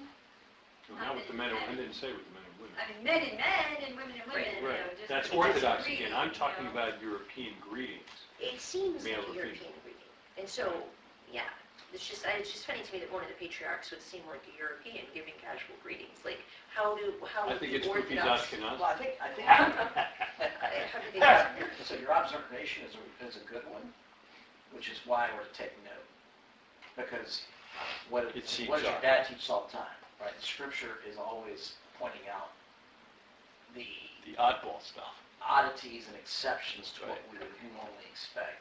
Well, 0.89 0.99
Not 1.03 1.17
with 1.19 1.27
the 1.27 1.35
men, 1.35 1.51
and- 1.51 1.59
I 1.59 1.75
didn't 1.75 1.99
say 1.99 2.15
with 2.15 2.23
the 2.23 2.33
men 2.39 2.47
and 2.47 2.57
women. 2.63 2.75
I 2.79 2.85
mean, 2.95 3.03
men 3.03 3.21
and 3.27 3.37
men 3.37 3.69
and 3.83 3.93
women 3.99 4.15
and 4.23 4.27
women, 4.31 4.47
you 4.55 4.63
know, 4.63 4.69
Right, 4.71 4.97
just. 4.97 5.09
that's 5.11 5.31
Orthodox 5.35 5.85
it's 5.91 5.99
again, 5.99 6.15
I'm 6.15 6.31
talking 6.31 6.65
you 6.65 6.73
know. 6.73 6.79
about 6.79 7.03
European 7.03 7.55
greetings. 7.61 8.07
It 8.41 8.61
seems 8.63 9.03
like 9.03 9.19
Male 9.19 9.27
a 9.27 9.31
or 9.35 9.35
European 9.51 9.75
greeting. 9.83 10.11
And 10.39 10.47
so, 10.49 10.71
yeah, 11.33 11.51
it's 11.93 12.07
just, 12.07 12.25
I- 12.25 12.39
it's 12.39 12.53
just 12.55 12.65
funny 12.65 12.81
to 12.87 12.91
me 12.95 13.01
that 13.03 13.11
one 13.13 13.27
of 13.27 13.29
the 13.29 13.35
patriarchs 13.35 13.91
would 13.91 14.01
seem 14.01 14.23
like 14.31 14.47
a 14.47 14.55
European 14.57 15.05
giving 15.13 15.35
casual 15.43 15.75
greetings. 15.83 16.23
Like, 16.25 16.39
how 16.71 16.95
do, 16.97 17.13
how 17.27 17.51
I 17.51 17.59
would 17.59 17.61
think 17.61 17.73
the 17.73 17.79
it's 17.83 17.87
cookies 17.91 18.23
Orthodox? 18.23 18.47
Ashkenaz. 18.47 18.79
well, 18.79 18.95
I 18.95 18.97
think, 18.97 19.13
I 19.21 19.29
think. 19.35 19.49
How 20.95 21.01
do 21.03 21.07
they 21.13 21.13
do 21.19 21.21
that? 21.21 21.51
So 21.85 21.97
your 21.97 22.13
observation 22.13 22.85
is 22.87 22.95
a, 22.95 23.27
is 23.27 23.37
a 23.37 23.45
good 23.51 23.65
one, 23.73 23.83
which 24.77 24.91
is 24.91 25.01
why 25.07 25.29
we're 25.35 25.49
taking 25.57 25.81
note. 25.89 26.05
Because 26.97 27.43
what, 28.11 28.31
It 28.37 28.47
seeps 28.49 28.69
what 28.69 28.83
does 28.83 28.91
your 28.93 29.01
dad 29.01 29.27
teach 29.27 29.49
all 29.49 29.67
the 29.71 29.79
time, 29.79 29.97
right? 30.21 30.37
Scripture 30.41 31.01
is 31.09 31.17
always 31.17 31.75
pointing 31.99 32.29
out 32.31 32.53
the 33.75 33.87
The 34.29 34.37
oddball 34.37 34.83
stuff. 34.85 35.17
oddities 35.41 36.05
and 36.09 36.17
exceptions 36.17 36.93
to 37.01 37.09
what 37.09 37.19
we 37.33 37.39
would 37.39 37.49
normally 37.73 38.05
expect. 38.11 38.61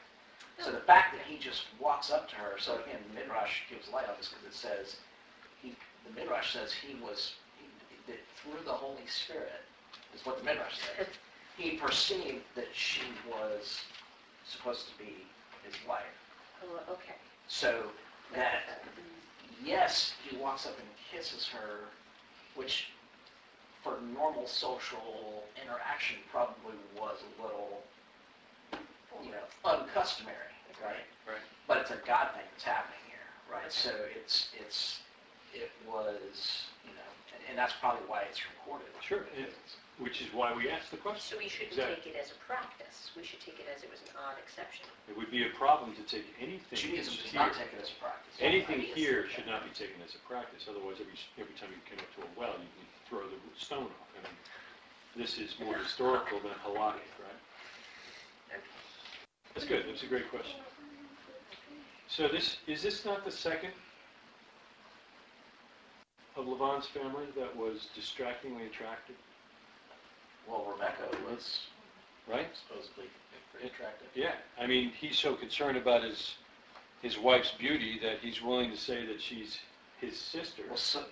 So 0.59 0.71
the 0.71 0.79
fact 0.87 1.13
that 1.13 1.21
he 1.27 1.37
just 1.37 1.63
walks 1.79 2.11
up 2.11 2.29
to 2.29 2.35
her, 2.35 2.55
so 2.57 2.75
again, 2.75 3.03
the 3.11 3.19
Midrash 3.19 3.63
gives 3.69 3.89
light 3.91 4.07
on 4.07 4.15
this 4.17 4.29
because 4.29 4.45
it 4.47 4.57
says, 4.57 4.95
he, 5.61 5.75
the 6.07 6.13
Midrash 6.17 6.53
says 6.53 6.71
he 6.71 6.95
was, 7.03 7.33
he, 7.59 7.67
that 8.07 8.19
through 8.39 8.63
the 8.63 8.71
Holy 8.71 9.05
Spirit, 9.07 9.67
is 10.15 10.25
what 10.25 10.37
the 10.37 10.45
Midrash 10.45 10.79
says, 10.95 11.07
he 11.57 11.71
perceived 11.75 12.43
that 12.55 12.69
she 12.73 13.01
was 13.29 13.81
supposed 14.47 14.87
to 14.87 14.97
be 14.97 15.25
his 15.65 15.75
wife. 15.87 16.03
Oh, 16.63 16.93
okay. 16.93 17.15
So 17.47 17.83
that, 18.35 18.81
yes, 19.63 20.13
he 20.27 20.37
walks 20.37 20.65
up 20.65 20.77
and 20.77 20.87
kisses 21.11 21.47
her, 21.47 21.85
which 22.55 22.89
for 23.83 23.97
normal 24.15 24.47
social 24.47 25.43
interaction 25.63 26.17
probably 26.31 26.73
was 26.99 27.17
a 27.21 27.41
little, 27.43 27.81
you 29.23 29.31
know, 29.31 29.45
uncustomary, 29.63 30.53
right? 30.83 31.05
Right. 31.27 31.41
But 31.67 31.77
it's 31.79 31.91
a 31.91 31.99
God 32.05 32.31
thing 32.33 32.43
that's 32.51 32.63
happening 32.63 32.99
here, 33.07 33.29
right? 33.51 33.71
So 33.71 33.91
it's, 34.15 34.49
it's, 34.59 34.99
it 35.53 35.71
was, 35.87 36.65
you 36.83 36.91
know, 36.91 37.09
and, 37.33 37.41
and 37.49 37.57
that's 37.57 37.73
probably 37.79 38.01
why 38.07 38.23
it's 38.29 38.41
recorded. 38.57 38.87
Sure, 39.01 39.25
it- 39.37 39.53
which 39.97 40.19
is 40.21 40.27
why 40.33 40.51
we 40.53 40.69
asked 40.69 40.91
the 40.91 40.97
question. 40.97 41.23
So 41.23 41.37
we 41.39 41.47
shouldn't 41.47 41.71
Exactly. 41.71 42.11
take 42.11 42.15
it 42.15 42.19
as 42.19 42.31
a 42.31 42.39
practice. 42.43 43.11
We 43.15 43.23
should 43.23 43.39
take 43.39 43.59
it 43.63 43.67
as 43.71 43.83
it 43.83 43.89
was 43.89 44.01
an 44.03 44.19
odd 44.19 44.35
exception. 44.43 44.85
It 45.07 45.15
would 45.15 45.31
be 45.31 45.45
a 45.47 45.51
problem 45.55 45.95
to 45.95 46.03
take 46.03 46.27
anything 46.39 46.75
Judaism 46.75 47.15
does 47.15 47.31
here. 47.31 47.39
not 47.41 47.53
take 47.55 47.71
it 47.71 47.79
as 47.81 47.91
a 47.95 47.99
practice. 48.03 48.35
Anything 48.43 48.83
Obviously. 48.83 49.01
here 49.01 49.29
should 49.31 49.47
not 49.47 49.63
be 49.63 49.71
taken 49.71 49.95
as 50.03 50.15
a 50.15 50.21
practice, 50.27 50.67
otherwise 50.69 50.99
every, 50.99 51.15
every 51.39 51.55
time 51.55 51.71
you 51.71 51.79
come 51.87 51.99
up 52.03 52.11
to 52.19 52.21
a 52.27 52.29
well, 52.35 52.59
you 52.59 52.67
can 52.75 52.85
throw 53.07 53.23
the 53.23 53.39
stone 53.55 53.87
off. 53.87 54.09
I 54.19 54.27
mean, 54.27 54.35
this 55.15 55.39
is 55.39 55.55
more 55.63 55.75
historical 55.79 56.39
than 56.43 56.51
halakhic, 56.59 57.07
right? 57.23 57.39
That's 59.53 59.65
good, 59.65 59.85
that's 59.87 60.03
a 60.03 60.07
great 60.07 60.29
question. 60.29 60.59
So 62.07 62.27
this, 62.27 62.57
is 62.67 62.83
this 62.83 63.05
not 63.05 63.23
the 63.23 63.31
second 63.31 63.71
of 66.35 66.45
Lavan's 66.47 66.87
family 66.87 67.25
that 67.37 67.55
was 67.55 67.87
distractingly 67.95 68.65
attractive, 68.65 69.15
Well, 70.47 70.65
Rebecca 70.73 71.09
was 71.29 71.61
right? 72.31 72.47
supposedly 72.55 73.05
pretty 73.51 73.67
attractive. 73.67 74.07
Yeah, 74.13 74.33
I 74.59 74.67
mean, 74.67 74.91
he's 74.91 75.17
so 75.17 75.33
concerned 75.35 75.77
about 75.77 76.03
his, 76.03 76.35
his 77.01 77.17
wife's 77.17 77.51
beauty 77.51 77.99
that 78.01 78.19
he's 78.19 78.41
willing 78.41 78.71
to 78.71 78.77
say 78.77 79.05
that 79.05 79.21
she's 79.21 79.59
his 79.99 80.17
sister. 80.17 80.63
Well, 80.67 80.77
so, 80.77 81.03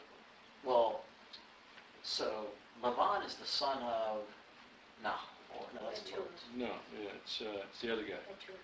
well, 0.65 1.02
so 2.04 2.46
Lavan 2.84 3.26
is 3.26 3.36
the 3.36 3.46
son 3.46 3.78
of, 3.84 4.22
no, 5.04 5.12
oh, 5.56 5.65
no, 5.74 5.82
that's 5.89 6.02
Bethuel. 6.02 6.26
No, 6.58 6.65
yeah, 6.65 7.10
it's, 7.24 7.41
uh, 7.41 7.63
it's 7.69 7.82
the 7.82 7.93
other 7.93 8.04
guy. 8.04 8.13
Betuel. 8.30 8.58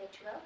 Betuel? 0.00 0.40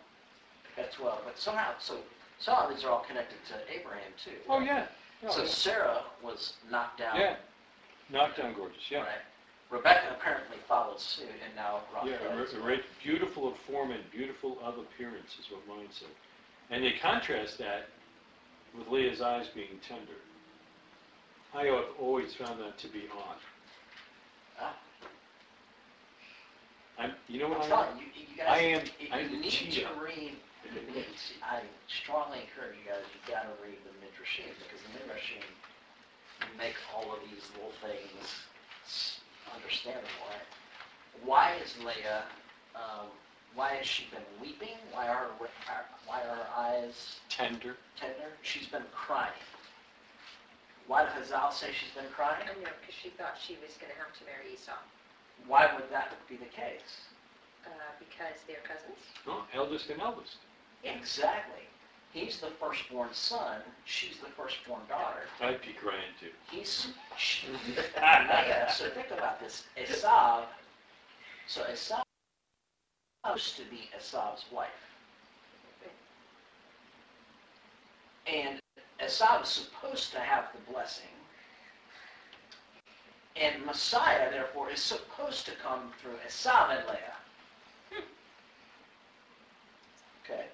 Betuel, 0.76 1.18
but 1.24 1.38
somehow, 1.38 1.72
so, 1.78 1.98
somehow 2.38 2.68
these 2.68 2.84
are 2.84 2.90
all 2.90 3.04
connected 3.06 3.38
to 3.48 3.54
Abraham 3.72 4.12
too. 4.22 4.32
Oh, 4.48 4.58
right? 4.58 4.66
yeah. 4.66 4.86
Oh, 5.26 5.30
So 5.30 5.42
yeah. 5.42 5.48
Sarah 5.48 6.02
was 6.22 6.54
knocked 6.70 6.98
down. 6.98 7.16
Yeah, 7.18 7.36
knocked 8.12 8.38
down 8.38 8.54
gorgeous, 8.54 8.90
yeah. 8.90 8.98
Right. 9.00 9.08
Rebecca 9.70 10.16
apparently 10.18 10.56
followed 10.66 10.98
suit 11.00 11.28
and 11.44 11.54
now 11.54 11.80
Yeah, 12.04 12.16
is- 12.42 12.54
a 12.54 12.60
re- 12.60 12.80
a 12.80 13.02
beautiful 13.04 13.46
of 13.48 13.56
form 13.58 13.92
and 13.92 14.10
beautiful 14.10 14.58
of 14.64 14.78
appearance 14.78 15.38
is 15.38 15.50
what 15.50 15.66
mine 15.68 15.88
said. 15.92 16.08
And 16.70 16.82
they 16.84 16.92
contrast 16.92 17.58
that 17.58 17.88
with 18.76 18.88
Leah's 18.88 19.20
eyes 19.20 19.46
being 19.54 19.78
tender. 19.86 20.12
I 21.54 21.64
have 21.66 21.84
always 22.00 22.34
found 22.34 22.60
that 22.60 22.78
to 22.78 22.88
be 22.88 23.04
odd. 23.16 23.36
Ah. 24.60 24.76
I'm, 26.98 27.12
you 27.28 27.38
know 27.40 27.46
I'm 27.46 27.50
what 27.52 27.60
I 27.62 27.64
am? 27.64 27.70
telling 27.70 27.98
you, 27.98 28.06
you 28.14 28.36
guys. 28.36 28.46
I 28.48 28.58
am- 28.58 28.86
you- 28.98 29.08
I'm 29.12 29.40
need 29.40 29.50
cheetah. 29.50 29.88
to 29.88 29.94
read, 30.00 30.36
you 30.64 30.70
to- 30.70 31.44
I 31.44 31.62
strongly 31.88 32.40
encourage 32.42 32.76
you 32.78 32.84
guys, 32.90 33.02
you 33.14 33.32
gotta 33.32 33.48
read 33.62 33.78
the 33.84 33.90
Midrashim, 34.04 34.50
because 34.58 34.82
the 34.82 34.98
Midrashim 34.98 35.42
make 36.58 36.74
all 36.94 37.12
of 37.12 37.20
these 37.30 37.44
little 37.54 37.72
things 37.82 38.26
understandable, 39.54 40.08
right? 40.28 40.46
Why 41.24 41.54
is 41.62 41.76
Leah, 41.84 42.24
um, 42.74 43.06
why 43.54 43.74
has 43.74 43.86
she 43.86 44.06
been 44.10 44.24
weeping? 44.40 44.76
Why 44.92 45.08
are, 45.08 45.28
her- 45.38 45.50
are- 45.68 45.88
why 46.06 46.22
are 46.22 46.36
her 46.36 46.48
eyes 46.56 47.20
Tender. 47.28 47.76
tender? 47.98 48.30
She's 48.42 48.66
been 48.68 48.86
crying. 48.94 49.32
Why 50.86 51.04
did 51.04 51.12
Hazal 51.14 51.52
say 51.52 51.68
she's 51.72 51.94
been 51.94 52.10
crying? 52.12 52.42
I 52.42 52.54
know, 52.62 52.70
because 52.80 52.94
she 52.94 53.10
thought 53.10 53.38
she 53.38 53.54
was 53.62 53.76
gonna 53.80 53.94
have 53.98 54.12
to 54.18 54.24
marry 54.26 54.54
Esau, 54.54 54.74
Why 55.46 55.70
would 55.74 55.90
that 55.90 56.12
be 56.28 56.36
the 56.36 56.50
case? 56.50 57.06
uh, 57.66 57.70
because 57.98 58.40
they're 58.48 58.64
cousins. 58.64 58.98
No, 59.26 59.42
eldest 59.54 59.90
and 59.90 60.00
eldest. 60.00 60.36
Exactly. 60.82 61.62
He's 62.12 62.40
the 62.40 62.48
firstborn 62.48 63.10
son, 63.12 63.60
she's 63.84 64.16
the 64.18 64.30
firstborn 64.30 64.80
daughter. 64.88 65.22
I'd 65.40 65.62
be 65.62 65.72
crying 65.72 66.12
too. 66.18 66.30
He's, 66.50 66.88
she, 67.16 67.46
Leah, 67.96 68.68
so 68.72 68.90
think 68.90 69.12
about 69.12 69.38
this, 69.40 69.64
Esav, 69.80 70.42
so 71.46 71.62
Esav 71.62 72.02
supposed 73.24 73.56
to 73.56 73.62
be 73.64 73.88
Esav's 73.96 74.44
wife. 74.52 74.68
And 78.26 78.60
Esav 79.02 79.42
is 79.42 79.48
supposed 79.48 80.12
to 80.12 80.20
have 80.20 80.48
the 80.52 80.72
blessing. 80.72 81.04
And 83.36 83.64
Messiah, 83.64 84.30
therefore, 84.30 84.70
is 84.70 84.80
supposed 84.80 85.46
to 85.46 85.52
come 85.62 85.92
through 86.00 86.16
Esav 86.26 86.76
and 86.76 86.86
Leah. 86.86 87.16
Hmm. 87.90 88.02
Okay? 90.24 90.46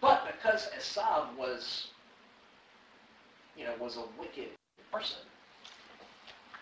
But 0.00 0.26
because 0.26 0.68
Esav 0.78 1.36
was, 1.36 1.88
you 3.56 3.64
know, 3.64 3.72
was 3.80 3.96
a 3.96 4.04
wicked 4.20 4.48
person, 4.92 5.18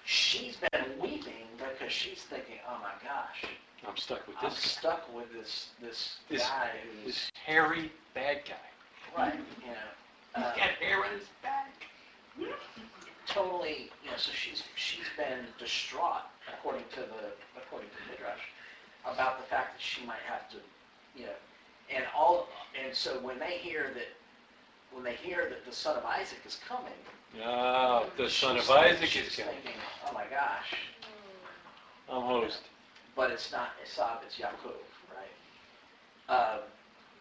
she's 0.04 0.56
been 0.72 0.84
weeping 1.00 1.46
because 1.58 1.92
she's 1.92 2.22
thinking, 2.22 2.56
oh 2.68 2.78
my 2.80 2.92
gosh, 3.02 3.50
I'm 3.86 3.96
stuck 3.96 4.26
with 4.26 4.36
this. 4.36 4.44
I'm 4.44 4.50
guy. 4.50 4.54
stuck 4.56 5.14
with 5.14 5.32
this, 5.32 5.70
this 5.80 6.16
This- 6.28 6.42
guy 6.42 6.70
who's, 7.04 7.14
This 7.14 7.30
hairy 7.44 7.90
bad 8.14 8.42
guy. 8.46 8.54
right, 9.16 9.34
you 9.60 9.66
know. 9.70 9.72
He's 10.36 10.44
uh, 10.44 10.56
got 10.56 10.70
hair 10.82 11.04
on 11.04 11.12
his 11.16 11.28
back. 11.44 11.70
totally, 13.28 13.90
you 14.02 14.10
know, 14.10 14.16
so 14.16 14.32
she's, 14.34 14.64
she's 14.74 15.06
been 15.16 15.46
distraught, 15.60 16.22
according 16.52 16.82
to 16.94 17.00
the, 17.00 17.30
according 17.56 17.88
to 17.90 18.10
Midrash, 18.10 18.42
about 19.06 19.38
the 19.38 19.44
fact 19.46 19.76
that 19.76 19.80
she 19.82 20.04
might 20.04 20.22
have 20.26 20.48
to, 20.50 20.56
you 21.16 21.26
know, 21.26 21.38
and 21.94 22.04
all, 22.16 22.48
and 22.84 22.94
so 22.94 23.18
when 23.20 23.38
they 23.38 23.58
hear 23.58 23.90
that, 23.94 24.08
when 24.92 25.02
they 25.04 25.14
hear 25.14 25.48
that 25.48 25.64
the 25.66 25.72
son 25.74 25.96
of 25.96 26.04
Isaac 26.04 26.38
is 26.46 26.60
coming, 26.66 26.92
Oh, 27.44 28.06
the 28.16 28.30
son 28.30 28.56
of 28.56 28.70
Isaac 28.70 29.16
is 29.16 29.34
coming. 29.34 29.54
thinking, 29.64 29.80
oh 30.08 30.12
my 30.12 30.22
gosh, 30.30 30.74
I'm 32.08 32.22
host. 32.22 32.60
but 33.16 33.30
it's 33.32 33.50
not 33.50 33.70
Esav, 33.84 34.22
it's 34.24 34.36
Yaakov, 34.36 34.74
right? 35.12 36.32
Um, 36.34 36.60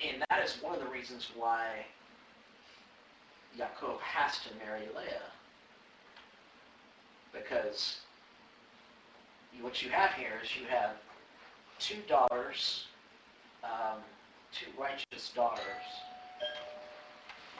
and 0.07 0.23
that 0.29 0.43
is 0.45 0.61
one 0.61 0.75
of 0.75 0.81
the 0.81 0.87
reasons 0.87 1.31
why 1.35 1.85
Yaakov 3.57 3.99
has 4.01 4.37
to 4.39 4.49
marry 4.63 4.81
Leah. 4.95 5.21
Because 7.33 8.01
what 9.61 9.81
you 9.81 9.89
have 9.89 10.11
here 10.13 10.33
is 10.43 10.55
you 10.55 10.67
have 10.67 10.91
two 11.79 11.97
daughters, 12.07 12.85
um, 13.63 13.97
two 14.53 14.69
righteous 14.79 15.31
daughters. 15.35 15.63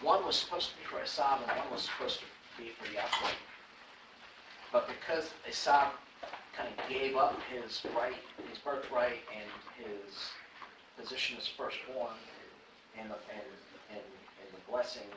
One 0.01 0.25
was 0.25 0.36
supposed 0.36 0.71
to 0.71 0.75
be 0.77 0.84
for 0.84 0.97
Esav 0.97 1.39
and 1.41 1.60
one 1.60 1.71
was 1.71 1.84
supposed 1.84 2.19
to 2.19 2.25
be 2.58 2.69
for 2.69 2.86
Yaakov. 2.86 3.32
But 4.71 4.88
because 4.88 5.32
Esav 5.49 5.89
kind 6.56 6.69
of 6.69 6.89
gave 6.89 7.15
up 7.15 7.39
his 7.51 7.82
right, 7.95 8.15
his 8.49 8.60
birthright 8.60 9.21
and 9.34 9.86
his 9.86 10.13
position 10.97 11.38
as 11.39 11.47
firstborn, 11.47 12.13
and 12.99 13.10
the, 13.10 13.15
and, 13.34 13.43
and, 13.91 13.99
and 13.99 14.53
the 14.53 14.71
blessing 14.71 15.08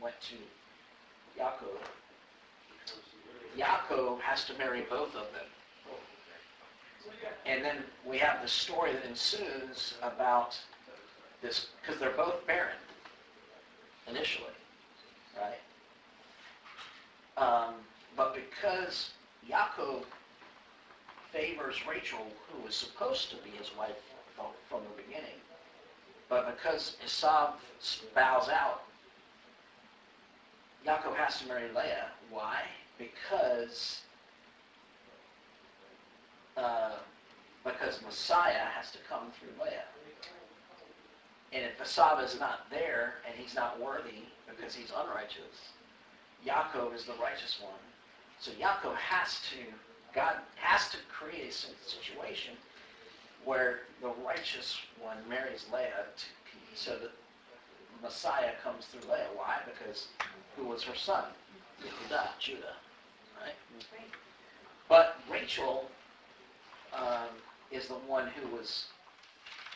went 0.00 0.14
to 0.22 0.36
Yaakov. 1.38 1.76
Yaakov 3.58 4.20
has 4.20 4.44
to 4.44 4.54
marry 4.54 4.82
both 4.88 5.14
of 5.14 5.26
them. 5.32 5.44
And 7.46 7.64
then 7.64 7.84
we 8.04 8.18
have 8.18 8.42
the 8.42 8.48
story 8.48 8.92
that 8.92 9.04
ensues 9.04 9.94
about 10.02 10.58
this, 11.46 11.68
because 11.80 12.00
they're 12.00 12.10
both 12.10 12.46
barren 12.46 12.76
initially, 14.08 14.48
right? 15.36 15.60
Um, 17.36 17.74
but 18.16 18.34
because 18.34 19.10
Yaakov 19.48 20.04
favors 21.32 21.76
Rachel, 21.88 22.26
who 22.50 22.64
was 22.64 22.74
supposed 22.74 23.30
to 23.30 23.36
be 23.36 23.50
his 23.50 23.70
wife 23.78 23.96
from, 24.68 24.80
the 24.80 25.02
beginning. 25.02 25.38
But 26.28 26.56
because 26.56 26.96
Esau 27.04 27.52
bows 28.14 28.48
out, 28.48 28.82
Yaakov 30.86 31.16
has 31.16 31.40
to 31.40 31.48
marry 31.48 31.68
Leah. 31.74 32.08
Why? 32.30 32.62
Because 32.98 34.00
uh, 36.56 36.92
because 37.64 38.00
Messiah 38.02 38.64
has 38.76 38.90
to 38.92 38.98
come 39.08 39.30
through 39.38 39.62
Leah. 39.62 39.84
And 41.52 41.64
if 41.64 41.80
Esau 41.80 42.18
is 42.20 42.38
not 42.38 42.68
there 42.70 43.14
and 43.26 43.34
he's 43.38 43.54
not 43.54 43.80
worthy 43.80 44.26
because 44.48 44.74
he's 44.74 44.90
unrighteous, 44.90 45.72
Yaakov 46.46 46.94
is 46.94 47.04
the 47.04 47.14
righteous 47.22 47.58
one. 47.62 47.80
So 48.38 48.50
Yaakov 48.52 48.94
has 48.96 49.40
to 49.50 49.56
God 50.14 50.36
has 50.56 50.88
to 50.90 50.96
create 51.12 51.48
a 51.48 51.52
situation 51.52 52.54
where 53.44 53.80
the 54.00 54.10
righteous 54.26 54.78
one 55.00 55.16
marries 55.28 55.66
Leah 55.72 56.06
to, 56.16 56.26
so 56.74 56.92
that 56.92 57.10
Messiah 58.02 58.52
comes 58.64 58.86
through 58.86 59.10
Leah. 59.10 59.28
Why? 59.34 59.58
Because 59.64 60.08
who 60.56 60.64
was 60.66 60.82
her 60.82 60.94
son? 60.94 61.24
Judah, 62.38 62.74
right? 63.40 63.52
Right. 63.92 64.10
But 64.88 65.16
Rachel 65.30 65.90
um, 66.94 67.28
is 67.70 67.88
the 67.88 67.94
one 67.94 68.28
who 68.28 68.56
was 68.56 68.86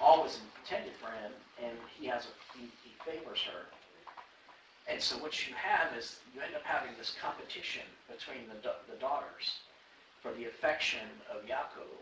always 0.01 0.39
intended 0.63 0.93
for 1.01 1.11
him, 1.11 1.33
and 1.63 1.77
he 1.99 2.07
has 2.07 2.27
a, 2.27 2.59
he, 2.59 2.65
he 2.83 2.95
favors 3.05 3.41
her. 3.43 3.67
And 4.91 5.01
so 5.01 5.17
what 5.19 5.47
you 5.47 5.55
have 5.55 5.97
is 5.97 6.21
you 6.35 6.41
end 6.41 6.55
up 6.55 6.63
having 6.65 6.91
this 6.99 7.15
competition 7.21 7.83
between 8.09 8.49
the, 8.49 8.75
the 8.93 8.99
daughters 8.99 9.61
for 10.23 10.33
the 10.33 10.47
affection 10.47 11.07
of 11.31 11.47
Yaakov. 11.47 12.01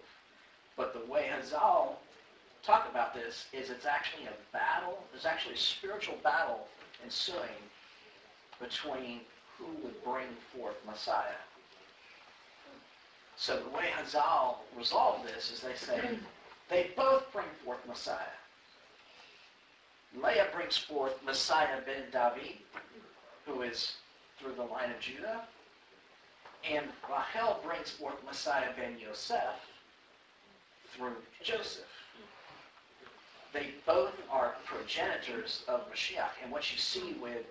But 0.77 0.95
the 0.95 1.11
way 1.11 1.29
Hazal 1.29 1.97
talk 2.63 2.89
about 2.91 3.15
this 3.15 3.47
is 3.53 3.71
it's 3.71 3.87
actually 3.87 4.25
a 4.27 4.53
battle, 4.53 5.05
there's 5.13 5.27
actually 5.27 5.55
a 5.55 5.59
spiritual 5.59 6.17
battle 6.23 6.67
ensuing 7.05 7.61
between 8.61 9.21
who 9.59 9.67
would 9.83 10.03
bring 10.05 10.27
forth 10.55 10.77
Messiah. 10.87 11.39
So 13.37 13.61
the 13.61 13.71
way 13.71 13.91
Hazal 13.97 14.57
resolved 14.77 15.27
this 15.27 15.53
is 15.53 15.61
they 15.61 15.75
say 15.75 16.19
they 16.69 16.91
both 16.97 17.33
bring 17.33 17.47
forth 17.65 17.79
Messiah. 17.87 18.35
Leah 20.15 20.49
brings 20.55 20.77
forth 20.77 21.15
Messiah 21.25 21.81
ben 21.85 22.05
David, 22.11 22.59
who 23.47 23.63
is 23.63 23.95
through 24.39 24.55
the 24.55 24.63
line 24.63 24.91
of 24.91 25.01
Judah, 25.01 25.43
and 26.69 26.87
Rachel 27.09 27.61
brings 27.67 27.91
forth 27.91 28.17
Messiah 28.25 28.71
ben 28.77 28.99
Yosef 28.99 29.41
through 30.95 31.17
Joseph. 31.43 31.85
They 33.53 33.71
both 33.87 34.13
are 34.31 34.55
progenitors 34.67 35.65
of 35.69 35.91
Mashiach, 35.91 36.43
and 36.43 36.53
what 36.53 36.71
you 36.73 36.79
see 36.79 37.17
with, 37.21 37.47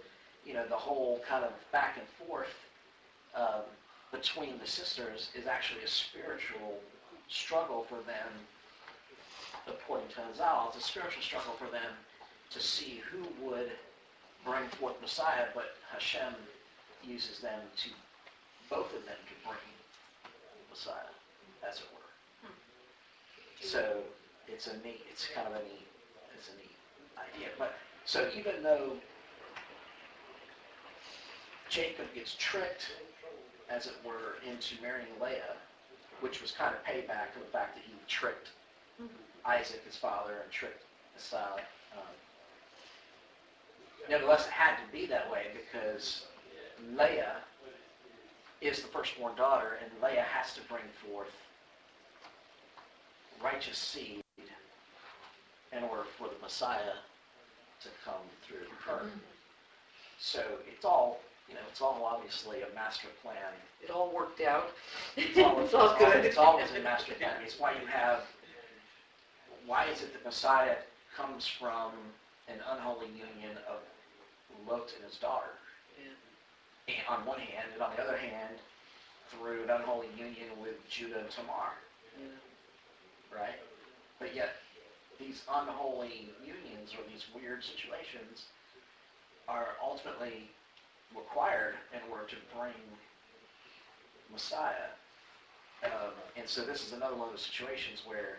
you 0.46 0.54
know, 0.54 0.68
the 0.68 0.76
whole 0.76 1.22
kind 1.28 1.44
of 1.44 1.52
back 1.72 1.98
and 1.98 2.28
forth 2.28 2.54
um, 3.36 3.62
between 4.12 4.60
the 4.60 4.68
sisters 4.68 5.30
is 5.36 5.48
actually 5.48 5.84
a 5.84 5.88
spiritual 5.88 6.80
struggle 7.28 7.86
for 7.90 7.98
them, 8.06 8.28
according 9.70 10.08
to 10.10 10.16
Hazal, 10.16 10.68
it's 10.68 10.78
a 10.78 10.82
spiritual 10.82 11.22
struggle 11.22 11.54
for 11.54 11.70
them 11.72 11.94
to 12.50 12.60
see 12.60 13.02
who 13.12 13.28
would 13.46 13.72
bring 14.46 14.68
forth 14.80 14.96
Messiah, 15.02 15.46
but 15.54 15.76
Hashem 15.92 16.34
uses 17.04 17.40
them 17.40 17.60
to, 17.78 17.90
both 18.70 18.88
of 18.96 19.06
them 19.06 19.18
to 19.28 19.48
bring 19.48 19.60
Messiah, 20.70 21.12
as 21.68 21.78
it 21.78 21.86
were. 21.94 22.48
Hmm. 22.48 22.54
So 23.60 23.98
it's 24.48 24.68
a 24.68 24.78
neat, 24.86 25.02
it's 25.10 25.28
kind 25.34 25.48
of 25.48 25.54
a 25.54 25.64
neat, 25.64 25.88
it's 26.38 26.50
a 26.50 26.58
neat 26.58 26.76
idea. 27.18 27.50
But, 27.58 27.74
so 28.06 28.30
even 28.38 28.64
though 28.64 28.94
Jacob 31.70 32.06
gets 32.16 32.36
tricked, 32.40 32.88
as 33.70 33.88
it 33.88 33.96
were, 34.06 34.36
into 34.50 34.82
marrying 34.82 35.08
Leah, 35.22 35.58
which 36.22 36.42
was 36.42 36.52
kind 36.52 36.74
of 36.74 36.84
payback 36.84 37.34
for 37.34 37.40
the 37.40 37.52
fact 37.52 37.76
that 37.76 37.84
he 37.86 37.94
tricked 38.08 38.50
hmm. 38.98 39.08
Isaac, 39.48 39.82
his 39.86 39.96
father, 39.96 40.34
and 40.44 40.52
tricked 40.52 40.84
Esau. 41.18 41.56
Um, 41.94 42.14
nevertheless, 44.10 44.46
it 44.46 44.52
had 44.52 44.76
to 44.76 44.92
be 44.92 45.06
that 45.08 45.32
way 45.32 45.48
because 45.54 46.26
Leah 46.98 47.38
is 48.62 48.82
the 48.82 48.88
firstborn 48.88 49.36
daughter, 49.36 49.80
and 49.82 49.92
Leah 50.04 50.26
has 50.34 50.54
to 50.56 50.62
bring 50.68 50.84
forth 51.06 51.32
righteous 53.44 53.78
seed 53.78 54.24
in 55.76 55.84
order 55.84 56.04
for 56.18 56.28
the 56.28 56.40
Messiah 56.42 56.98
to 57.82 57.90
come 58.04 58.24
through 58.46 58.68
her. 58.86 59.02
So 60.20 60.42
it's 60.68 60.84
all, 60.84 61.20
you 61.48 61.54
know, 61.54 61.62
it's 61.70 61.82
all 61.82 62.04
obviously 62.04 62.62
a 62.62 62.74
master 62.74 63.10
plan 63.22 63.36
It 63.84 63.92
all 63.92 64.12
worked 64.12 64.42
out. 64.42 64.72
it's 65.18 65.38
always, 65.38 65.66
It's 65.66 65.74
all 65.74 65.96
good. 65.98 66.26
It's 66.26 66.38
always 66.38 66.72
a 66.72 66.82
master 66.82 67.14
plan. 67.14 67.34
It's 67.44 67.60
why 67.60 67.74
you 67.74 67.86
have, 67.88 68.22
why 69.68 69.86
is 69.86 70.02
it 70.02 70.14
that 70.14 70.26
Messiah 70.26 70.78
comes 71.16 71.46
from 71.46 71.92
an 72.48 72.60
unholy 72.72 73.08
union 73.08 73.60
of 73.70 73.84
Lot 74.68 74.94
and 74.96 75.04
his 75.04 75.20
daughter? 75.20 75.52
And 76.88 76.96
on 77.10 77.26
one 77.26 77.40
hand, 77.40 77.68
and 77.74 77.82
on 77.82 77.92
the 77.96 78.02
other 78.02 78.18
hand, 78.18 78.56
through 79.30 79.64
an 79.64 79.70
unholy 79.70 80.08
union 80.18 80.48
with 80.62 80.76
Judah 80.90 81.20
and 81.20 81.30
Tamar, 81.30 81.76
right? 83.30 83.60
But 84.20 84.34
yet, 84.34 84.56
these 85.20 85.44
unholy 85.54 86.30
unions 86.46 86.94
or 86.94 87.04
these 87.12 87.26
weird 87.36 87.62
situations 87.62 88.46
are 89.50 89.76
ultimately 89.84 90.50
required 91.14 91.76
in 91.94 92.00
order 92.10 92.26
to 92.28 92.36
bring 92.58 92.74
Messiah. 94.32 94.96
Um, 95.84 96.14
and 96.38 96.48
so 96.48 96.64
this 96.64 96.88
is 96.88 96.94
another 96.94 97.16
one 97.16 97.28
of 97.28 97.34
those 97.34 97.46
situations 97.46 98.04
where 98.06 98.38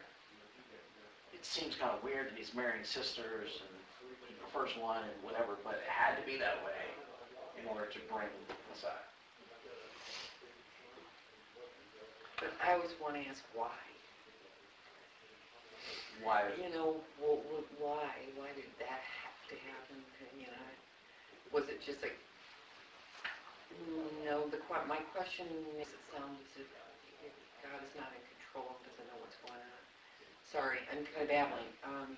it 1.38 1.46
seems 1.46 1.78
kind 1.78 1.94
of 1.94 2.02
weird 2.02 2.26
that 2.26 2.34
he's 2.34 2.50
marrying 2.50 2.82
sisters 2.82 3.62
and 3.62 3.70
he 4.26 4.34
prefers 4.42 4.74
one 4.74 5.06
and 5.06 5.14
whatever, 5.22 5.54
but 5.62 5.78
it 5.78 5.86
had 5.86 6.18
to 6.18 6.24
be 6.26 6.34
that 6.34 6.58
way 6.66 6.82
in 7.54 7.62
order 7.70 7.86
to 7.86 8.00
bring 8.10 8.26
Messiah. 8.66 9.06
But 12.42 12.50
I 12.58 12.74
always 12.74 12.90
want 12.98 13.14
to 13.14 13.22
ask 13.30 13.46
why. 13.54 13.78
Why? 16.26 16.42
You 16.58 16.74
know, 16.74 16.98
wh- 17.22 17.38
wh- 17.46 17.66
why? 17.78 18.10
Why 18.34 18.50
did 18.58 18.66
that 18.82 18.98
have 18.98 19.38
to 19.54 19.56
happen? 19.62 20.02
You 20.34 20.50
know, 20.50 20.66
was 21.54 21.70
it 21.70 21.78
just 21.78 22.02
like, 22.02 22.18
no, 24.26 24.50
the, 24.50 24.58
my 24.90 24.98
question 25.14 25.46
makes 25.78 25.94
it 25.94 26.02
sound 26.10 26.34
as 26.42 26.66
if 26.66 26.66
if 27.22 27.34
God 27.62 27.78
is 27.78 27.94
not 27.94 28.10
in 28.10 28.22
control, 28.26 28.74
doesn't 28.82 29.06
know 29.06 29.18
what's 29.22 29.38
going 29.46 29.62
on. 29.62 29.77
Sorry, 30.48 30.80
I'm 30.88 31.04
kind 31.12 31.22
of 31.22 31.28
babbling. 31.28 31.68
Um, 31.84 32.16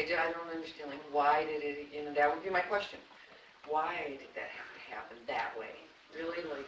I, 0.00 0.08
do- 0.08 0.16
I 0.16 0.32
don't 0.32 0.48
understand, 0.48 0.88
like, 0.88 1.04
why 1.12 1.44
did 1.44 1.60
it, 1.60 1.92
you 1.92 2.08
know, 2.08 2.14
that 2.16 2.24
would 2.32 2.40
be 2.40 2.48
my 2.48 2.64
question. 2.64 2.98
Why 3.68 4.16
did 4.16 4.32
that 4.32 4.48
have 4.48 4.70
to 4.72 4.80
happen 4.88 5.16
that 5.28 5.52
way? 5.60 5.76
Really, 6.16 6.40
like, 6.48 6.64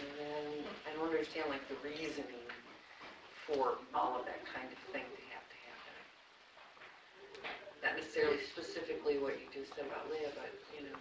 and 0.00 0.64
I 0.88 0.96
don't 0.96 1.12
understand, 1.12 1.52
like, 1.52 1.60
the 1.68 1.76
reasoning 1.84 2.48
for 3.44 3.76
all 3.92 4.16
of 4.16 4.24
that 4.24 4.40
kind 4.48 4.64
of 4.72 4.80
thing 4.96 5.04
to 5.04 5.22
have 5.36 5.44
to 5.44 5.58
happen. 5.68 5.96
Not 7.84 7.92
necessarily 8.00 8.40
specifically 8.48 9.20
what 9.20 9.36
you 9.36 9.44
just 9.52 9.76
said 9.76 9.84
about 9.92 10.08
Leah, 10.08 10.32
but, 10.32 10.48
you 10.72 10.88
know, 10.88 10.96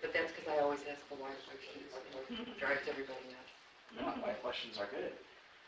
but 0.00 0.16
that's 0.16 0.32
because 0.32 0.48
I 0.48 0.64
always 0.64 0.80
ask 0.88 1.04
the 1.12 1.20
why 1.20 1.36
questions, 1.44 1.92
and 1.92 2.24
it 2.48 2.56
drives 2.56 2.88
everybody 2.88 3.20
nuts. 3.28 3.52
No, 4.00 4.08
my 4.24 4.32
questions 4.40 4.80
are 4.80 4.88
good. 4.88 5.12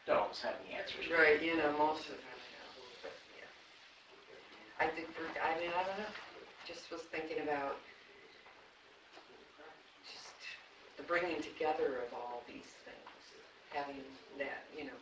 Don't 0.06 0.20
always 0.20 0.40
have 0.44 0.56
the 0.68 0.76
answers. 0.76 1.08
Right, 1.08 1.40
you 1.40 1.56
know, 1.56 1.72
most 1.80 2.04
of 2.12 2.16
the 2.16 2.20
time, 2.20 2.40
but, 3.00 3.14
yeah. 3.40 3.48
I 4.84 4.92
think, 4.92 5.08
I 5.40 5.56
mean, 5.56 5.72
I 5.72 5.82
don't 5.88 5.96
know, 5.96 6.12
just 6.68 6.90
was 6.92 7.00
thinking 7.08 7.40
about 7.40 7.80
just 10.04 10.36
the 10.96 11.04
bringing 11.04 11.40
together 11.40 12.04
of 12.04 12.12
all 12.12 12.44
these 12.44 12.68
things, 12.84 13.20
having 13.72 14.04
that, 14.36 14.68
you 14.76 14.84
know, 14.92 14.98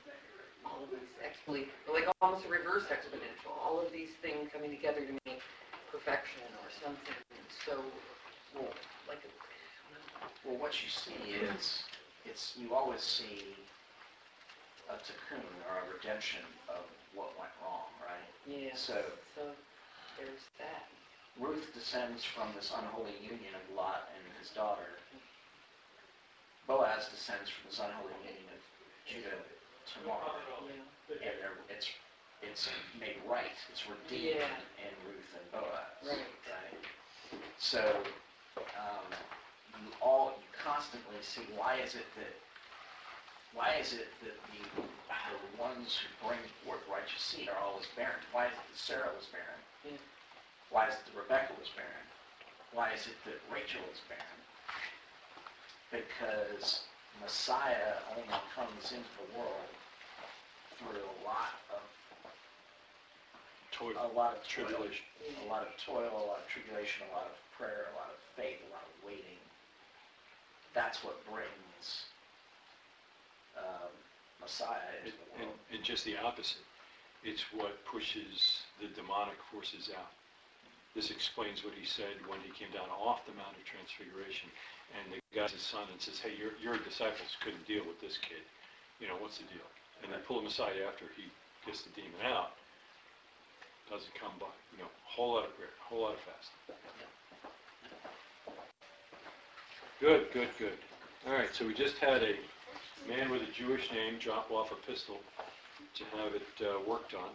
all 0.62 0.87
of 0.87 0.91
these 0.95 1.11
expli, 1.19 1.67
like 1.91 2.07
almost 2.23 2.47
a 2.47 2.49
reverse 2.49 2.87
exponential, 2.87 3.51
all 3.59 3.83
of 3.83 3.91
these 3.91 4.15
things 4.23 4.51
coming 4.55 4.71
together 4.71 5.03
to 5.03 5.15
make 5.27 5.43
perfection 5.91 6.47
or 6.62 6.71
something 6.83 7.15
so, 7.67 7.79
Well, 8.55 8.71
like, 9.09 9.19
a- 9.25 10.49
well, 10.49 10.59
what 10.59 10.73
you 10.83 10.88
see 10.88 11.35
is, 11.35 11.85
it's, 12.25 12.55
you 12.57 12.75
always 12.75 13.01
see 13.03 13.55
a 14.92 14.98
tikkun 15.00 15.42
or 15.68 15.74
a 15.83 15.85
redemption 15.96 16.44
of 16.68 16.85
what 17.16 17.33
went 17.40 17.52
wrong, 17.64 17.88
right? 18.05 18.28
yeah, 18.46 18.74
So 18.76 19.00
so 19.35 19.42
there's 20.18 20.44
that. 20.61 20.87
Ruth 21.40 21.72
descends 21.72 22.22
from 22.24 22.52
this 22.55 22.72
unholy 22.76 23.16
union 23.20 23.57
of 23.57 23.64
Lot 23.74 24.09
and 24.12 24.22
his 24.38 24.50
daughter. 24.52 25.00
Boaz 26.68 27.09
descends 27.09 27.48
from 27.50 27.70
this 27.72 27.81
unholy 27.81 28.14
union 28.20 28.48
of 28.52 28.61
Judah 29.09 29.40
Tamar. 29.88 30.20
Yeah, 31.09 31.33
And 31.48 31.57
it's, 31.72 31.88
it's 32.42 32.68
made 33.00 33.16
right, 33.26 33.57
it's 33.72 33.85
redeemed 33.88 34.44
Yeah. 34.44 34.85
in 34.85 34.92
Ruth 35.09 35.31
and 35.37 35.46
Boaz. 35.52 35.96
Right. 36.05 36.28
Right? 36.46 36.85
So, 37.59 37.81
um, 38.76 39.09
you 39.81 39.88
all, 40.00 40.37
you 40.38 40.48
constantly 40.52 41.16
see, 41.20 41.42
why 41.57 41.76
is 41.81 41.94
it 41.94 42.07
that, 42.16 42.33
why 43.55 43.77
is 43.81 43.93
it 43.93 44.09
that 44.25 44.37
the, 44.49 44.61
the 44.81 45.53
ones 45.61 46.01
who 46.01 46.09
bring 46.27 46.41
forth 46.65 46.81
righteous 46.88 47.21
seed 47.21 47.49
are 47.49 47.61
always 47.61 47.87
barren? 47.97 48.21
Why 48.33 48.49
is 48.49 48.57
it 48.57 48.65
that 48.65 48.81
Sarah 48.81 49.12
was 49.12 49.29
barren? 49.29 49.61
Yeah. 49.85 50.01
Why 50.73 50.88
is 50.88 50.97
it 50.97 51.05
that 51.12 51.17
Rebecca 51.21 51.53
was 51.61 51.69
barren? 51.77 52.07
Why 52.73 52.97
is 52.97 53.05
it 53.05 53.19
that 53.29 53.37
Rachel 53.53 53.85
was 53.85 54.01
barren? 54.09 54.41
Because 55.93 56.88
Messiah 57.21 58.01
only 58.17 58.41
comes 58.57 58.97
into 58.97 59.12
the 59.21 59.29
world 59.37 59.69
through 60.81 61.05
a 61.05 61.17
lot 61.29 61.61
of, 61.69 61.85
Toil, 63.73 63.97
a 63.97 64.09
lot 64.17 64.37
of 64.37 64.45
toil, 64.49 64.69
tribulation. 64.69 65.05
a 65.44 65.48
lot 65.48 65.65
of 65.65 65.73
toil, 65.81 66.09
a 66.09 66.25
lot 66.29 66.40
of 66.40 66.48
tribulation, 66.48 67.05
a 67.09 67.17
lot 67.17 67.29
of 67.29 67.37
prayer, 67.57 67.92
a 67.92 67.96
lot 67.96 68.09
of 68.09 68.21
faith, 68.37 68.61
a 68.69 68.71
lot 68.73 68.85
of 68.85 68.94
waiting. 69.05 69.40
That's 70.73 71.05
what 71.05 71.21
brings 71.29 72.12
um, 73.59 73.92
Messiah 74.40 74.92
into 75.05 75.17
the 75.17 75.42
And, 75.42 75.48
world. 75.50 75.73
and 75.73 75.81
just 75.85 76.05
the 76.05 76.17
opposite. 76.19 76.65
It's 77.23 77.44
what 77.55 77.79
pushes 77.87 78.67
the 78.83 78.88
demonic 78.98 79.38
forces 79.53 79.90
out. 79.94 80.11
This 80.94 81.11
explains 81.11 81.65
what 81.65 81.73
he 81.73 81.87
said 81.87 82.21
when 82.29 82.40
he 82.44 82.50
came 82.53 82.69
down 82.75 82.90
off 82.90 83.25
the 83.25 83.33
Mount 83.33 83.57
of 83.57 83.65
Transfiguration. 83.65 84.50
And 84.92 85.15
the 85.15 85.21
guy's 85.33 85.53
his 85.57 85.63
son 85.65 85.88
and 85.88 85.96
says, 85.96 86.21
hey, 86.21 86.37
your, 86.37 86.53
your 86.61 86.77
disciples 86.85 87.33
couldn't 87.40 87.65
deal 87.65 87.87
with 87.87 87.96
this 88.03 88.19
kid. 88.21 88.44
You 89.00 89.09
know, 89.09 89.17
what's 89.17 89.38
the 89.38 89.48
deal? 89.48 89.65
And 90.05 90.13
they 90.13 90.21
pull 90.27 90.37
him 90.42 90.46
aside 90.50 90.77
after 90.85 91.07
he 91.17 91.31
gets 91.65 91.87
the 91.87 91.90
demon 91.96 92.21
out. 92.27 92.53
Doesn't 93.88 94.13
come 94.19 94.37
by, 94.38 94.53
you 94.77 94.83
know, 94.85 94.90
whole 95.07 95.35
lot 95.38 95.44
of 95.48 95.57
prayer, 95.57 95.73
whole 95.81 96.03
lot 96.03 96.15
of 96.19 96.21
fasting. 96.27 96.61
Good, 100.00 100.27
good, 100.33 100.48
good. 100.59 100.79
All 101.27 101.33
right, 101.33 101.48
so 101.55 101.67
we 101.67 101.75
just 101.75 101.96
had 101.98 102.23
a 102.23 102.35
man 103.09 103.31
with 103.31 103.42
a 103.42 103.53
Jewish 103.53 103.90
name 103.92 104.19
drop 104.19 104.50
off 104.50 104.73
a 104.73 104.90
pistol 104.90 105.19
to 105.94 106.05
have 106.17 106.35
it 106.35 106.42
uh, 106.61 106.81
worked 106.88 107.15
on. 107.15 107.31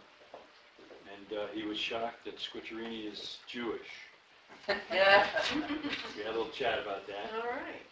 And 1.16 1.38
uh, 1.38 1.46
he 1.54 1.62
was 1.62 1.78
shocked 1.78 2.24
that 2.24 2.36
Squitcherini 2.36 3.10
is 3.10 3.38
Jewish. 3.46 3.88
Yeah. 4.92 5.26
We 6.16 6.24
had 6.24 6.34
a 6.34 6.36
little 6.36 6.52
chat 6.52 6.78
about 6.80 7.06
that. 7.06 7.30
All 7.32 7.48
right. 7.48 7.84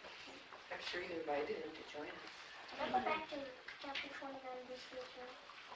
I'm 0.71 0.83
sure 0.91 1.01
you 1.01 1.09
invited 1.19 1.57
him 1.57 1.71
to 1.73 1.83
join 1.89 2.05
us. 2.05 2.27
Can 2.69 2.93
I 2.93 2.99
go 2.99 3.05
back 3.05 3.29
to 3.29 3.37
chapter 3.81 4.09
twenty-nine, 4.19 4.61
verse 4.69 4.85
thirteen? 4.91 5.29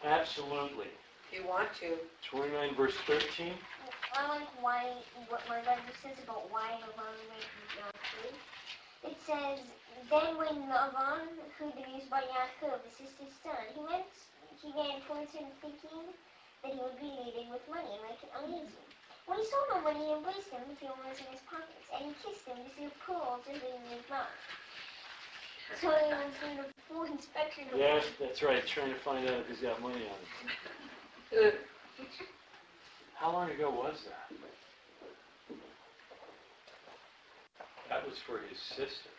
Absolutely. 0.03 0.91
If 1.31 1.39
you 1.39 1.47
want 1.47 1.69
to. 1.79 1.95
29 2.27 2.75
verse 2.75 2.97
13. 3.07 3.53
I 4.17 4.27
like 4.27 4.49
why, 4.59 4.91
what 5.29 5.41
my 5.47 5.63
Bible 5.63 5.95
says 6.03 6.19
about 6.23 6.51
why 6.51 6.75
Lavan 6.83 7.15
went 7.31 7.47
Yaakov. 7.71 8.35
It 9.03 9.17
says, 9.25 9.59
then 10.09 10.37
when 10.37 10.69
Lavan 10.69 11.33
heard 11.57 11.73
the 11.73 11.85
news 11.89 12.05
about 12.07 12.29
Yaakov, 12.29 12.85
his 12.85 12.93
sister's 12.93 13.33
son, 13.41 13.57
he 13.73 13.81
went, 13.81 14.05
he 14.61 14.69
ran 14.77 15.01
towards 15.07 15.33
him 15.33 15.49
thinking 15.61 16.13
that 16.61 16.73
he 16.73 16.79
would 16.79 16.99
be 17.01 17.09
leaving 17.09 17.49
with 17.49 17.65
money 17.69 17.89
and 17.97 18.03
make 18.05 18.21
it 18.21 18.31
uneasy. 18.37 18.85
When 19.25 19.39
he 19.39 19.45
saw 19.45 19.61
no 19.73 19.81
money, 19.81 20.05
he 20.05 20.13
embraced 20.13 20.49
him, 20.53 20.61
feeling 20.77 21.01
was 21.01 21.17
in 21.17 21.29
his 21.33 21.41
pockets, 21.49 21.87
and 21.95 22.09
he 22.09 22.13
kissed 22.21 22.45
him 22.45 22.57
to 22.61 22.69
see 22.77 22.85
the 22.85 22.97
pearls 23.05 23.41
in 23.49 23.57
his 23.57 24.05
mouth. 24.09 24.29
So 25.79 25.87
he 25.89 26.11
was 26.11 26.35
in 26.45 26.57
the 26.57 26.65
full 26.89 27.05
inspection 27.05 27.63
of 27.71 27.79
Yes, 27.79 28.03
that's 28.19 28.43
right, 28.43 28.65
trying 28.67 28.93
to 28.93 28.99
find 28.99 29.27
out 29.29 29.39
if 29.39 29.47
he's 29.47 29.63
got 29.63 29.81
money 29.81 30.03
on 30.05 30.19
him. 30.19 30.49
Uh, 31.31 31.51
How 33.15 33.31
long 33.31 33.49
ago 33.49 33.69
was 33.71 34.03
that? 34.05 34.29
That 38.01 38.09
was 38.09 38.17
for 38.25 38.39
his 38.49 38.57
sister. 38.59 39.11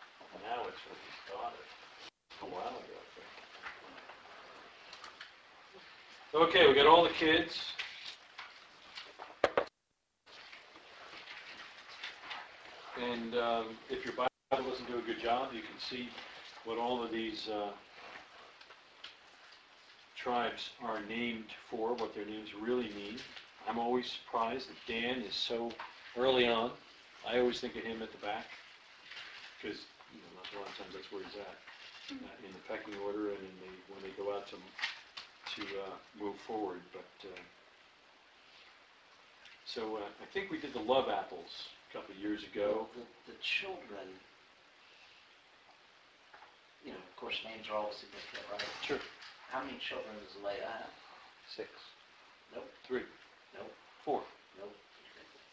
Now 0.43 0.67
it's 0.67 0.79
for 0.81 0.91
his 0.91 1.15
daughter. 1.31 1.63
A 2.43 2.47
while 2.47 2.71
ago. 2.71 2.99
I 6.35 6.35
think. 6.35 6.49
Okay, 6.49 6.67
we 6.67 6.75
got 6.75 6.87
all 6.89 7.05
the 7.05 7.11
kids. 7.11 7.61
And 13.01 13.37
um, 13.37 13.67
if 13.89 14.05
your 14.05 14.15
Bible 14.15 14.31
doesn't 14.51 14.89
do 14.89 14.99
a 14.99 15.03
good 15.03 15.21
job, 15.23 15.53
you 15.53 15.61
can 15.61 15.79
see 15.79 16.09
what 16.65 16.77
all 16.77 17.05
of 17.05 17.13
these 17.13 17.49
uh, 17.49 17.71
tribes 20.17 20.71
are 20.83 21.01
named 21.09 21.55
for, 21.71 21.95
what 21.95 22.17
their 22.17 22.27
names 22.27 22.49
really 22.61 22.89
mean. 22.97 23.19
I'm 23.69 23.79
always 23.79 24.11
surprised 24.11 24.69
that 24.71 24.93
Dan 24.93 25.23
is 25.23 25.37
so 25.37 25.71
early 26.17 26.49
on. 26.49 26.73
I 27.29 27.39
always 27.39 27.61
think 27.61 27.77
of 27.77 27.85
him 27.85 28.03
at 28.03 28.11
the 28.11 28.19
back 28.19 28.47
because 29.63 29.79
you 30.11 30.19
know, 30.19 30.43
a 30.43 30.59
lot 30.59 30.67
of 30.67 30.75
times 30.75 30.91
that's 30.91 31.07
where 31.15 31.23
he's 31.23 31.39
at 31.39 31.57
uh, 32.19 32.43
in 32.43 32.51
the 32.51 32.63
pecking 32.67 32.99
order 33.07 33.31
and 33.31 33.39
in 33.39 33.55
the, 33.63 33.71
when 33.95 34.03
they 34.03 34.11
go 34.19 34.35
out 34.35 34.51
to 34.51 34.59
to 34.59 35.63
uh, 35.87 35.95
move 36.19 36.35
forward. 36.51 36.83
But 36.91 37.15
uh, 37.31 37.43
so 39.71 40.03
uh, 40.03 40.11
I 40.19 40.27
think 40.35 40.51
we 40.51 40.59
did 40.59 40.75
the 40.75 40.83
love 40.83 41.07
apples 41.07 41.71
a 41.89 41.89
couple 41.95 42.11
of 42.11 42.19
years 42.19 42.43
ago. 42.43 42.91
The, 42.99 43.07
the 43.31 43.39
children, 43.63 44.11
you 46.83 46.91
know, 46.91 46.99
of 46.99 47.15
course, 47.15 47.39
names 47.47 47.71
are 47.71 47.79
always 47.79 47.97
significant, 48.03 48.43
right? 48.51 48.67
Sure. 48.83 49.01
How 49.55 49.63
many 49.63 49.79
children 49.79 50.11
does 50.19 50.35
Leah 50.43 50.67
have? 50.67 50.93
Six. 51.55 51.71
Nope. 52.51 52.67
Three. 52.89 53.07
Nope. 53.55 53.71
Four. 54.05 54.27
Nope. 54.59 54.75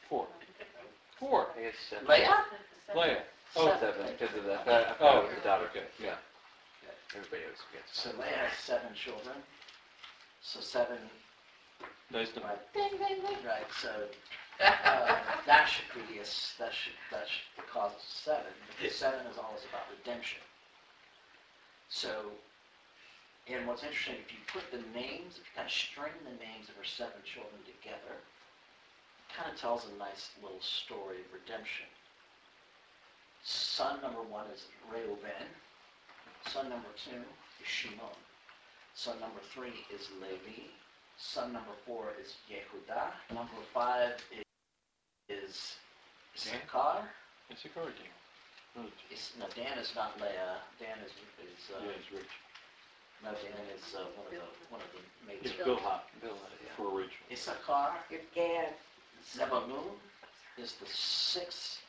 Four. 0.09 0.25
Four. 1.19 1.47
I 1.59 1.67
guess 1.67 1.77
seven. 1.91 2.07
Leah? 2.07 2.47
Leia. 2.95 3.21
Oh, 3.55 3.75
Seven, 3.79 4.13
because 4.17 4.35
of 4.37 4.43
the, 4.45 4.53
I 4.53 4.95
Oh, 4.99 5.25
forgot 5.27 5.35
the 5.35 5.41
daughter. 5.41 5.65
okay, 5.71 5.83
yeah. 6.01 6.15
Everybody 7.15 7.43
always 7.43 7.57
forgets. 7.65 7.89
So 7.91 8.11
Leah 8.21 8.45
has 8.45 8.53
seven 8.59 8.93
children. 8.93 9.35
So 10.41 10.59
seven, 10.61 10.97
Nice 12.11 12.29
to 12.33 12.41
right? 12.41 12.57
Right, 13.45 13.65
so, 13.81 13.89
uh, 14.61 15.15
that 15.45 15.65
should 15.65 15.89
be 16.07 16.17
a, 16.17 16.21
s- 16.21 16.55
that 16.59 16.73
should, 16.73 16.93
that 17.11 17.25
should 17.27 17.65
cause 17.71 17.91
seven, 18.01 18.51
because 18.77 18.95
seven 18.95 19.25
is 19.27 19.37
always 19.37 19.61
about 19.69 19.85
redemption. 19.97 20.41
So, 21.89 22.31
and 23.47 23.65
what's 23.67 23.83
interesting, 23.83 24.15
if 24.25 24.31
you 24.31 24.39
put 24.51 24.69
the 24.71 24.81
names, 24.93 25.37
if 25.41 25.45
you 25.49 25.53
kind 25.55 25.65
of 25.67 25.73
string 25.73 26.13
the 26.25 26.37
names 26.43 26.69
of 26.69 26.75
her 26.77 26.85
seven 26.85 27.17
children 27.25 27.57
together, 27.65 28.17
it 28.17 29.29
kind 29.33 29.49
of 29.53 29.57
tells 29.59 29.85
a 29.89 29.93
nice 29.97 30.29
little 30.41 30.61
story 30.61 31.21
of 31.25 31.29
redemption. 31.33 31.89
Son 33.43 34.01
number 34.01 34.21
one 34.21 34.45
is 34.53 34.65
Reuben. 34.91 35.47
Son 36.47 36.69
number 36.69 36.89
two 36.95 37.17
is 37.61 37.67
Shimon. 37.67 38.17
Son 38.93 39.19
number 39.19 39.39
three 39.53 39.85
is 39.93 40.07
Levi. 40.21 40.67
Son 41.17 41.53
number 41.53 41.71
four 41.85 42.13
is 42.21 42.35
Yehuda. 42.49 43.11
Number 43.33 43.51
five 43.73 44.15
is, 44.31 44.45
is 45.29 45.75
Issachar. 46.35 47.03
It's 47.49 47.65
a 47.65 47.69
card 47.69 47.93
game. 47.97 48.13
Oh, 48.77 48.85
Is, 49.11 49.33
no, 49.39 49.45
Dan 49.55 49.77
is 49.79 49.91
not 49.95 50.19
Leah. 50.21 50.61
Dan 50.79 50.97
is, 51.03 51.11
is, 51.41 51.71
uh, 51.75 51.81
Yeah, 51.83 51.91
it's 51.97 52.11
rich. 52.11 52.31
no, 53.23 53.31
Dan 53.31 53.65
is, 53.75 53.95
uh, 53.95 54.05
one 54.15 54.27
of 54.27 54.31
the, 54.31 54.39
one 54.69 54.81
of 54.81 54.87
the 54.93 55.01
maids. 55.27 55.41
It's 55.43 55.57
Bill 55.63 55.75
Hop 55.77 56.07
Bill, 56.21 56.37
yeah. 56.37 56.69
for 56.77 56.93
original. 56.93 57.25
Issachar. 57.31 57.97
Your 58.11 58.21
dad. 58.35 58.73
Zebulun 59.35 59.97
is 60.57 60.73
the 60.79 60.85
sixth 60.87 61.79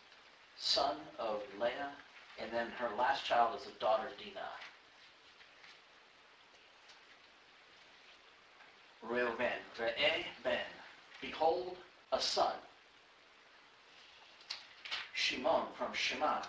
son 0.61 0.96
of 1.18 1.40
Leah, 1.58 1.90
and 2.38 2.52
then 2.52 2.66
her 2.78 2.90
last 2.96 3.24
child 3.24 3.58
is 3.58 3.66
a 3.66 3.80
daughter, 3.80 4.08
Dinah. 4.18 4.40
Reuben, 9.02 9.46
Re'eh 9.78 10.24
ben, 10.44 10.58
behold 11.22 11.76
a 12.12 12.20
son. 12.20 12.52
Shimon 15.14 15.64
from 15.76 15.94
Shema, 15.94 16.42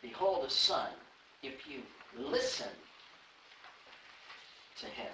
behold 0.00 0.46
a 0.46 0.50
son. 0.50 0.88
If 1.42 1.68
you 1.68 1.80
listen 2.16 2.70
to 4.80 4.86
him, 4.86 5.12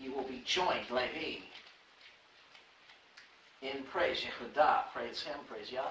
you 0.00 0.12
will 0.12 0.24
be 0.24 0.42
joined, 0.44 0.90
Levi, 0.90 1.38
in 3.64 3.82
praise. 3.84 4.20
Yehuda, 4.20 4.92
praise 4.92 5.22
him, 5.22 5.36
praise 5.48 5.72
Yah. 5.72 5.82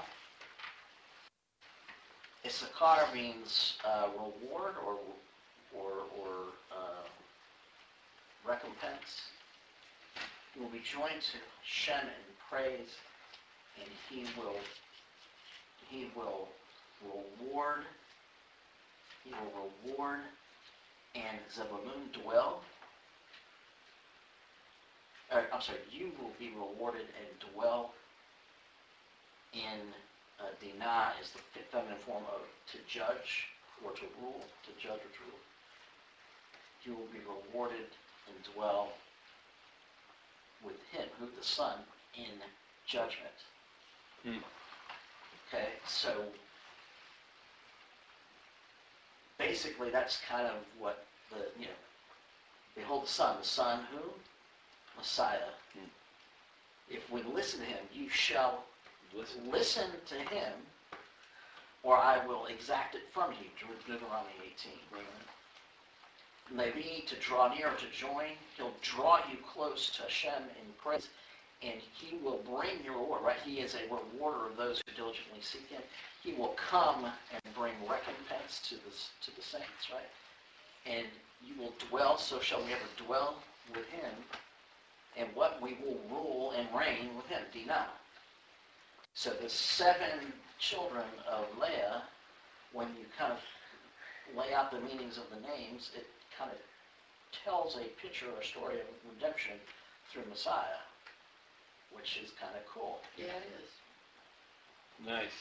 Issachar 2.46 3.08
means 3.14 3.78
uh, 3.86 4.08
reward 4.14 4.76
or 4.86 4.98
or 5.76 5.92
or 6.20 6.36
uh, 6.72 7.04
recompense. 8.48 9.22
He 10.54 10.60
will 10.60 10.70
be 10.70 10.82
joined 10.84 11.22
to 11.22 11.38
Shem 11.66 12.02
in 12.02 12.34
praise, 12.50 12.98
and 13.80 13.90
he 14.10 14.26
will 14.40 14.60
he 15.90 16.12
will 16.16 16.50
reward. 17.02 17.80
He 19.24 19.32
will 19.32 19.72
reward, 19.94 20.20
and 21.16 21.40
Zebulun 21.50 22.12
dwell 22.12 22.62
uh, 25.34 25.42
I'm 25.54 25.62
sorry, 25.62 25.80
you 25.92 26.12
will 26.22 26.32
be 26.40 26.54
rewarded 26.56 27.08
and 27.18 27.54
dwell 27.54 27.94
in, 29.54 29.82
uh, 30.40 30.54
Dinah 30.62 31.14
is 31.22 31.32
the 31.32 31.40
feminine 31.72 31.98
form 32.06 32.24
of 32.34 32.42
to 32.72 32.78
judge 32.88 33.50
or 33.84 33.92
to 33.92 34.06
rule, 34.22 34.42
to 34.66 34.72
judge 34.82 35.00
or 35.00 35.12
to 35.12 35.22
rule. 35.26 35.42
You 36.84 36.94
will 36.94 37.12
be 37.12 37.20
rewarded 37.20 37.90
and 38.28 38.54
dwell 38.54 38.90
with 40.64 40.82
him, 40.92 41.08
who 41.20 41.28
the 41.38 41.44
Son, 41.44 41.80
in 42.16 42.40
judgment. 42.86 43.38
Hmm. 44.24 44.38
Okay, 45.50 45.70
so 45.88 46.24
basically 49.38 49.90
that's 49.90 50.20
kind 50.28 50.48
of 50.48 50.56
what 50.80 51.06
the, 51.30 51.38
you 51.60 51.66
know, 51.66 51.82
behold 52.76 53.04
the 53.04 53.08
Son, 53.08 53.38
the 53.40 53.46
Son 53.46 53.82
who? 53.92 54.10
Messiah. 55.04 55.52
Hmm. 55.74 55.90
If 56.90 57.12
we 57.12 57.22
listen 57.24 57.60
to 57.60 57.66
him, 57.66 57.84
you 57.94 58.08
shall 58.08 58.64
Listen. 59.14 59.52
listen 59.52 59.90
to 60.08 60.16
him, 60.16 60.54
or 61.84 61.98
I 61.98 62.26
will 62.26 62.46
exact 62.46 62.96
it 62.96 63.02
from 63.14 63.34
you. 63.34 63.50
Deut- 63.60 63.86
Deuteronomy 63.86 64.32
18. 64.46 64.72
Maybe 66.50 67.04
to 67.06 67.16
draw 67.18 67.54
near 67.54 67.72
to 67.72 67.86
join, 67.92 68.32
he'll 68.56 68.74
draw 68.82 69.18
you 69.30 69.38
close 69.46 69.90
to 69.98 70.04
Hashem 70.04 70.44
in 70.62 70.74
praise, 70.82 71.10
and 71.62 71.82
he 71.82 72.16
will 72.24 72.42
bring 72.50 72.82
your 72.82 72.94
reward, 72.94 73.24
right? 73.24 73.40
He 73.44 73.60
is 73.60 73.76
a 73.76 73.84
rewarder 73.94 74.46
of 74.48 74.56
those 74.56 74.82
who 74.88 74.96
diligently 74.96 75.42
seek 75.42 75.68
him. 75.68 75.82
He 76.22 76.32
will 76.34 76.56
come 76.72 77.06
and 77.06 77.56
bring 77.56 77.74
recompense 77.90 78.62
to 78.70 78.76
the, 78.76 78.92
to 79.26 79.36
the 79.36 79.42
saints, 79.42 79.92
right? 79.92 80.10
And 80.86 81.08
you 81.46 81.62
will 81.62 81.74
dwell, 81.90 82.18
so 82.18 82.40
shall 82.40 82.64
we 82.64 82.72
ever 82.72 82.90
dwell 83.06 83.44
with 83.76 83.86
him, 83.88 84.12
and 85.18 85.28
what 85.36 85.62
we 85.62 85.78
will 85.84 86.00
rule 86.10 86.52
and 86.58 86.68
reign 86.78 87.16
with 87.16 87.26
him, 87.28 87.42
Dinah. 87.54 87.88
So 89.14 89.32
the 89.32 89.50
seven 89.50 90.34
children 90.60 91.06
of 91.30 91.46
Leah, 91.62 92.04
when 92.74 92.88
you 93.00 93.06
kind 93.18 93.32
of 93.34 93.40
lay 94.36 94.54
out 94.54 94.72
the 94.72 94.80
meanings 94.80 95.18
of 95.18 95.24
the 95.30 95.40
names, 95.48 95.92
it 95.96 96.06
kind 96.38 96.52
of 96.52 96.58
tells 97.46 97.78
a 97.78 97.86
picture 98.02 98.26
or 98.36 98.44
story 98.44 98.80
of 98.80 98.88
redemption 99.16 99.54
through 100.12 100.24
Messiah. 100.30 100.82
which 101.92 102.18
is 102.24 102.32
kind 102.40 102.56
of 102.56 102.66
cool. 102.66 103.00
Yeah, 103.18 103.26
it 103.26 103.52
is. 103.62 103.70
Nice. 105.06 105.38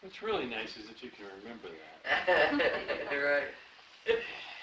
What's 0.00 0.22
really 0.22 0.46
nice 0.46 0.76
is 0.76 0.86
that 0.88 1.02
you 1.02 1.10
can 1.10 1.26
remember 1.42 1.68
that. 2.04 2.52
Right. 3.12 3.48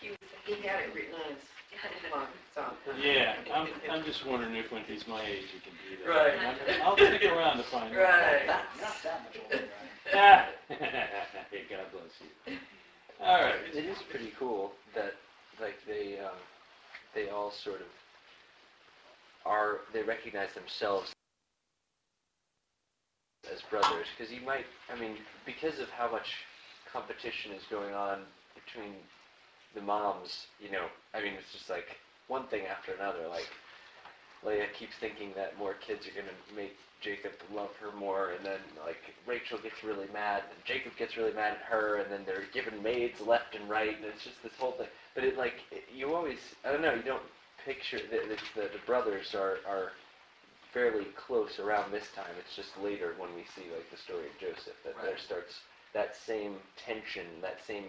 He, 0.00 0.10
he 0.46 0.62
had 0.66 0.80
it 0.80 0.94
written 0.94 1.14
on 1.14 1.30
his, 1.32 2.16
on 2.56 2.70
his. 2.96 3.04
Yeah, 3.04 3.34
I'm, 3.54 3.68
I'm 3.90 4.04
just 4.04 4.26
wondering 4.26 4.54
if 4.54 4.70
when 4.72 4.82
he's 4.84 5.06
my 5.06 5.22
age 5.24 5.44
he 5.52 5.60
can 5.60 5.72
do 5.84 6.04
that. 6.04 6.10
Right. 6.10 6.38
I'm- 6.38 6.82
I'll 6.84 6.96
stick 6.96 7.24
around 7.24 7.58
to 7.58 7.64
find 7.64 7.94
out. 7.94 8.00
Right. 8.00 8.46
Not, 8.46 8.64
not 8.80 8.96
that 9.04 9.22
much 9.24 9.36
older, 9.44 9.64
right? 9.64 10.14
Ah. 10.14 10.48
Hey, 11.50 11.62
God 11.70 11.86
bless 11.92 12.12
you. 12.20 12.58
All 13.24 13.42
right. 13.42 13.54
It 13.72 13.84
is 13.86 13.98
pretty 14.10 14.32
cool 14.38 14.72
that 14.94 15.14
like 15.60 15.76
they 15.86 16.18
um, 16.20 16.36
they 17.14 17.30
all 17.30 17.50
sort 17.50 17.80
of 17.80 17.86
are 19.46 19.80
they 19.94 20.02
recognize 20.02 20.52
themselves 20.54 21.10
as 23.50 23.62
brothers 23.70 24.06
because 24.16 24.32
you 24.32 24.44
might 24.44 24.66
I 24.94 24.98
mean 25.00 25.16
because 25.46 25.78
of 25.80 25.88
how 25.88 26.10
much 26.10 26.26
competition 26.92 27.52
is 27.52 27.62
going 27.70 27.94
on 27.94 28.20
between 28.54 28.92
the 29.74 29.80
moms 29.80 30.46
you 30.60 30.70
know 30.70 30.86
I 31.14 31.20
mean 31.20 31.34
it's 31.38 31.52
just 31.52 31.70
like 31.70 31.96
one 32.28 32.46
thing 32.46 32.66
after 32.66 32.92
another 32.92 33.28
like 33.28 33.48
Leia 34.44 34.72
keeps 34.72 34.94
thinking 35.00 35.32
that 35.34 35.58
more 35.58 35.74
kids 35.74 36.06
are 36.06 36.12
gonna 36.14 36.36
make 36.54 36.76
Jacob 37.00 37.32
love 37.54 37.70
her 37.80 37.96
more, 37.96 38.30
and 38.30 38.44
then 38.44 38.58
like 38.84 38.98
Rachel 39.26 39.58
gets 39.58 39.84
really 39.84 40.08
mad, 40.12 40.42
and 40.50 40.58
Jacob 40.64 40.96
gets 40.96 41.16
really 41.16 41.32
mad 41.32 41.52
at 41.52 41.62
her, 41.62 41.96
and 41.96 42.10
then 42.10 42.22
they're 42.26 42.44
given 42.52 42.82
maids 42.82 43.20
left 43.20 43.54
and 43.54 43.68
right, 43.68 43.96
and 43.96 44.04
it's 44.04 44.24
just 44.24 44.42
this 44.42 44.52
whole 44.58 44.72
thing. 44.72 44.88
But 45.14 45.24
it 45.24 45.36
like 45.38 45.62
it, 45.70 45.84
you 45.94 46.14
always 46.14 46.38
I 46.64 46.72
don't 46.72 46.82
know 46.82 46.94
you 46.94 47.02
don't 47.02 47.22
picture 47.64 48.00
that 48.10 48.28
the, 48.54 48.62
the 48.62 48.84
brothers 48.86 49.34
are 49.34 49.58
are 49.68 49.92
fairly 50.72 51.06
close 51.16 51.58
around 51.58 51.92
this 51.92 52.08
time. 52.14 52.34
It's 52.38 52.56
just 52.56 52.76
later 52.82 53.14
when 53.16 53.34
we 53.34 53.44
see 53.54 53.70
like 53.74 53.90
the 53.90 53.96
story 53.96 54.26
of 54.26 54.38
Joseph 54.40 54.76
that 54.84 54.94
there 55.02 55.18
starts 55.18 55.60
that 55.94 56.16
same 56.16 56.56
tension, 56.76 57.26
that 57.42 57.58
same 57.66 57.84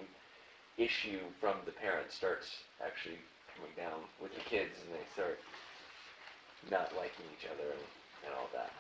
issue 0.80 1.20
from 1.44 1.60
the 1.68 1.76
parents 1.76 2.16
starts 2.16 2.64
actually 2.80 3.20
coming 3.52 3.76
down 3.76 4.08
with 4.24 4.32
the 4.32 4.44
kids, 4.48 4.72
and 4.88 4.96
they 4.96 5.04
start 5.12 5.36
not 6.72 6.96
liking 6.96 7.28
each 7.36 7.44
other 7.52 7.68
and, 7.68 7.86
and 8.24 8.32
all 8.40 8.48
that. 8.56 8.72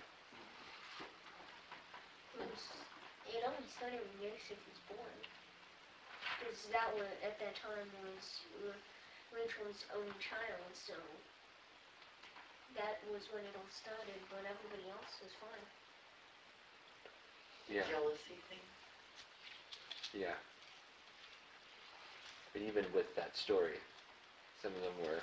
It 2.40 3.44
only 3.44 3.68
started 3.76 4.00
when 4.00 4.32
Joseph 4.32 4.64
was 4.64 4.80
born. 4.88 5.20
Because 6.40 6.72
that 6.72 6.88
was, 6.96 7.12
at 7.20 7.36
that 7.44 7.60
time 7.60 7.84
was 8.00 8.24
Rachel's 9.36 9.84
own 9.92 10.08
child, 10.24 10.72
so 10.72 10.96
that 12.80 13.04
was 13.12 13.28
when 13.36 13.44
it 13.44 13.52
all 13.60 13.72
started, 13.76 14.18
but 14.32 14.48
everybody 14.48 14.88
else 14.88 15.14
was 15.20 15.36
fine. 15.44 15.68
Yeah, 17.68 17.86
Jealousy 17.92 18.40
thing. 18.48 18.64
yeah. 20.16 20.40
But 22.54 22.62
even 22.62 22.86
with 22.94 23.16
that 23.16 23.36
story, 23.38 23.78
some 24.62 24.72
of 24.76 24.82
them 24.82 24.94
were 25.06 25.22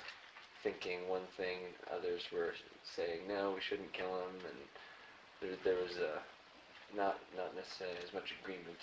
thinking 0.63 1.07
one 1.07 1.27
thing, 1.35 1.59
others 1.93 2.23
were 2.33 2.53
saying 2.95 3.27
no, 3.27 3.51
we 3.55 3.61
shouldn't 3.61 3.93
kill 3.93 4.07
him, 4.07 4.35
and 4.47 4.57
there, 5.41 5.57
there 5.63 5.83
was 5.83 5.97
a 5.97 6.21
not 6.95 7.19
not 7.35 7.55
necessarily 7.55 7.97
as 8.05 8.13
much 8.13 8.33
agreement. 8.41 8.79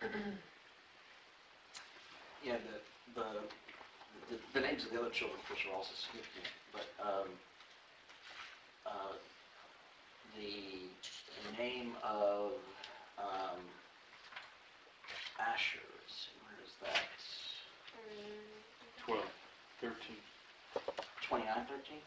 Yeah, 2.42 2.56
the, 3.14 3.20
the, 3.20 3.26
the, 4.30 4.36
the 4.54 4.60
names 4.66 4.84
of 4.84 4.92
the 4.92 5.00
other 5.00 5.10
children, 5.10 5.38
of 5.38 5.46
course, 5.46 5.60
are 5.68 5.76
also 5.76 5.92
significant, 5.92 6.48
but, 6.72 6.88
um, 7.04 7.28
uh, 8.86 9.12
the 10.36 10.88
name 11.62 11.92
of, 12.02 12.52
um, 13.20 13.60
Asher, 15.38 15.84
let's 16.00 16.14
see, 16.26 16.34
where 16.44 16.58
is 16.64 16.72
that? 16.84 17.08
Mm, 17.96 19.04
Twelve, 19.04 19.30
thirteen, 19.80 20.20
Twenty-nine, 21.28 21.66
thirteen? 21.68 22.02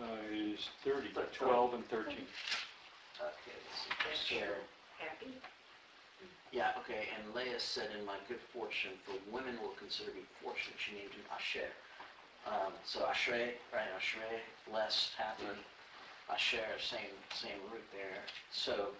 uh, 0.00 0.28
is 0.32 0.68
thirty, 0.84 1.08
Thir- 1.14 1.28
twelve 1.34 1.74
and 1.74 1.84
thirteen. 1.88 2.26
Okay, 3.20 3.56
let's 3.56 4.20
see, 4.20 4.34
here. 4.36 4.56
Happy? 4.98 5.32
Yeah, 6.52 6.72
okay, 6.80 7.08
and 7.16 7.34
Leah 7.34 7.60
said, 7.60 7.88
in 7.98 8.04
my 8.06 8.16
good 8.28 8.40
fortune, 8.52 8.96
for 9.04 9.14
women 9.30 9.58
will 9.60 9.76
consider 9.78 10.10
me 10.12 10.22
fortunate, 10.42 10.78
she 10.80 10.94
named 10.96 11.12
him 11.12 11.24
Asher. 11.34 11.68
Um, 12.48 12.72
so 12.84 13.00
Ashrei, 13.04 13.52
right, 13.72 13.90
Ashrei, 13.98 14.40
blessed, 14.70 15.12
happy, 15.18 15.44
Asher, 16.32 16.64
same, 16.80 17.12
same 17.34 17.60
root 17.72 17.84
there. 17.92 18.22
So 18.52 18.94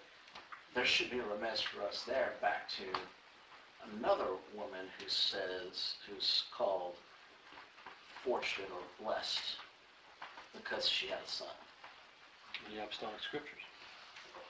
there 0.75 0.85
should 0.85 1.09
be 1.11 1.19
a 1.19 1.23
remez 1.23 1.61
for 1.61 1.83
us 1.87 2.03
there, 2.07 2.33
back 2.41 2.69
to 2.69 2.83
another 3.97 4.27
woman 4.55 4.85
who 4.99 5.07
says, 5.09 5.95
who's 6.07 6.43
called 6.55 6.93
fortunate 8.23 8.69
or 8.71 9.03
blessed 9.05 9.57
because 10.53 10.87
she 10.87 11.07
had 11.07 11.19
a 11.25 11.29
son, 11.29 11.47
in 12.69 12.75
The 12.75 12.83
apostolic 12.83 13.19
scriptures. 13.21 13.61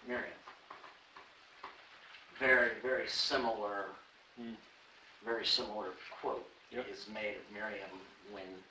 Miriam. 0.07 0.25
Very, 2.39 2.71
very 2.81 3.07
similar, 3.07 3.85
Hmm. 4.37 4.53
very 5.23 5.45
similar 5.45 5.89
quote 6.21 6.49
Yep. 6.71 6.87
is 6.87 7.07
made 7.09 7.35
of 7.35 7.51
Miriam 7.51 7.89
when 8.31 8.63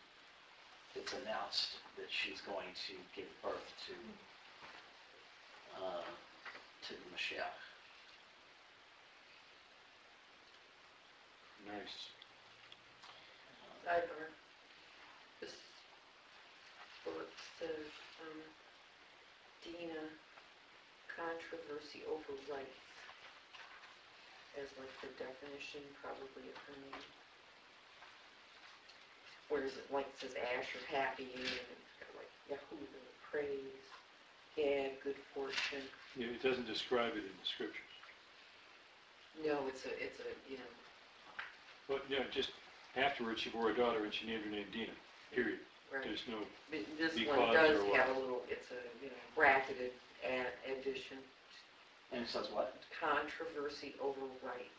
it's 0.94 1.12
announced 1.12 1.76
that 1.96 2.10
she's 2.10 2.40
going 2.40 2.72
to 2.86 2.94
give 3.14 3.42
birth 3.42 3.72
to, 3.86 3.94
uh, 5.84 6.02
to 6.86 6.92
the 6.94 7.08
Mashiach. 7.10 7.58
Nice. 11.66 11.98
Sidebar. 13.82 14.30
This 15.40 15.54
book 17.04 17.28
says, 17.58 17.88
um, 18.22 18.40
Dina 19.64 20.06
controversy 21.18 22.06
over 22.06 22.34
rights. 22.46 22.84
As 24.54 24.70
like 24.78 24.90
the 25.02 25.10
definition 25.18 25.82
probably 26.02 26.50
of 26.50 26.58
her 26.66 26.76
name. 26.82 27.06
Whereas 29.48 29.74
it 29.78 29.88
like 29.88 30.08
says 30.20 30.34
Asher 30.34 30.82
happy 30.90 31.30
and 31.32 31.46
it's 31.46 31.94
got 31.96 32.10
like 32.18 32.32
Yahuwah 32.50 33.08
praise, 33.30 33.87
Gad 34.58 34.90
good 35.06 35.14
fortune. 35.34 35.86
Yeah, 36.18 36.34
it 36.34 36.42
doesn't 36.42 36.66
describe 36.66 37.14
it 37.14 37.22
in 37.22 37.30
the 37.38 37.46
scriptures. 37.46 37.86
No, 39.46 39.70
it's 39.70 39.86
a, 39.86 39.94
it's 40.02 40.18
a, 40.18 40.26
you 40.50 40.58
know, 40.58 40.72
But, 41.86 42.02
yeah, 42.10 42.26
just 42.34 42.50
afterwards 42.98 43.40
she 43.40 43.50
bore 43.54 43.70
a 43.70 43.76
daughter 43.76 44.02
and 44.02 44.10
she 44.12 44.26
named 44.26 44.42
her 44.42 44.50
name 44.50 44.66
Dina, 44.74 44.90
period. 45.30 45.62
right. 45.94 46.02
There's 46.02 46.26
no, 46.26 46.42
But 46.74 46.82
This 46.98 47.14
Because 47.14 47.38
one 47.38 47.54
does 47.54 47.78
or 47.78 47.86
what? 47.86 48.00
have 48.02 48.10
a 48.16 48.18
little, 48.18 48.42
it's 48.50 48.66
a, 48.74 48.82
you 48.98 49.14
know, 49.14 49.22
bracketed 49.38 49.94
ad- 50.26 50.58
addition, 50.66 51.22
And 52.10 52.26
it 52.26 52.28
says 52.28 52.50
what? 52.50 52.74
controversy 52.98 53.94
over 54.02 54.26
rights. 54.42 54.74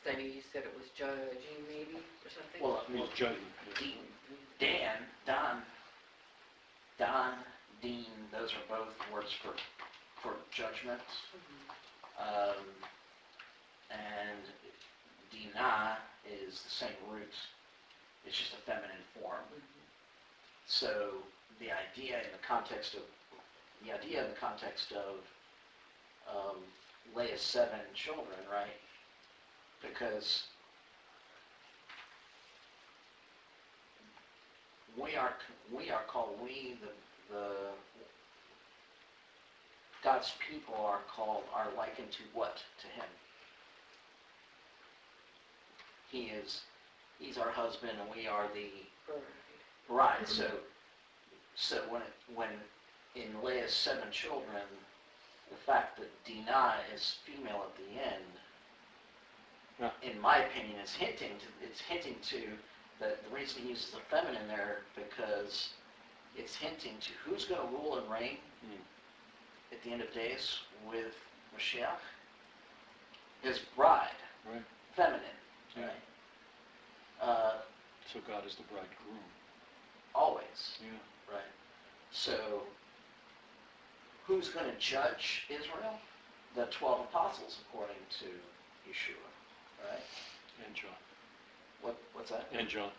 'Cause 0.00 0.14
I 0.14 0.16
know 0.16 0.24
you 0.24 0.40
said 0.40 0.64
it 0.64 0.72
was 0.72 0.88
judging 0.96 1.60
maybe, 1.68 2.00
or 2.00 2.30
something? 2.32 2.62
Well, 2.64 2.80
well, 2.96 3.08
judgment. 3.14 3.44
yeah. 3.68 3.76
Dean, 3.76 4.04
Dan, 4.58 4.96
Don, 5.26 5.60
Don, 6.98 7.34
Dean, 7.80 8.06
those 8.32 8.52
are 8.52 8.76
both 8.76 8.94
words 9.12 9.32
for, 9.32 9.52
for 10.22 10.36
judgment. 10.50 11.00
Mhm. 11.34 12.50
Um, 12.50 12.64
and 13.90 14.42
Dina 15.30 15.98
is 16.26 16.62
the 16.62 16.70
same 16.70 16.96
root, 17.08 17.32
it's 18.26 18.36
just 18.36 18.54
a 18.54 18.56
feminine 18.56 19.04
form. 19.14 19.44
So 20.66 21.22
the 21.60 21.70
idea 21.70 22.18
in 22.18 22.32
the 22.32 22.46
context 22.46 22.94
of, 22.94 23.02
the 23.84 23.92
idea 23.92 24.24
in 24.24 24.30
the 24.30 24.36
context 24.36 24.92
of 24.92 25.16
um, 26.28 26.56
Leah's 27.14 27.40
seven 27.40 27.80
children, 27.94 28.38
right? 28.50 28.76
Because 29.80 30.44
we 35.00 35.14
are, 35.16 35.34
we 35.72 35.90
are 35.90 36.02
called, 36.08 36.38
we, 36.42 36.76
the, 36.80 36.88
the, 37.30 37.46
God's 40.02 40.32
people 40.50 40.74
are 40.76 41.00
called, 41.14 41.42
are 41.54 41.66
likened 41.76 42.10
to 42.12 42.22
what 42.34 42.62
to 42.80 42.86
him? 42.88 43.08
He 46.10 46.24
is, 46.34 46.62
he's 47.18 47.36
our 47.38 47.50
husband 47.50 47.92
and 48.00 48.10
we 48.16 48.26
are 48.26 48.46
the 48.54 48.70
Right. 49.88 50.18
Right, 50.18 50.28
so, 50.28 50.50
so 51.54 51.82
when, 51.88 52.02
it- 52.02 52.34
when 52.34 52.48
in 53.14 53.42
Leah's 53.42 53.72
seven 53.72 54.10
children, 54.12 54.62
the 55.50 55.56
fact 55.56 55.98
that 55.98 56.10
Dinah 56.26 56.74
is 56.94 57.16
female 57.24 57.64
at 57.66 57.76
the 57.76 58.00
end 58.02 58.24
Yeah. 59.80 59.90
in 60.02 60.20
my 60.20 60.38
opinion, 60.38 60.78
is 60.80 60.92
hinting 60.94 61.38
to, 61.38 61.66
it's 61.66 61.80
hinting 61.80 62.16
to, 62.30 62.42
that 63.00 63.22
the 63.24 63.34
reason 63.34 63.62
he 63.62 63.70
uses 63.70 63.90
the 63.92 64.00
feminine 64.10 64.46
there, 64.48 64.82
because 64.94 65.70
it's 66.38 66.54
hinting 66.56 66.94
to 67.00 67.10
who's 67.24 67.44
gonna 67.44 67.68
rule 67.70 67.98
and 67.98 68.10
reign 68.10 68.38
Mm. 68.64 68.78
at 69.72 69.82
the 69.82 69.92
end 69.92 70.02
of 70.02 70.12
days 70.12 70.60
with 70.86 71.14
Mashiach? 71.56 72.00
His 73.42 73.58
bride, 73.76 74.16
Right. 74.44 74.62
feminine, 74.94 75.36
Yeah. 75.76 75.86
right? 75.86 76.02
Uh, 77.20 77.62
So 78.12 78.20
God 78.20 78.46
is 78.46 78.54
the 78.56 78.62
bridegroom. 78.64 79.22
always. 80.14 80.78
Yeah. 80.82 80.98
Right. 81.30 81.44
So, 82.10 82.66
who's 84.24 84.48
going 84.48 84.70
to 84.70 84.76
judge 84.78 85.44
Israel? 85.50 86.00
The 86.54 86.66
12 86.66 87.00
apostles, 87.00 87.58
according 87.68 88.04
to 88.20 88.24
Yeshua. 88.88 89.30
Right? 89.90 90.02
And 90.64 90.74
John. 90.74 90.96
What, 91.82 91.96
what's 92.14 92.30
that? 92.30 92.48
And 92.52 92.66
John. 92.68 92.90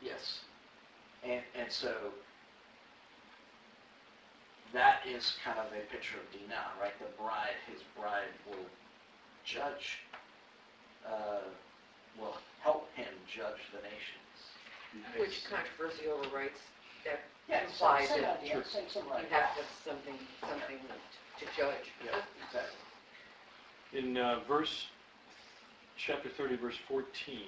Yes. 0.00 0.40
And, 1.24 1.42
and 1.58 1.70
so, 1.70 1.92
that 4.72 5.00
is 5.08 5.36
kind 5.44 5.58
of 5.58 5.66
a 5.72 5.80
picture 5.92 6.16
of 6.18 6.26
Dinah, 6.32 6.76
right? 6.80 6.92
The 6.98 7.10
bride, 7.22 7.56
his 7.70 7.82
bride 7.98 8.32
will 8.48 8.66
judge, 9.44 9.98
uh, 11.06 11.48
will 12.20 12.36
help 12.62 12.88
him 12.94 13.08
judge 13.26 13.60
the 13.72 13.80
nations. 13.82 14.28
Which 15.18 15.44
controversy 15.48 16.04
overwrites 16.08 16.60
that 17.04 17.20
Yeah, 17.48 17.64
implies 17.64 18.08
same 18.08 18.22
that 18.22 18.38
idea, 18.40 18.56
you 18.56 18.62
same, 18.64 18.88
something 18.88 19.12
have 19.12 19.22
to 19.24 19.30
that. 19.30 19.42
have 19.56 19.66
something, 19.84 20.14
something 20.40 20.78
to 21.40 21.44
judge. 21.56 21.92
Yeah, 22.04 22.20
exactly. 22.46 22.78
In 23.92 24.16
uh, 24.16 24.40
verse, 24.46 24.86
chapter 25.96 26.28
30, 26.28 26.56
verse 26.56 26.76
14, 26.88 27.38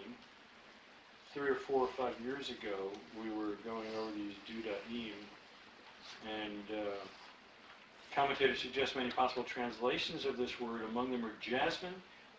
three 1.33 1.49
or 1.49 1.55
four 1.55 1.83
or 1.83 1.89
five 1.97 2.15
years 2.25 2.51
ago, 2.51 2.91
we 3.23 3.31
were 3.31 3.55
going 3.65 3.87
over 3.99 4.11
these 4.13 4.35
Dudaim, 4.49 5.13
and 6.29 6.79
uh, 6.79 6.91
commentators 8.15 8.61
suggest 8.61 8.97
many 8.97 9.11
possible 9.11 9.45
translations 9.45 10.25
of 10.25 10.37
this 10.37 10.61
word. 10.61 10.83
Among 10.91 11.13
them 11.13 11.25
are 11.25 11.33
jasmine, 11.41 11.95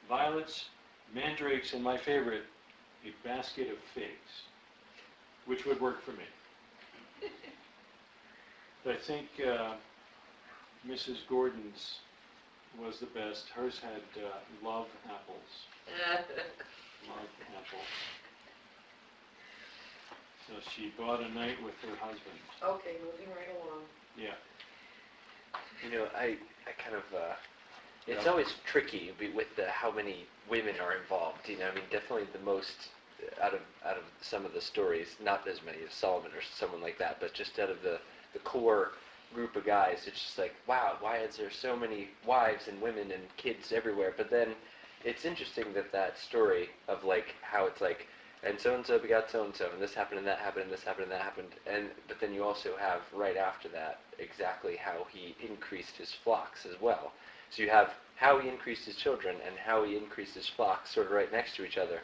violets, 0.10 0.66
mandrakes, 1.14 1.74
and 1.74 1.84
my 1.84 1.98
favorite, 1.98 2.44
a 3.06 3.28
basket 3.28 3.70
of 3.70 3.78
figs, 3.94 4.44
which 5.46 5.66
would 5.66 5.80
work 5.80 6.04
for 6.04 6.12
me. 6.12 6.26
But 8.84 8.96
I 8.96 8.98
think 8.98 9.28
uh, 9.48 9.74
Mrs. 10.88 11.18
Gordon's 11.30 12.00
was 12.80 13.00
the 13.00 13.06
best. 13.06 13.50
Hers 13.50 13.80
had 13.80 14.02
uh, 14.18 14.68
love 14.68 14.88
apples. 15.06 15.52
Love 17.08 17.28
apples. 17.58 18.21
So 20.48 20.54
she 20.76 20.92
bought 20.98 21.22
a 21.22 21.30
night 21.30 21.62
with 21.64 21.74
her 21.82 21.96
husband. 21.96 22.38
Okay, 22.64 22.96
moving 23.04 23.30
right 23.36 23.50
along. 23.56 23.82
Yeah. 24.18 24.34
You 25.84 25.98
know, 25.98 26.08
I, 26.16 26.38
I 26.68 26.72
kind 26.78 26.96
of, 26.96 27.04
uh, 27.16 27.34
it's 28.08 28.26
Yeah. 28.26 28.32
always 28.32 28.54
tricky 28.66 29.12
be- 29.18 29.30
with 29.30 29.56
the, 29.56 29.70
how 29.70 29.92
many 29.92 30.26
women 30.50 30.76
are 30.80 30.94
involved. 30.94 31.48
You 31.48 31.58
know, 31.60 31.70
I 31.70 31.76
mean, 31.76 31.84
definitely 31.92 32.28
the 32.34 32.40
most 32.46 32.90
uh, 33.22 33.44
out 33.46 33.54
of 33.54 33.62
out 33.86 33.98
of 33.98 34.04
some 34.22 34.46
of 34.46 34.54
the 34.54 34.62
stories, 34.62 35.16
not 35.24 35.48
as 35.48 35.62
many 35.64 35.78
as 35.88 35.94
Solomon 35.94 36.32
or 36.32 36.42
someone 36.42 36.82
like 36.82 36.98
that, 36.98 37.18
but 37.20 37.34
just 37.34 37.60
out 37.60 37.70
of 37.70 37.82
the 37.84 38.00
the 38.34 38.40
core 38.40 38.92
group 39.34 39.56
of 39.56 39.66
guys, 39.66 40.08
it's 40.08 40.22
just 40.22 40.38
like, 40.38 40.54
wow, 40.68 40.98
why 41.00 41.18
is 41.18 41.38
there 41.38 41.50
so 41.52 41.76
many 41.76 42.10
wives 42.26 42.68
and 42.68 42.82
women 42.82 43.12
and 43.12 43.24
kids 43.38 43.72
everywhere? 43.72 44.14
But 44.18 44.30
then 44.30 44.50
it's 45.06 45.26
interesting 45.26 45.74
that 45.74 45.92
that 45.92 46.18
story 46.18 46.70
of 46.88 47.04
like 47.04 47.36
how 47.42 47.66
it's 47.66 47.82
like, 47.82 48.08
and 48.44 48.60
so 48.60 48.74
and 48.74 48.86
so 48.86 48.98
begot 48.98 49.30
so 49.30 49.44
and 49.44 49.56
so, 49.56 49.70
and 49.72 49.82
this 49.82 49.94
happened 49.94 50.20
and 50.20 50.28
that 50.28 50.40
happened 50.40 50.64
and 50.64 50.74
this 50.74 50.84
happened 50.84 51.04
and 51.04 51.12
that 51.12 51.22
happened, 51.22 51.50
and 51.68 51.90
but 52.08 52.20
then 52.20 52.34
you 52.34 52.44
also 52.44 52.76
have 52.78 53.02
right 53.14 53.38
after 53.38 53.68
that 53.70 54.00
exactly 54.20 54.76
how 54.76 55.06
he 55.12 55.36
increased 55.48 55.96
his 55.98 56.12
flocks 56.12 56.66
as 56.66 56.80
well. 56.82 57.12
So 57.50 57.62
you 57.62 57.70
have 57.70 57.92
how 58.16 58.40
he 58.40 58.50
increased 58.50 58.86
his 58.86 58.96
children 58.96 59.36
and 59.46 59.56
how 59.58 59.84
he 59.84 59.98
increased 59.98 60.36
his 60.36 60.48
flocks 60.48 60.94
sort 60.94 61.08
of 61.08 61.12
right 61.12 61.32
next 61.32 61.56
to 61.56 61.66
each 61.66 61.78
other. 61.78 62.02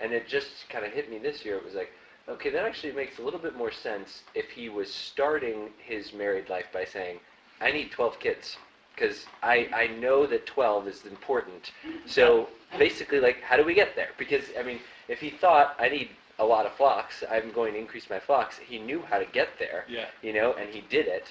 And 0.00 0.12
it 0.12 0.28
just 0.28 0.68
kind 0.68 0.84
of 0.84 0.92
hit 0.92 1.10
me 1.10 1.18
this 1.18 1.44
year. 1.44 1.56
It 1.56 1.64
was 1.64 1.74
like, 1.74 1.92
okay, 2.28 2.50
that 2.50 2.64
actually 2.64 2.92
makes 2.92 3.18
a 3.18 3.22
little 3.22 3.40
bit 3.40 3.56
more 3.56 3.72
sense 3.72 4.22
if 4.34 4.50
he 4.50 4.68
was 4.68 4.92
starting 4.92 5.70
his 5.78 6.12
married 6.12 6.48
life 6.48 6.66
by 6.72 6.84
saying, 6.84 7.18
I 7.60 7.72
need 7.72 7.90
12 7.90 8.18
kids. 8.18 8.56
Because 8.96 9.26
I, 9.42 9.68
I 9.74 9.86
know 10.00 10.26
that 10.26 10.46
12 10.46 10.88
is 10.88 11.04
important. 11.04 11.72
So 12.06 12.48
basically, 12.78 13.20
like, 13.20 13.42
how 13.42 13.56
do 13.56 13.64
we 13.64 13.74
get 13.74 13.94
there? 13.94 14.08
Because, 14.16 14.44
I 14.58 14.62
mean, 14.62 14.78
if 15.08 15.20
he 15.20 15.28
thought, 15.30 15.76
I 15.78 15.88
need 15.90 16.08
a 16.38 16.44
lot 16.44 16.64
of 16.66 16.72
flocks, 16.72 17.22
I'm 17.30 17.52
going 17.52 17.74
to 17.74 17.78
increase 17.78 18.08
my 18.08 18.18
flocks, 18.18 18.58
he 18.58 18.78
knew 18.78 19.02
how 19.02 19.18
to 19.18 19.26
get 19.26 19.48
there 19.58 19.84
Yeah. 19.88 20.06
you 20.22 20.32
know, 20.32 20.54
and 20.54 20.68
he 20.70 20.80
did 20.88 21.06
it. 21.06 21.26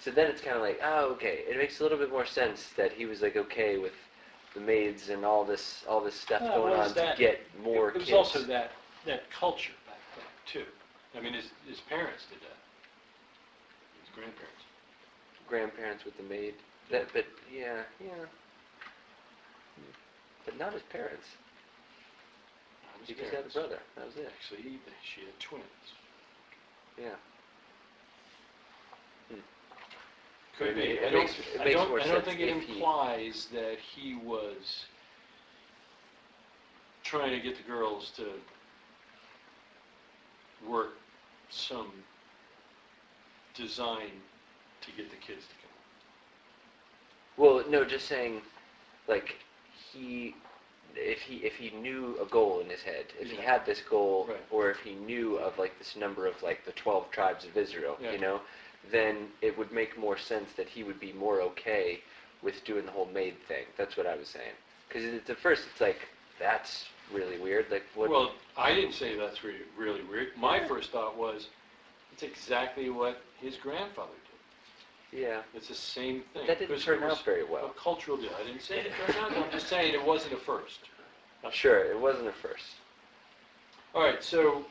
So 0.00 0.10
then 0.12 0.30
it's 0.30 0.40
kind 0.40 0.56
of 0.56 0.62
like, 0.62 0.78
oh, 0.82 1.06
okay. 1.14 1.40
It 1.48 1.56
makes 1.56 1.80
a 1.80 1.82
little 1.82 1.98
bit 1.98 2.10
more 2.10 2.26
sense 2.26 2.68
that 2.76 2.92
he 2.92 3.04
was 3.06 3.20
like 3.20 3.36
okay 3.36 3.78
with 3.78 3.94
the 4.54 4.60
maids 4.60 5.08
and 5.08 5.24
all 5.24 5.44
this, 5.44 5.84
all 5.88 6.00
this 6.00 6.14
stuff 6.14 6.40
going 6.40 6.74
on 6.74 6.92
that- 6.94 7.16
to 7.16 7.20
get 7.22 7.40
more 7.62 7.88
it 7.90 7.94
was 7.96 8.04
kids. 8.04 8.16
also 8.16 8.42
that, 8.44 8.70
that 9.06 9.28
culture 9.32 9.72
back 9.86 9.98
then, 10.16 10.24
too. 10.46 10.68
I 11.16 11.20
mean, 11.20 11.32
his, 11.34 11.46
his 11.68 11.80
parents 11.80 12.24
did 12.30 12.40
that. 12.42 12.56
His 14.04 14.14
grandparents. 14.14 14.62
grandparents 15.48 16.04
with 16.04 16.16
the 16.16 16.22
maid. 16.24 16.54
That, 16.90 17.06
but 17.12 17.24
yeah, 17.54 17.82
yeah. 18.02 18.10
But 20.44 20.58
not 20.58 20.72
his 20.72 20.82
parents. 20.90 21.26
His 23.00 23.08
He 23.08 23.14
just 23.14 23.24
had 23.26 23.30
a 23.30 23.36
parents. 23.36 23.54
brother. 23.54 23.78
That 23.96 24.06
was 24.06 24.16
it. 24.16 24.30
Actually, 24.34 24.62
he, 24.62 24.78
she 25.04 25.20
had 25.26 25.38
twins. 25.38 25.64
Yeah. 26.98 27.08
Hmm. 29.28 29.40
Could 30.58 30.68
It 30.68 30.74
be. 30.76 30.80
ma- 30.80 30.84
I 30.84 30.88
it 31.08 31.10
don't, 31.10 31.20
makes- 31.20 31.38
it 31.38 31.60
I 31.60 31.64
makes 31.64 31.76
don't, 31.76 32.00
I 32.02 32.06
don't 32.06 32.24
think 32.24 32.40
it 32.40 32.48
if 32.48 32.62
he- 32.62 32.72
implies 32.74 33.48
that 33.52 33.76
he 33.78 34.14
was 34.24 34.86
trying 37.04 37.30
to 37.30 37.40
get 37.40 37.56
the 37.56 37.62
girls 37.70 38.10
to 38.16 38.24
work 40.66 40.94
some 41.50 41.90
design 43.54 44.10
to 44.80 44.90
get 44.96 45.10
the 45.10 45.16
kids 45.16 45.44
to. 45.46 45.54
Well, 47.38 47.62
no, 47.70 47.84
just 47.84 48.06
saying, 48.08 48.42
like 49.06 49.36
he, 49.92 50.34
if 50.96 51.20
he 51.20 51.36
if 51.36 51.54
he 51.54 51.70
knew 51.70 52.18
a 52.20 52.26
goal 52.26 52.60
in 52.60 52.68
his 52.68 52.82
head, 52.82 53.06
if 53.20 53.30
he 53.30 53.36
had 53.36 53.64
this 53.64 53.80
goal, 53.80 54.26
Right. 54.28 54.38
or 54.50 54.70
if 54.70 54.78
he 54.80 54.94
knew 54.94 55.36
of 55.38 55.56
like 55.58 55.78
this 55.78 55.94
number 55.96 56.26
of 56.26 56.42
like 56.42 56.64
the 56.64 56.72
twelve 56.72 57.10
tribes 57.12 57.44
of 57.44 57.56
Israel, 57.56 57.96
Yeah. 58.00 58.12
you 58.12 58.18
know, 58.18 58.40
then 58.90 59.28
it 59.40 59.56
would 59.56 59.70
make 59.72 59.96
more 59.96 60.18
sense 60.18 60.52
that 60.56 60.68
he 60.68 60.82
would 60.82 60.98
be 60.98 61.12
more 61.12 61.40
okay 61.42 62.00
with 62.42 62.64
doing 62.64 62.84
the 62.84 62.92
whole 62.92 63.06
maid 63.06 63.36
thing. 63.46 63.66
That's 63.76 63.96
what 63.96 64.06
I 64.06 64.16
was 64.16 64.28
saying. 64.28 64.52
Because 64.88 65.04
at 65.28 65.38
first 65.38 65.64
it's 65.70 65.80
like 65.80 66.08
that's 66.40 66.86
really 67.12 67.38
weird. 67.38 67.66
Like 67.70 67.84
what? 67.94 68.10
Well, 68.10 68.32
I 68.56 68.74
didn't 68.74 68.94
say 68.94 69.16
that's 69.16 69.44
really, 69.44 69.60
really 69.76 70.02
weird. 70.02 70.28
My 70.36 70.66
first 70.66 70.90
thought 70.90 71.16
was, 71.16 71.48
it's 72.12 72.22
exactly 72.24 72.90
what 72.90 73.22
his 73.40 73.56
grandfather 73.56 74.10
did. 74.24 74.27
Yeah, 75.12 75.42
It's 75.54 75.68
the 75.68 75.74
same 75.74 76.22
thing. 76.34 76.46
that 76.46 76.58
didn't 76.58 76.68
Because 76.68 76.84
turn 76.84 77.02
it 77.02 77.06
was 77.06 77.18
out 77.18 77.24
very 77.24 77.42
A 77.42 77.46
well. 77.46 77.68
cultural 77.82 78.16
deal. 78.16 78.30
I 78.38 78.44
didn't 78.46 78.62
say 78.62 78.80
it 78.80 78.92
turned 79.06 79.18
out, 79.18 79.32
I'm 79.44 79.50
just 79.50 79.68
saying 79.68 79.94
it 79.94 80.04
wasn't 80.04 80.34
a 80.34 80.36
first. 80.36 80.80
Sure, 81.52 81.78
it 81.90 81.98
wasn't 81.98 82.26
a 82.26 82.32
first. 82.32 82.66
All 83.94 84.02
right, 84.02 84.22
so, 84.22 84.66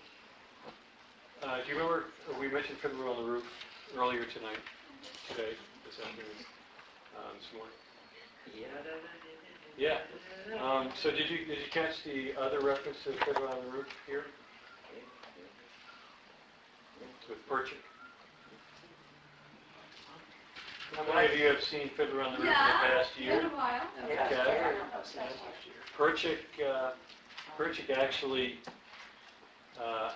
uh, 1.42 1.58
do 1.64 1.70
you 1.72 1.76
remember, 1.76 2.06
uh, 2.30 2.38
we 2.40 2.50
mentioned 2.50 2.78
Fiddler 2.80 3.08
on 3.10 3.16
the 3.24 3.32
Roof 3.32 3.46
earlier 3.98 4.26
tonight, 4.26 4.60
today, 5.30 5.54
this 5.86 5.98
afternoon, 6.06 6.36
uh, 7.18 7.22
this 7.40 7.48
morning? 7.56 7.74
Yeah. 9.78 9.98
Um, 10.62 10.90
so 11.02 11.10
did 11.10 11.30
you, 11.32 11.46
did 11.46 11.58
you 11.58 11.72
catch 11.72 12.04
the 12.04 12.34
other 12.40 12.60
reference 12.60 12.98
to 13.06 13.14
Fiddler 13.26 13.48
on 13.48 13.64
the 13.66 13.72
Roof 13.72 13.88
here? 14.06 14.26
With 17.30 17.40
Perchik? 17.50 17.82
How 20.96 21.14
many 21.14 21.34
of 21.34 21.40
you 21.40 21.48
have 21.48 21.62
seen 21.62 21.90
Fiddler 21.90 22.22
on 22.24 22.34
the 22.34 22.40
Roof 22.40 22.40
in 22.40 22.46
the 22.46 22.52
Yeah, 22.52 22.82
past 22.82 23.16
Been 23.16 23.24
year? 23.26 23.42
a 23.46 23.50
while. 23.50 23.82
Okay. 24.06 24.14
Okay. 24.26 24.78
I've 24.98 25.06
seen 25.06 25.22
that 25.22 25.32
last 25.32 25.66
year. 25.66 25.76
Perchik, 25.98 26.66
uh, 26.66 26.92
Perchik 27.58 27.90
actually, 27.96 28.60
uh, 29.82 30.12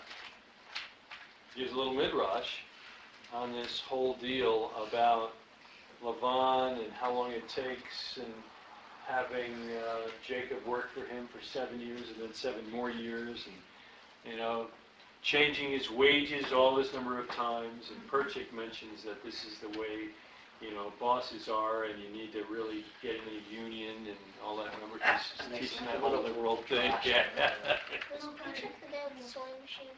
gives 1.56 1.72
a 1.74 1.76
little 1.76 1.94
midrash 1.94 2.60
on 3.34 3.52
this 3.52 3.82
whole 3.82 4.16
deal 4.16 4.72
about 4.88 5.34
Lavan 6.04 6.84
and 6.84 6.92
how 6.94 7.12
long 7.14 7.32
it 7.32 7.48
takes 7.50 8.18
and 8.18 8.34
having, 9.06 9.54
uh, 9.72 10.10
Jacob 10.26 10.66
work 10.66 10.90
for 10.94 11.06
him 11.06 11.28
for 11.28 11.44
seven 11.44 11.80
years 11.80 12.10
and 12.10 12.22
then 12.22 12.34
seven 12.34 12.70
more 12.72 12.90
years 12.90 13.46
and, 13.46 14.32
you 14.34 14.38
know, 14.40 14.68
changing 15.22 15.72
his 15.72 15.92
wages 15.92 16.52
all 16.54 16.76
this 16.76 16.94
number 16.94 17.20
of 17.20 17.28
times. 17.30 17.90
And 17.92 18.10
Perchik 18.10 18.52
mentions 18.54 19.04
that 19.04 19.24
this 19.24 19.44
is 19.46 19.58
the 19.60 19.70
way 19.80 20.10
you 20.62 20.74
know, 20.74 20.94
bosses 21.00 21.50
are, 21.50 21.86
and 21.86 21.98
you 22.02 22.10
need 22.10 22.32
to 22.34 22.44
really 22.52 22.84
get 23.02 23.16
in 23.16 23.26
a 23.28 23.40
union 23.54 23.96
and 24.08 24.18
all 24.46 24.58
that. 24.58 24.74
Remember, 24.76 24.98
he's 25.04 25.46
And 25.46 25.54
teaching 25.60 25.86
that 25.88 25.98
a 25.98 26.00
whole 26.00 26.12
little 26.12 26.26
liberal 26.26 26.56
thing, 26.70 26.94
yeah. 27.04 27.26
Little 28.14 28.34
project 28.34 28.74
for 28.80 28.88
the 28.88 29.24
sewing 29.28 29.58
machine. 29.62 29.96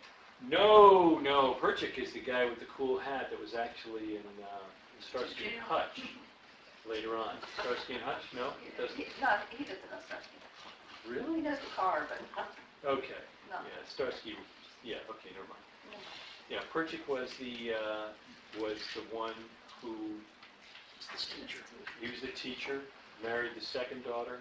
No, 0.50 1.20
no, 1.20 1.56
Perchik 1.62 1.98
is 1.98 2.12
the 2.14 2.20
guy 2.20 2.46
with 2.46 2.60
the 2.60 2.68
cool 2.76 3.00
hat 3.00 3.28
that 3.32 3.40
was 3.40 3.54
actually 3.56 4.18
in 4.18 4.26
uh, 4.44 4.68
Starsky 5.00 5.56
and 5.56 5.64
Hutch 5.64 6.00
later 6.90 7.16
on. 7.16 7.36
Starsky 7.60 7.94
and 7.96 8.04
Hutch, 8.04 8.24
no? 8.36 8.52
It 8.68 8.76
doesn't, 8.76 8.98
He- 8.98 9.08
No, 9.22 9.30
he 9.52 9.64
doesn't 9.64 9.88
know 9.92 10.00
stuff. 10.08 10.20
He 11.06 11.12
really? 11.12 11.42
knows 11.42 11.60
the 11.60 11.72
car, 11.76 12.08
but 12.10 12.20
not, 12.36 12.52
Okay, 12.84 13.24
no. 13.50 13.56
yeah, 13.64 13.84
Starsky, 13.88 14.36
yeah, 14.84 15.00
okay, 15.10 15.32
never 15.32 15.48
mind. 15.48 15.64
Yeah, 16.50 16.60
Perchik 16.74 17.08
was 17.08 17.32
the, 17.40 17.72
uh, 17.72 18.08
was 18.60 18.80
the 18.96 19.16
one 19.16 19.36
who, 19.82 19.96
It's 19.96 19.96
this 19.96 20.12
teacher. 20.12 20.43
He 22.02 22.08
was 22.10 22.22
the 22.22 22.34
teacher, 22.36 22.82
married 23.24 23.52
the 23.56 23.64
second 23.64 24.04
daughter, 24.04 24.40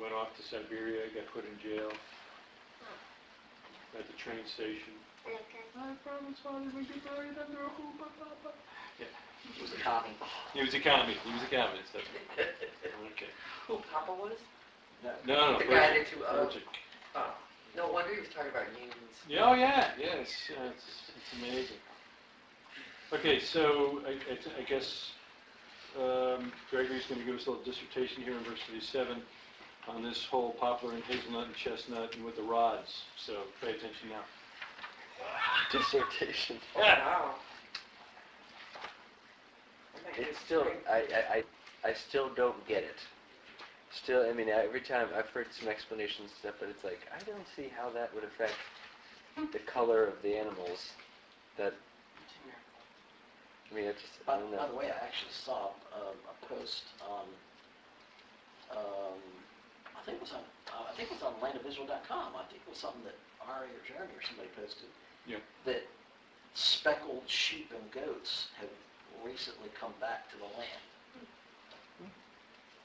went 0.00 0.12
off 0.12 0.34
to 0.36 0.42
Siberia, 0.42 1.08
got 1.14 1.26
put 1.32 1.44
in 1.44 1.56
jail 1.62 1.90
at 3.98 4.06
the 4.06 4.16
train 4.20 4.44
station. 4.46 4.92
Okay. 5.24 5.64
I 5.74 5.92
promise 6.04 6.38
father 6.44 6.70
we 6.76 6.84
get 6.84 7.02
married 7.04 7.34
under 7.34 7.64
a 7.66 7.70
hoop, 7.74 7.98
blah, 7.98 8.06
blah, 8.20 8.30
blah. 8.42 8.52
It 9.00 9.62
was 9.62 9.72
a 9.72 9.80
commie. 9.80 10.14
He 10.54 10.60
was 10.60 10.74
a 10.74 10.80
commie, 10.80 11.16
he 11.24 11.32
was 11.32 11.42
a 11.42 11.50
communist, 11.50 11.92
that's 11.94 12.06
right. 12.36 12.50
Okay. 13.14 13.30
Who 13.68 13.78
Papa 13.92 14.12
was? 14.12 14.38
No. 15.02 15.12
No, 15.26 15.52
no, 15.52 15.58
The 15.58 15.64
guy 15.64 15.70
Perchik, 15.70 15.94
that 15.96 16.06
you, 16.12 16.24
uh, 16.24 16.46
Perchik. 16.46 16.66
oh, 17.14 17.34
no 17.76 17.92
wonder 17.92 18.14
he 18.14 18.20
was 18.20 18.28
talking 18.34 18.50
about 18.50 18.66
unions. 18.74 19.16
Yeah, 19.28 19.48
oh 19.50 19.54
yeah, 19.54 19.92
yeah, 19.98 20.20
it's, 20.22 20.50
uh, 20.50 20.70
it's, 20.74 20.86
it's 21.14 21.30
amazing. 21.40 21.80
Okay, 23.12 23.38
so 23.38 24.00
I, 24.06 24.10
I 24.10 24.38
I 24.58 24.62
guess 24.68 25.10
um, 25.96 26.52
Gregory's 26.70 27.06
going 27.06 27.20
to 27.20 27.26
give 27.26 27.36
us 27.36 27.46
a 27.46 27.50
little 27.50 27.64
dissertation 27.64 28.22
here 28.22 28.36
in 28.36 28.42
verse 28.44 28.58
37 28.68 29.22
on 29.88 30.02
this 30.02 30.24
whole 30.24 30.52
poplar 30.54 30.92
and 30.92 31.02
hazelnut 31.04 31.46
and 31.46 31.54
chestnut 31.54 32.14
and 32.16 32.24
with 32.24 32.36
the 32.36 32.42
rods. 32.42 33.04
So 33.16 33.42
pay 33.60 33.70
attention 33.70 34.08
now. 34.10 34.24
Dissertation. 35.72 36.56
Oh, 36.76 36.80
wow. 36.80 37.34
It's 40.18 40.38
still, 40.40 40.66
I, 40.88 40.96
I, 40.96 41.44
I, 41.84 41.90
I 41.90 41.92
still 41.94 42.30
don't 42.34 42.66
get 42.66 42.82
it. 42.82 42.96
Still, 43.92 44.28
I 44.28 44.32
mean, 44.32 44.48
every 44.48 44.80
time 44.80 45.08
I've 45.16 45.28
heard 45.28 45.46
some 45.58 45.68
explanations 45.68 46.30
and 46.30 46.38
stuff, 46.38 46.54
but 46.60 46.68
it's 46.68 46.84
like, 46.84 47.00
I 47.14 47.22
don't 47.24 47.46
see 47.54 47.70
how 47.76 47.90
that 47.90 48.14
would 48.14 48.24
affect 48.24 48.54
the 49.52 49.58
color 49.60 50.04
of 50.04 50.14
the 50.22 50.34
animals. 50.36 50.90
That, 51.58 51.74
I 53.70 53.74
mean, 53.74 53.88
I 53.88 53.92
just, 53.92 54.14
I 54.22 54.26
By, 54.26 54.38
don't 54.38 54.50
by 54.50 54.56
know. 54.62 54.70
the 54.72 54.76
way, 54.78 54.86
I 54.90 54.98
actually 55.04 55.34
saw 55.34 55.74
um, 55.94 56.16
a 56.30 56.34
post 56.46 56.84
on, 57.02 57.26
um, 58.72 59.18
I 59.96 60.00
think 60.06 60.18
it 60.18 60.22
was 60.22 60.32
on, 60.32 60.44
uh, 60.70 60.86
I 60.90 60.94
think 60.96 61.10
it 61.10 61.14
was 61.18 61.22
on 61.26 61.34
landofisrael.com. 61.42 62.28
I 62.38 62.44
think 62.50 62.62
it 62.62 62.70
was 62.70 62.78
something 62.78 63.02
that 63.04 63.18
Ari 63.42 63.68
or 63.74 63.82
Jeremy 63.86 64.14
or 64.14 64.22
somebody 64.22 64.48
posted. 64.54 64.86
Yeah. 65.26 65.42
That 65.64 65.82
speckled 66.54 67.24
sheep 67.26 67.72
and 67.74 67.82
goats 67.90 68.48
have 68.60 68.70
recently 69.24 69.68
come 69.78 69.92
back 70.00 70.30
to 70.30 70.36
the 70.38 70.46
land. 70.56 70.84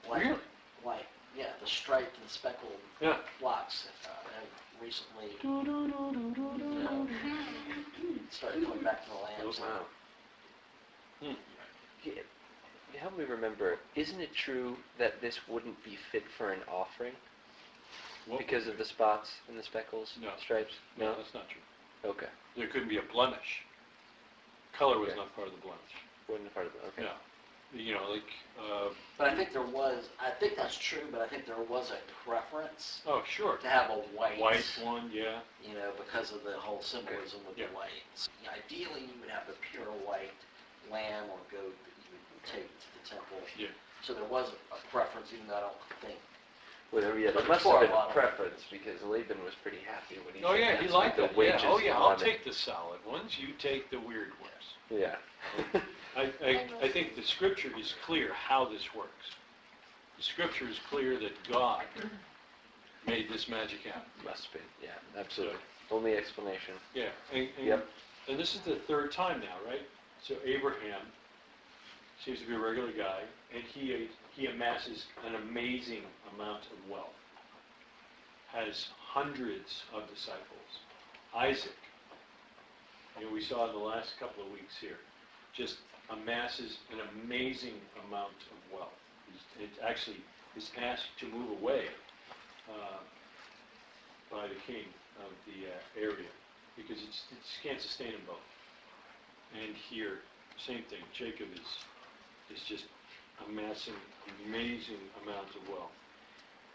Like, 0.09 0.23
Really? 0.25 0.39
like, 0.84 1.05
yeah, 1.38 1.53
the 1.61 1.67
striped 1.67 2.17
and 2.19 2.29
speckled 2.29 2.82
Yeah. 2.99 3.17
flocks 3.39 3.88
uh, 4.05 4.09
have 4.34 4.49
recently 4.82 5.38
started 8.32 8.65
coming 8.65 8.84
back 8.84 9.03
to 9.05 9.09
the 9.11 9.15
land. 9.17 9.53
So 9.53 9.61
Wow. 9.61 9.86
Hmm. 11.22 11.34
Yeah, 12.03 12.13
help 12.99 13.17
me 13.17 13.26
remember, 13.26 13.78
isn't 13.95 14.19
it 14.19 14.34
true 14.34 14.76
that 14.97 15.22
this 15.22 15.47
wouldn't 15.47 15.82
be 15.84 15.97
fit 16.11 16.24
for 16.38 16.51
an 16.51 16.61
offering 16.67 17.13
What- 18.26 18.39
because 18.39 18.67
of 18.67 18.78
the 18.78 18.86
spots 18.86 19.32
and 19.47 19.57
the 19.57 19.63
speckles, 19.63 20.13
No. 20.17 20.36
stripes? 20.38 20.74
No, 20.97 21.15
that's 21.15 21.34
not 21.34 21.47
true. 21.49 21.61
Okay. 22.03 22.30
There 22.55 22.67
couldn't 22.67 22.89
be 22.89 22.97
a 22.97 23.01
blemish. 23.03 23.63
Color 24.74 24.99
was 24.99 25.09
Okay. 25.09 25.17
not 25.17 25.36
part 25.36 25.47
of 25.47 25.53
the 25.53 25.61
blemish. 25.61 25.93
Wasn't 26.28 26.47
a 26.47 26.51
part 26.51 26.65
of 26.67 26.76
it. 26.76 26.82
Okay. 26.86 27.03
No. 27.03 27.13
You 27.74 27.93
know, 27.93 28.09
like, 28.11 28.30
uh, 28.59 28.89
But 29.17 29.30
I 29.30 29.36
think 29.36 29.53
there 29.53 29.61
was, 29.61 30.09
I 30.19 30.32
think 30.32 30.57
that's 30.57 30.78
true, 30.78 31.07
but 31.09 31.22
I 31.22 31.28
think 31.28 31.45
there 31.45 31.55
was 31.55 31.91
a 31.91 31.97
preference 32.26 33.01
oh, 33.05 33.24
sure. 33.24 33.57
to 33.57 33.69
have 33.69 33.89
a 33.89 33.99
white, 34.13 34.38
White 34.39 34.65
one, 34.82 35.09
yeah. 35.11 35.41
you 35.63 35.74
know, 35.76 35.93
because 35.93 36.34
of 36.34 36.43
the 36.43 36.59
whole 36.59 36.82
symbolism 36.82 37.45
with 37.45 37.57
Yeah. 37.57 37.67
the 37.67 37.74
white. 37.76 38.03
So, 38.15 38.30
Ideally, 38.49 39.05
you 39.05 39.13
would 39.22 39.30
have 39.30 39.47
a 39.47 39.53
pure 39.72 39.86
white 39.91 40.34
lamb 40.89 41.25
or 41.29 41.38
goat 41.51 41.75
that 41.86 41.95
you 42.01 42.15
would 42.15 42.45
take 42.47 42.67
to 42.67 42.88
the 42.97 43.03
temple. 43.09 43.38
Yeah. 43.57 43.67
So 44.01 44.13
there 44.13 44.25
was 44.25 44.51
a 44.71 44.79
preference, 44.91 45.27
even 45.34 45.47
though 45.47 45.55
I 45.55 45.59
don't 45.61 45.82
think, 46.01 46.17
Well, 46.91 47.01
there- 47.01 47.17
yeah, 47.19 47.32
there 47.32 47.45
must 47.45 47.65
have 47.65 47.75
a 47.84 47.86
been 47.86 47.91
a 47.91 48.09
preference 48.11 48.63
because 48.71 49.01
Laban 49.03 49.43
was 49.43 49.53
pretty 49.61 49.79
happy 49.86 50.19
when 50.25 50.34
he. 50.36 50.43
Oh, 50.43 50.51
said 50.53 50.59
yeah, 50.59 50.82
he 50.82 50.88
liked 50.88 51.17
the 51.17 51.25
it. 51.25 51.32
Yeah, 51.32 51.38
wages 51.38 51.61
oh, 51.65 51.79
yeah, 51.79 51.95
I'll 51.97 52.03
on 52.07 52.15
it. 52.15 52.19
take 52.25 52.43
the 52.43 52.53
solid 52.53 52.99
ones, 53.05 53.38
you 53.39 53.53
take 53.59 53.89
the 53.91 53.99
weird 53.99 54.32
ones. 54.41 54.65
Yeah. 54.89 55.15
I, 56.17 56.32
I, 56.43 56.65
I 56.82 56.89
think 56.89 57.15
the 57.15 57.23
scripture 57.23 57.71
is 57.79 57.93
clear 58.05 58.34
how 58.34 58.65
this 58.65 58.93
works. 58.93 59.36
The 60.17 60.23
scripture 60.23 60.67
is 60.67 60.77
clear 60.89 61.17
that 61.19 61.32
God 61.49 61.84
made 63.07 63.29
this 63.29 63.47
magic 63.47 63.79
happen. 63.84 64.09
Must 64.25 64.51
be. 64.53 64.59
Yeah, 64.84 64.89
absolutely. 65.17 65.57
Only 65.89 66.15
explanation. 66.15 66.73
Yeah, 66.93 67.07
and, 67.34 67.47
and, 67.57 67.67
Yep. 67.67 67.88
and 68.29 68.39
this 68.39 68.53
is 68.55 68.61
the 68.61 68.75
third 68.75 69.11
time 69.11 69.39
now, 69.39 69.55
right? 69.65 69.82
So 70.24 70.36
Abraham 70.45 71.01
seems 72.24 72.39
to 72.41 72.47
be 72.47 72.53
a 72.53 72.59
regular 72.59 72.91
guy, 72.91 73.22
and 73.53 73.63
he, 73.63 74.07
he 74.36 74.45
amasses 74.45 75.05
an 75.28 75.36
amazing 75.36 76.03
amount 76.36 76.63
of 76.65 76.89
wealth. 76.89 77.17
Has 78.53 78.89
hundreds 78.99 79.84
of 79.95 80.07
disciples. 80.13 80.82
Isaac, 81.36 81.72
you 83.19 83.26
know, 83.26 83.34
we 83.34 83.41
saw 83.41 83.67
in 83.67 83.74
the 83.74 83.84
last 83.84 84.19
couple 84.19 84.45
of 84.45 84.51
weeks 84.51 84.76
here, 84.80 84.97
just 85.55 85.78
amasses 86.09 86.78
an 86.91 86.99
amazing 87.24 87.76
amount 88.07 88.36
of 88.51 88.78
wealth. 88.78 88.89
It 89.59 89.69
actually 89.84 90.17
is 90.55 90.69
asked 90.78 91.17
to 91.19 91.26
move 91.28 91.61
away 91.61 91.86
uh, 92.69 92.99
by 94.32 94.47
the 94.47 94.55
king 94.67 94.86
of 95.19 95.32
the 95.45 95.67
uh, 95.67 96.05
area 96.05 96.30
because 96.76 96.97
it 97.01 97.38
can't 97.63 97.82
sustain 97.82 98.11
them 98.11 98.22
both. 98.28 98.51
And 99.54 99.76
here, 99.76 100.20
same 100.58 100.84
thing. 100.89 100.99
Jacob 101.14 101.47
is 101.54 102.56
is 102.56 102.64
just 102.64 102.86
amassing 103.47 103.93
amazing 104.45 104.99
amounts 105.24 105.56
of 105.56 105.68
wealth. 105.70 105.91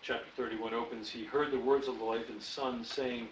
Chapter 0.03 0.27
31 0.37 0.75
opens. 0.75 1.11
He 1.11 1.25
heard 1.25 1.51
the 1.51 1.59
words 1.59 1.89
of 1.89 1.99
the 1.99 2.05
wife 2.05 2.29
and 2.29 2.41
son 2.41 2.85
saying, 2.85 3.29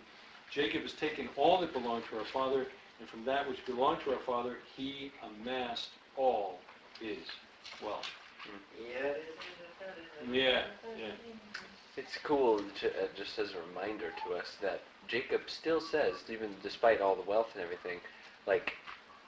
Jacob 0.50 0.82
has 0.82 0.92
taken 0.92 1.28
all 1.36 1.60
that 1.60 1.72
belonged 1.72 2.04
to 2.10 2.18
our 2.18 2.24
father, 2.24 2.66
and 3.00 3.08
from 3.08 3.24
that 3.24 3.48
which 3.48 3.64
belonged 3.66 4.00
to 4.04 4.12
our 4.12 4.20
father, 4.20 4.58
he 4.76 5.12
amassed 5.22 5.90
all 6.16 6.58
his 7.00 7.18
wealth. 7.82 8.08
Yeah. 8.78 9.12
Yeah, 10.30 10.62
yeah. 10.98 11.12
It's 11.96 12.18
cool, 12.22 12.60
to, 12.80 12.88
uh, 12.88 13.06
just 13.16 13.38
as 13.38 13.50
a 13.52 13.68
reminder 13.68 14.12
to 14.26 14.34
us, 14.34 14.56
that 14.62 14.80
Jacob 15.06 15.42
still 15.46 15.80
says, 15.80 16.14
even 16.28 16.50
despite 16.62 17.00
all 17.00 17.14
the 17.14 17.22
wealth 17.22 17.48
and 17.54 17.62
everything, 17.62 18.00
like, 18.46 18.74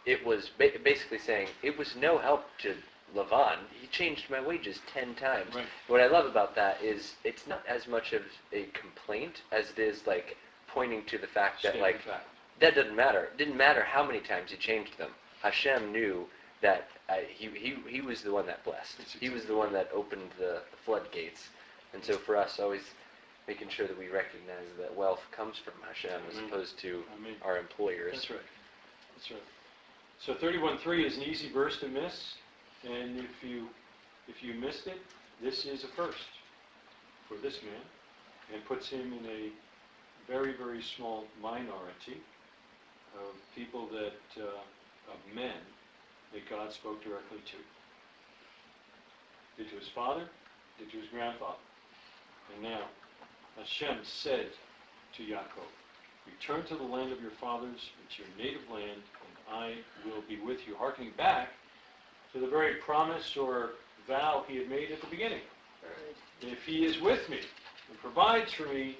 it 0.07 0.25
was 0.25 0.51
ba- 0.57 0.79
basically 0.83 1.19
saying, 1.19 1.49
it 1.63 1.77
was 1.77 1.95
no 1.97 2.17
help 2.19 2.45
to 2.59 2.75
Lavan. 3.15 3.59
He 3.81 3.87
changed 3.89 4.31
my 4.31 4.41
wages 4.41 4.81
ten 4.93 5.15
times. 5.15 5.55
Right. 5.55 5.67
What 5.89 6.01
I 6.01 6.07
love 6.07 6.27
about 6.27 6.55
that 6.55 6.81
is 6.83 7.15
it's 7.25 7.47
not 7.47 7.63
as 7.69 7.87
much 7.87 8.13
of 8.13 8.23
a 8.53 8.65
complaint 8.73 9.43
as 9.53 9.71
it 9.71 9.79
is, 9.79 10.07
like, 10.07 10.37
pointing 10.69 11.05
to 11.07 11.19
the 11.19 11.27
fact 11.27 11.63
that, 11.63 11.71
Statement 11.73 11.83
like, 11.97 12.03
fact. 12.03 12.27
that 12.61 12.75
doesn't 12.75 12.97
matter. 12.97 13.25
It 13.25 13.39
didn't 13.39 13.57
matter 13.57 13.83
how 13.83 14.05
many 14.07 14.21
times 14.21 14.51
he 14.51 14.57
changed 14.57 14.97
them. 14.99 15.11
Hashem 15.43 15.93
knew 15.93 16.27
that 16.63 16.89
uh, 17.09 17.17
he, 17.29 17.49
he, 17.49 17.77
he 17.89 18.01
was 18.01 18.23
the 18.23 18.33
one 18.33 18.47
that 18.47 18.65
blessed. 18.65 18.97
He 19.21 19.29
was 19.29 19.45
the 19.45 19.55
one 19.57 19.73
that 19.73 19.91
opened 19.95 20.31
the 20.39 20.63
floodgates. 20.85 21.49
And 21.95 22.03
so 22.03 22.15
for 22.17 22.37
us, 22.37 22.59
always 22.59 22.83
making 23.47 23.69
sure 23.69 23.87
that 23.87 23.97
we 23.99 24.09
recognize 24.09 24.67
that 24.79 24.95
wealth 24.95 25.23
comes 25.31 25.57
from 25.59 25.75
Hashem 25.87 26.21
as 26.29 26.37
Mhm. 26.37 26.49
opposed 26.49 26.79
to 26.81 27.05
our 27.45 27.59
employers. 27.59 28.13
That's 28.15 28.31
right. 28.31 28.41
That's 29.15 29.31
right. 29.31 29.43
So 30.19 30.35
31.3 30.35 31.05
is 31.05 31.17
an 31.17 31.23
easy 31.23 31.51
verse 31.51 31.79
to 31.81 31.89
miss, 31.89 32.35
and 32.85 33.19
if 33.19 33.49
you, 33.49 33.69
if 34.29 34.43
you 34.43 34.55
missed 34.55 34.87
it, 34.87 34.99
this 35.43 35.65
is 35.67 35.85
a 35.85 35.89
first 35.89 36.27
for 37.29 37.37
this 37.37 37.61
man, 37.63 37.83
and 38.53 38.65
puts 38.65 38.89
him 38.89 39.13
in 39.13 39.27
a 39.27 39.51
very, 40.27 40.53
very 40.53 40.83
small 40.83 41.25
minority 41.43 42.21
of 43.15 43.35
people 43.55 43.89
that, 43.89 44.43
uh, 44.43 45.13
of 45.13 45.35
men 45.35 45.55
that 46.33 46.49
God 46.49 46.73
spoke 46.73 47.03
directly 47.05 47.39
to. 47.39 47.57
Did 49.57 49.71
to 49.71 49.79
his 49.79 49.89
father, 49.89 50.29
did 50.79 50.91
to 50.91 50.99
his 50.99 51.09
grandfather. 51.09 51.59
And 52.55 52.63
now, 52.63 52.83
Hashem 53.57 53.99
said 54.03 54.49
to 55.17 55.23
Yaakov, 55.23 55.71
Return 56.27 56.65
to 56.67 56.75
the 56.77 56.83
land 56.83 57.13
of 57.13 57.21
your 57.23 57.31
fathers, 57.31 57.91
to 58.11 58.23
your 58.23 58.31
native 58.37 58.69
land, 58.69 58.91
and 58.91 59.16
I 59.53 59.75
will 60.05 60.23
be 60.29 60.39
with 60.41 60.67
you. 60.67 60.75
Harkening 60.77 61.13
back 61.17 61.51
to 62.33 62.41
the 62.41 62.47
very 62.47 62.75
promise 62.75 63.37
or 63.37 63.71
vow 64.07 64.45
he 64.49 64.57
had 64.57 64.69
made 64.69 64.91
at 64.91 65.01
the 65.01 65.07
beginning. 65.07 65.41
If 66.43 66.65
he 66.65 66.85
is 66.85 67.01
with 67.01 67.29
me 67.29 67.41
and 67.89 67.99
provides 68.01 68.53
for 68.53 68.67
me, 68.67 68.99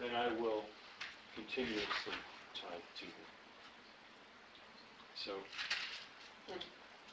then 0.00 0.14
I 0.14 0.32
will 0.40 0.64
continuously 1.34 2.14
tithe 2.54 2.80
to 2.98 3.04
him. 3.04 3.12
So, 5.14 5.32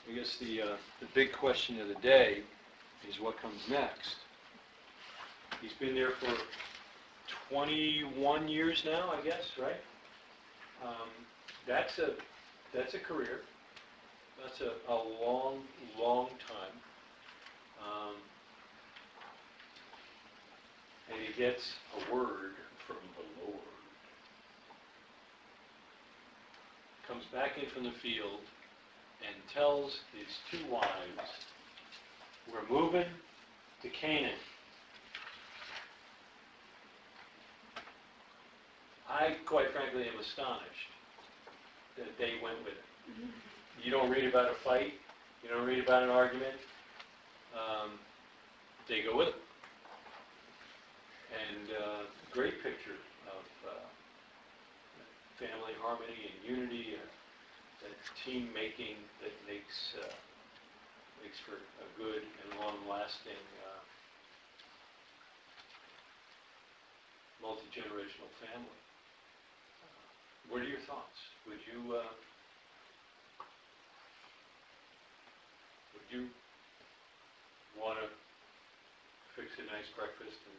I 0.10 0.16
guess 0.16 0.38
the, 0.38 0.62
uh, 0.62 0.76
the 1.00 1.08
big 1.14 1.32
question 1.34 1.80
of 1.80 1.88
the 1.88 1.96
day 1.96 2.42
is 3.10 3.20
what 3.20 3.38
comes 3.42 3.62
next. 3.70 4.18
He's 5.62 5.74
been 5.74 5.96
there 5.96 6.12
for 6.12 6.34
21 7.50 8.48
years 8.48 8.84
now, 8.86 9.12
I 9.12 9.24
guess, 9.24 9.52
right? 9.60 9.80
Um, 10.84 11.10
that's 11.68 12.00
a, 12.00 12.12
that's 12.74 12.94
a 12.96 13.00
career. 13.00 13.42
That's 14.42 14.60
a, 14.62 14.92
a 14.92 14.96
long, 14.96 15.62
long 16.00 16.28
time. 16.28 16.76
Um, 17.80 18.16
and 21.12 21.22
he 21.22 21.40
gets 21.40 21.74
a 21.96 22.14
word 22.14 22.56
from 22.88 22.98
the 23.16 23.46
Lord. 23.46 23.60
Comes 27.08 27.24
back 27.32 27.52
in 27.62 27.70
from 27.70 27.84
the 27.84 27.98
field 28.02 28.40
and 29.22 29.36
tells 29.54 30.00
his 30.18 30.28
two 30.50 30.72
wives, 30.72 31.30
we're 32.52 32.68
moving 32.70 33.06
to 33.82 33.90
Canaan. 33.90 34.32
I, 39.08 39.36
quite 39.46 39.72
frankly, 39.72 40.04
am 40.04 40.20
astonished 40.20 40.93
that 41.98 42.18
they 42.18 42.40
went 42.42 42.58
with 42.64 42.74
it. 42.74 42.86
You 43.84 43.92
don't 43.92 44.10
read 44.10 44.26
about 44.26 44.50
a 44.50 44.56
fight, 44.64 44.94
you 45.44 45.50
don't 45.50 45.66
read 45.68 45.84
about 45.84 46.04
an 46.04 46.10
argument, 46.10 46.56
um, 47.54 48.00
they 48.88 49.04
go 49.04 49.18
with 49.18 49.30
it. 49.30 49.42
And 51.34 51.68
uh, 51.74 52.04
great 52.32 52.62
picture 52.64 53.02
of 53.28 53.46
uh, 53.66 53.86
family 55.42 55.74
harmony 55.82 56.30
and 56.30 56.38
unity, 56.46 56.96
uh, 56.96 57.06
that 57.82 57.96
team 58.24 58.50
making 58.54 58.96
that 59.20 59.34
makes 59.50 59.98
uh, 59.98 60.14
makes 61.26 61.40
for 61.44 61.58
a 61.58 61.88
good 61.98 62.22
and 62.22 62.48
long-lasting 62.60 63.44
uh, 63.66 63.82
multi-generational 67.42 68.32
family. 68.40 68.80
What 70.50 70.62
are 70.62 70.70
your 70.70 70.84
thoughts? 70.88 71.33
Would 71.48 71.60
you 71.68 71.96
uh, 71.96 72.12
would 75.94 76.08
you 76.10 76.28
want 77.76 78.00
to 78.00 78.08
fix 79.36 79.50
a 79.60 79.66
nice 79.68 79.90
breakfast 79.98 80.40
and 80.48 80.58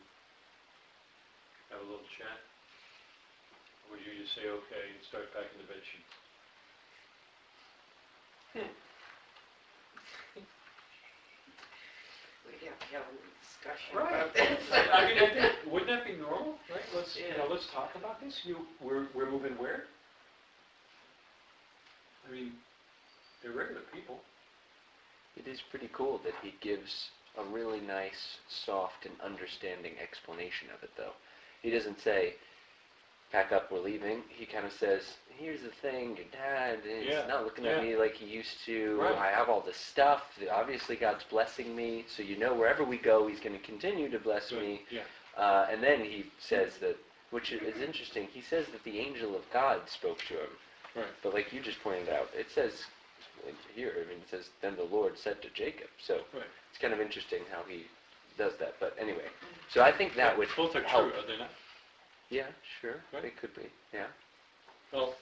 have 1.73 1.81
a 1.81 1.87
little 1.89 2.05
chat? 2.19 2.39
Or 3.89 3.97
would 3.97 4.03
you 4.05 4.13
just 4.23 4.35
say 4.37 4.45
okay 4.49 4.85
and 4.93 5.01
start 5.09 5.33
packing 5.33 5.59
the 5.63 5.69
bed 5.71 5.83
sheets? 5.83 6.13
We'd 12.45 12.61
have 12.69 12.79
to 12.79 12.87
have 12.93 13.09
a 13.09 13.17
discussion 13.41 13.97
Right. 13.97 14.13
about 14.13 14.35
this. 14.37 14.61
I 14.93 15.09
mean, 15.09 15.17
I 15.17 15.29
think, 15.33 15.73
wouldn't 15.73 15.89
that 15.91 16.05
be 16.05 16.13
normal, 16.21 16.61
right? 16.69 16.85
Let's, 16.95 17.17
you 17.17 17.33
know, 17.39 17.49
let's 17.49 17.67
talk 17.73 17.97
about 17.97 18.21
this. 18.21 18.37
You, 18.45 18.67
we're, 18.81 19.09
we're 19.15 19.31
moving 19.31 19.57
where? 19.57 19.85
I 22.29 22.33
mean, 22.33 22.53
they're 23.43 23.53
regular 23.53 23.83
people. 23.93 24.21
It 25.37 25.49
is 25.49 25.61
pretty 25.71 25.91
cool 25.93 26.21
that 26.25 26.35
he 26.43 26.55
gives 26.61 27.11
a 27.39 27.45
really 27.53 27.81
nice, 27.81 28.39
soft, 28.49 29.05
and 29.07 29.15
understanding 29.21 29.93
explanation 30.01 30.69
of 30.75 30.83
it, 30.83 30.91
though. 30.97 31.13
He 31.63 31.71
doesn't 31.71 32.01
say, 32.01 32.35
pack 33.33 33.51
up, 33.51 33.73
we're 33.73 33.81
leaving. 33.81 34.23
He 34.29 34.47
kind 34.47 34.65
of 34.65 34.73
says, 34.73 35.03
here's 35.37 35.63
the 35.63 35.71
thing, 35.83 36.17
your 36.17 36.27
dad 36.31 36.79
is 36.89 37.07
Yeah, 37.09 37.27
not 37.27 37.43
looking 37.45 37.65
yeah. 37.65 37.73
at 37.73 37.83
me 37.83 37.97
like 37.97 38.15
he 38.15 38.27
used 38.27 38.65
to. 38.67 39.01
Right. 39.01 39.19
I 39.19 39.31
have 39.33 39.49
all 39.49 39.61
this 39.61 39.77
stuff. 39.77 40.23
Obviously, 40.53 40.95
God's 40.95 41.25
blessing 41.25 41.75
me, 41.75 42.05
so 42.09 42.23
you 42.23 42.39
know 42.39 42.55
wherever 42.55 42.85
we 42.85 42.99
go, 42.99 43.27
he's 43.27 43.41
going 43.41 43.59
to 43.59 43.65
continue 43.65 44.09
to 44.11 44.19
bless 44.21 44.51
Good, 44.51 44.61
me. 44.63 44.83
Yeah. 44.91 45.01
Uh, 45.37 45.67
and 45.71 45.83
then 45.83 46.01
he 46.05 46.27
says 46.39 46.79
that, 46.79 46.97
which 47.31 47.51
is 47.51 47.61
is 47.63 47.83
interesting, 47.83 48.29
he 48.33 48.41
says 48.41 48.67
that 48.67 48.85
the 48.85 49.01
angel 49.01 49.35
of 49.35 49.43
God 49.53 49.81
spoke 49.89 50.19
to 50.29 50.35
him. 50.35 50.51
Right. 50.97 51.07
But 51.23 51.35
like 51.35 51.53
you 51.53 51.61
just 51.61 51.83
pointed 51.83 52.09
out, 52.09 52.29
it 52.35 52.47
says 52.55 52.73
here, 53.75 53.93
I 53.97 54.09
mean, 54.09 54.19
it 54.19 54.29
says, 54.31 54.49
then 54.63 54.77
the 54.77 54.85
Lord 54.85 55.19
said 55.19 55.43
to 55.43 55.49
Jacob. 55.51 55.89
So 55.99 56.15
Right. 56.33 56.45
it's 56.71 56.81
kind 56.81 56.95
of 56.95 57.01
interesting 57.01 57.41
how 57.51 57.63
he 57.69 57.87
does 58.39 58.53
that. 58.59 58.75
But 58.81 58.97
anyway, 58.99 59.27
so 59.69 59.83
I 59.83 59.93
think 59.93 60.15
that 60.17 60.37
would 60.39 60.49
Both 60.57 60.77
are 60.77 60.83
help. 60.83 61.13
true, 61.13 61.21
are 61.21 61.27
they 61.27 61.37
not? 61.39 61.51
Yeah, 62.31 62.47
sure. 62.81 63.03
Right. 63.13 63.25
It 63.25 63.37
could 63.37 63.55
be. 63.55 63.69
Yeah. 63.93 64.07
Well, 64.93 65.15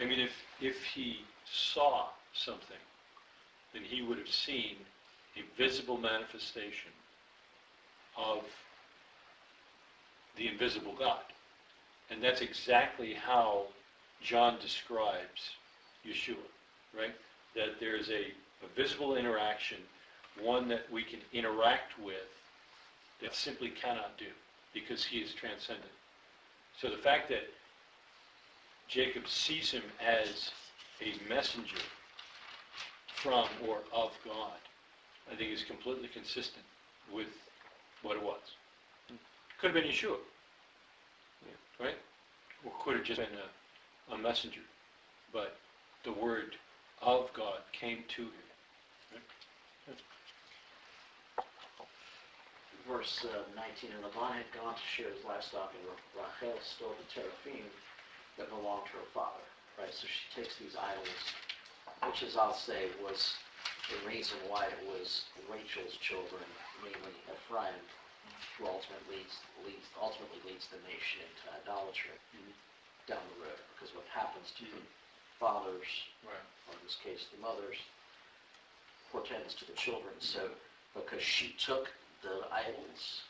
I 0.00 0.04
mean, 0.04 0.20
if, 0.20 0.32
if 0.60 0.82
he 0.82 1.18
saw 1.44 2.08
something, 2.32 2.78
then 3.72 3.82
he 3.82 4.02
would 4.02 4.18
have 4.18 4.28
seen 4.28 4.76
a 5.36 5.42
visible 5.56 5.98
manifestation 5.98 6.90
of 8.16 8.40
the 10.36 10.48
invisible 10.48 10.94
God. 10.98 11.22
And 12.10 12.22
that's 12.22 12.40
exactly 12.40 13.14
how 13.14 13.66
John 14.22 14.58
describes 14.60 15.56
Yeshua, 16.06 16.36
right? 16.96 17.14
That 17.54 17.80
there's 17.80 18.08
a, 18.10 18.32
a 18.64 18.68
visible 18.76 19.16
interaction, 19.16 19.78
one 20.40 20.68
that 20.68 20.90
we 20.90 21.02
can 21.02 21.20
interact 21.32 21.98
with 21.98 22.28
that 23.20 23.34
simply 23.34 23.70
cannot 23.70 24.16
do 24.18 24.26
because 24.72 25.04
he 25.04 25.18
is 25.18 25.34
transcendent. 25.34 25.90
So 26.80 26.88
the 26.88 26.96
fact 26.96 27.28
that 27.28 27.42
Jacob 28.88 29.28
sees 29.28 29.70
him 29.70 29.82
as 30.00 30.50
a 31.00 31.14
messenger 31.28 31.78
from 33.16 33.46
or 33.66 33.78
of 33.94 34.12
God, 34.24 34.58
I 35.30 35.36
think 35.36 35.52
is 35.52 35.64
completely 35.64 36.08
consistent 36.08 36.64
with 37.12 37.28
what 38.02 38.16
it 38.16 38.22
was. 38.22 38.40
Could 39.60 39.72
have 39.72 39.74
been 39.74 39.90
Yeshua, 39.90 40.16
right? 41.80 41.96
Or 42.64 42.72
could 42.82 42.96
have 42.96 43.04
just 43.04 43.20
been 43.20 43.28
a, 43.28 43.61
a 44.12 44.18
messenger. 44.18 44.60
But 45.32 45.56
the 46.04 46.12
word 46.12 46.56
of 47.00 47.32
God 47.34 47.64
came 47.72 48.04
to 48.16 48.22
him. 48.22 48.42
verse 52.88 53.24
uh, 53.24 53.46
19, 53.54 53.94
and 53.94 54.02
Laban 54.02 54.42
had 54.42 54.50
gone 54.50 54.74
to 54.74 54.86
shear 54.90 55.08
his 55.08 55.22
livestock, 55.22 55.70
and 55.72 55.86
Rachel 56.18 56.58
stole 56.60 56.98
the 56.98 57.08
teraphim 57.08 57.70
that 58.36 58.50
belonged 58.50 58.90
to 58.90 58.98
her 58.98 59.10
father. 59.14 59.46
Right, 59.78 59.94
so 59.94 60.04
she 60.04 60.26
takes 60.34 60.58
these 60.60 60.76
idols, 60.76 61.22
which, 62.04 62.20
as 62.26 62.36
I'll 62.36 62.58
say, 62.58 62.92
was 63.00 63.38
the 63.88 64.02
reason 64.04 64.36
why 64.50 64.68
it 64.68 64.82
was 64.84 65.30
Rachel's 65.48 65.96
children, 66.02 66.44
mainly 66.84 67.14
Ephraim, 67.30 67.80
who 68.58 68.68
ultimately 68.68 69.24
leads, 69.24 69.40
leads 69.64 69.88
ultimately 69.96 70.42
leads 70.44 70.68
the 70.68 70.82
nation 70.84 71.24
into 71.24 71.44
idolatry 71.64 72.12
down 73.06 73.22
the 73.36 73.44
road. 73.44 73.58
Because 73.74 73.94
what 73.94 74.04
happens 74.12 74.52
to 74.58 74.64
the 74.64 74.82
fathers, 75.38 75.86
Right. 76.24 76.34
or 76.68 76.74
in 76.74 76.80
this 76.84 76.96
case 77.02 77.26
the 77.34 77.40
mothers, 77.40 77.76
portends 79.10 79.54
to 79.56 79.64
the 79.66 79.72
children. 79.74 80.14
So 80.20 80.50
because 80.94 81.22
she 81.22 81.52
took 81.58 81.90
the 82.22 82.46
idols, 82.52 83.22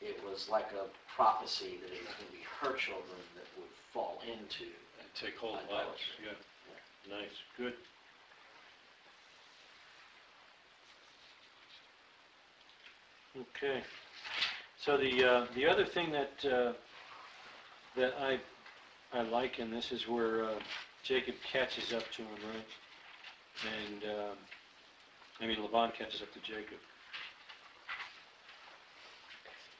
it 0.00 0.22
was 0.24 0.48
like 0.48 0.70
a 0.72 0.88
prophecy 1.14 1.78
that 1.82 1.92
it 1.92 2.00
was 2.04 2.14
going 2.14 2.26
to 2.30 2.36
be 2.36 2.44
her 2.60 2.72
children 2.76 3.20
that 3.34 3.46
would 3.58 3.70
fall 3.92 4.22
into. 4.26 4.64
And 5.00 5.08
take 5.14 5.36
hold 5.36 5.56
of 5.56 5.64
idols, 5.64 5.98
Idolatry. 6.20 6.24
yeah. 7.08 7.16
Nice, 7.16 7.36
good. 7.56 7.74
Okay. 13.38 13.82
So 14.84 14.96
the, 14.96 15.24
uh, 15.24 15.46
the 15.54 15.66
other 15.66 15.84
thing 15.84 16.10
that, 16.12 16.44
uh, 16.50 16.72
that 17.96 18.14
I, 18.20 18.38
I 19.12 19.22
like, 19.22 19.58
and 19.58 19.72
this 19.72 19.92
is 19.92 20.08
where 20.08 20.44
uh, 20.44 20.58
Jacob 21.02 21.34
catches 21.50 21.92
up 21.92 22.04
to 22.12 22.22
him, 22.22 22.38
right? 22.54 22.66
And, 23.86 24.04
um, 24.04 24.36
I 25.40 25.46
mean, 25.46 25.62
Laban 25.62 25.92
catches 25.96 26.22
up 26.22 26.32
to 26.32 26.40
Jacob. 26.40 26.78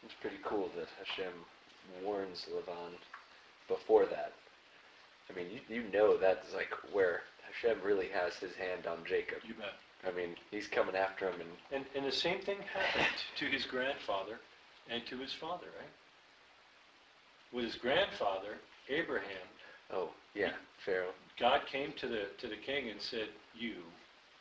It's 0.04 0.14
pretty 0.20 0.38
cool 0.42 0.70
that 0.76 0.88
Hashem 0.98 1.32
warns 2.02 2.46
Lavan 2.52 2.92
before 3.68 4.06
that. 4.06 4.32
I 5.30 5.36
mean, 5.36 5.46
you, 5.52 5.76
you 5.76 5.82
know 5.92 6.16
that's 6.16 6.54
like 6.54 6.72
where 6.92 7.22
Hashem 7.46 7.78
really 7.84 8.08
has 8.08 8.34
his 8.36 8.54
hand 8.54 8.86
on 8.86 8.98
Jacob. 9.06 9.38
You 9.46 9.54
bet. 9.54 9.74
I 10.06 10.16
mean, 10.16 10.34
he's 10.50 10.66
coming 10.66 10.96
after 10.96 11.26
him, 11.26 11.40
and 11.40 11.50
And, 11.70 11.84
and 11.94 12.06
the 12.06 12.16
same 12.16 12.40
thing 12.40 12.56
happened 12.72 13.16
to 13.36 13.44
his 13.46 13.66
grandfather 13.66 14.40
and 14.88 15.04
to 15.06 15.18
his 15.18 15.32
father, 15.32 15.66
right? 15.78 15.92
With 17.52 17.64
his 17.64 17.74
grandfather, 17.76 18.58
Abraham, 18.88 19.46
oh 19.92 20.10
yeah, 20.34 20.52
Pharaoh. 20.84 21.10
God 21.38 21.62
came 21.70 21.92
to 22.00 22.06
the, 22.06 22.28
to 22.38 22.46
the 22.46 22.56
king 22.56 22.90
and 22.90 23.00
said, 23.00 23.28
you 23.58 23.82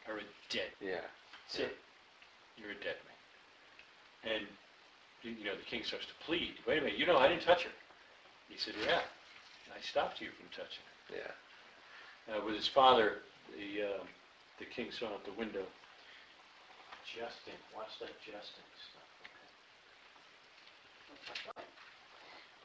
are 0.07 0.18
a 0.18 0.28
dead, 0.51 0.70
Yeah. 0.82 1.01
that's 1.47 1.60
it. 1.60 1.74
You're 2.57 2.72
a 2.72 2.82
dead 2.84 2.99
man. 3.07 4.36
And, 4.36 4.43
you 5.24 5.32
you 5.32 5.45
know, 5.45 5.55
the 5.55 5.66
king 5.66 5.82
starts 5.84 6.05
to 6.05 6.14
plead, 6.26 6.53
wait 6.68 6.80
a 6.80 6.82
minute, 6.82 6.99
you 6.99 7.05
know, 7.07 7.18
I 7.18 7.28
didn't 7.30 7.43
touch 7.43 7.64
her. 7.64 7.72
He 8.49 8.57
said, 8.60 8.74
yeah, 8.86 9.01
I 9.74 9.80
stopped 9.82 10.20
you 10.22 10.30
from 10.38 10.49
touching 10.51 10.84
her. 11.10 11.24
Yeah. 11.24 12.36
Uh, 12.36 12.45
with 12.45 12.55
his 12.55 12.68
father, 12.68 13.24
the, 13.55 13.95
uh, 13.95 14.03
the 14.60 14.66
king 14.66 14.91
saw 14.91 15.07
out 15.18 15.26
the 15.26 15.34
window, 15.34 15.66
jesting, 17.16 17.57
watch 17.74 17.89
that 18.01 18.14
jesting 18.22 18.70
stuff. 18.78 19.07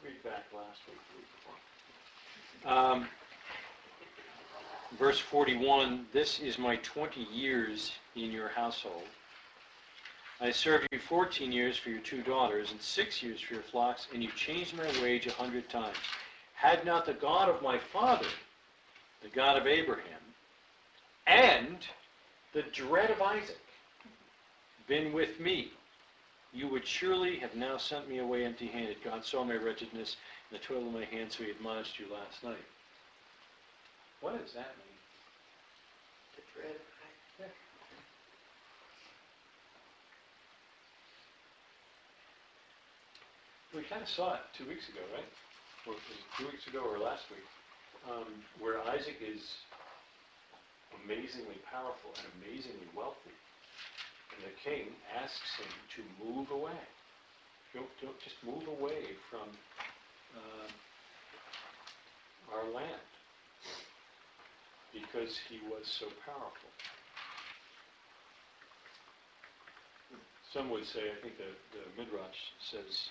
Read 0.04 0.22
back 0.22 0.44
last 0.54 0.80
week. 0.86 2.70
Um, 2.70 3.08
Verse 4.98 5.18
41, 5.18 6.06
this 6.12 6.38
is 6.38 6.56
my 6.56 6.76
20 6.76 7.22
years 7.32 7.92
in 8.14 8.30
your 8.30 8.48
household. 8.48 9.02
I 10.40 10.52
served 10.52 10.86
you 10.92 11.00
14 11.00 11.50
years 11.50 11.76
for 11.76 11.90
your 11.90 12.00
two 12.00 12.22
daughters 12.22 12.70
and 12.70 12.80
six 12.80 13.20
years 13.20 13.40
for 13.40 13.54
your 13.54 13.62
flocks, 13.62 14.06
and 14.12 14.22
you 14.22 14.30
changed 14.36 14.76
my 14.76 14.86
wage 15.02 15.26
a 15.26 15.32
hundred 15.32 15.68
times. 15.68 15.96
Had 16.54 16.84
not 16.84 17.06
the 17.06 17.14
God 17.14 17.48
of 17.48 17.60
my 17.60 17.76
father, 17.76 18.28
the 19.22 19.28
God 19.30 19.56
of 19.56 19.66
Abraham, 19.66 20.20
and 21.26 21.78
the 22.52 22.62
dread 22.72 23.10
of 23.10 23.20
Isaac 23.20 23.58
been 24.86 25.12
with 25.12 25.40
me, 25.40 25.72
you 26.54 26.68
would 26.68 26.86
surely 26.86 27.36
have 27.38 27.54
now 27.56 27.76
sent 27.76 28.08
me 28.08 28.18
away 28.18 28.44
empty-handed. 28.44 28.98
God 29.04 29.24
saw 29.24 29.42
my 29.42 29.56
wretchedness 29.56 30.16
and 30.50 30.60
the 30.60 30.64
toil 30.64 30.86
of 30.86 30.92
my 30.92 31.04
hands, 31.04 31.36
so 31.36 31.42
he 31.42 31.50
admonished 31.50 31.98
you 31.98 32.06
last 32.14 32.44
night. 32.44 32.62
What 34.20 34.40
does 34.40 34.54
that 34.54 34.70
mean? 34.78 34.96
The 36.36 36.42
dread. 36.54 36.78
Yeah. 37.40 37.46
We 43.74 43.82
kind 43.82 44.02
of 44.02 44.08
saw 44.08 44.34
it 44.34 44.40
two 44.56 44.68
weeks 44.68 44.88
ago, 44.88 45.00
right? 45.12 45.26
Or 45.86 45.94
was 45.94 46.02
it 46.08 46.22
two 46.38 46.46
weeks 46.46 46.68
ago 46.68 46.86
or 46.86 46.98
last 47.02 47.24
week? 47.30 47.44
Um, 48.08 48.30
where 48.60 48.78
Isaac 48.94 49.18
is 49.20 49.42
amazingly 51.04 51.58
powerful 51.66 52.14
and 52.16 52.26
amazingly 52.38 52.86
wealthy. 52.94 53.34
The 54.40 54.70
king 54.70 54.86
asks 55.22 55.56
him 55.56 55.72
to 55.96 56.02
move 56.24 56.50
away. 56.50 56.82
Don't, 57.72 57.86
don't 58.02 58.20
just 58.20 58.36
move 58.44 58.66
away 58.78 59.16
from 59.30 59.48
uh, 60.36 60.68
our 62.54 62.66
land 62.72 63.08
because 64.92 65.38
he 65.48 65.58
was 65.68 65.86
so 65.86 66.06
powerful. 66.24 66.70
Some 70.52 70.70
would 70.70 70.86
say, 70.86 71.10
I 71.10 71.20
think 71.20 71.36
the, 71.36 71.50
the 71.74 71.82
Midrash 71.98 72.54
says 72.70 73.10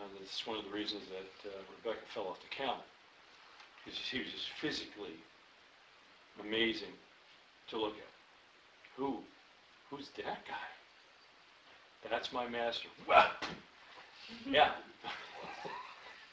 uh, 0.00 0.08
that 0.14 0.22
it's 0.22 0.46
one 0.46 0.56
of 0.58 0.64
the 0.64 0.70
reasons 0.70 1.02
that 1.12 1.50
uh, 1.50 1.60
Rebecca 1.76 2.06
fell 2.14 2.28
off 2.28 2.40
the 2.40 2.54
camel. 2.54 2.84
Because 3.84 4.00
he 4.00 4.18
was 4.20 4.28
just 4.28 4.48
physically 4.60 5.20
amazing 6.40 6.96
to 7.68 7.76
look 7.78 7.96
at. 7.96 8.12
Who? 8.96 9.20
Who's 9.94 10.08
that 10.16 10.42
guy? 10.48 10.66
That's 12.10 12.32
my 12.32 12.48
master. 12.48 12.88
Well, 13.06 13.30
yeah. 14.44 14.72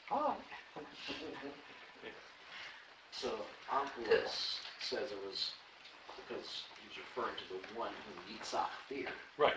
Hi. 0.08 0.34
So 3.12 3.28
Onkelos 3.70 4.58
says 4.80 5.12
it 5.12 5.18
was 5.24 5.52
because 6.16 6.64
he's 6.82 6.98
referring 6.98 7.36
to 7.38 7.54
the 7.54 7.78
one 7.78 7.92
whom 8.02 8.34
Yitzhak 8.34 8.66
feared. 8.88 9.12
Right, 9.38 9.54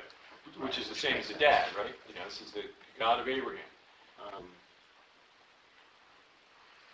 which 0.62 0.78
is 0.78 0.88
the 0.88 0.96
same 0.96 1.16
as 1.18 1.28
the 1.28 1.34
dad, 1.34 1.66
right? 1.76 1.96
You 2.08 2.14
know, 2.14 2.26
this 2.30 2.42
is 2.42 2.52
the 2.52 2.62
God 3.00 3.20
of 3.20 3.28
Abraham. 3.28 3.58
Um, 4.22 4.46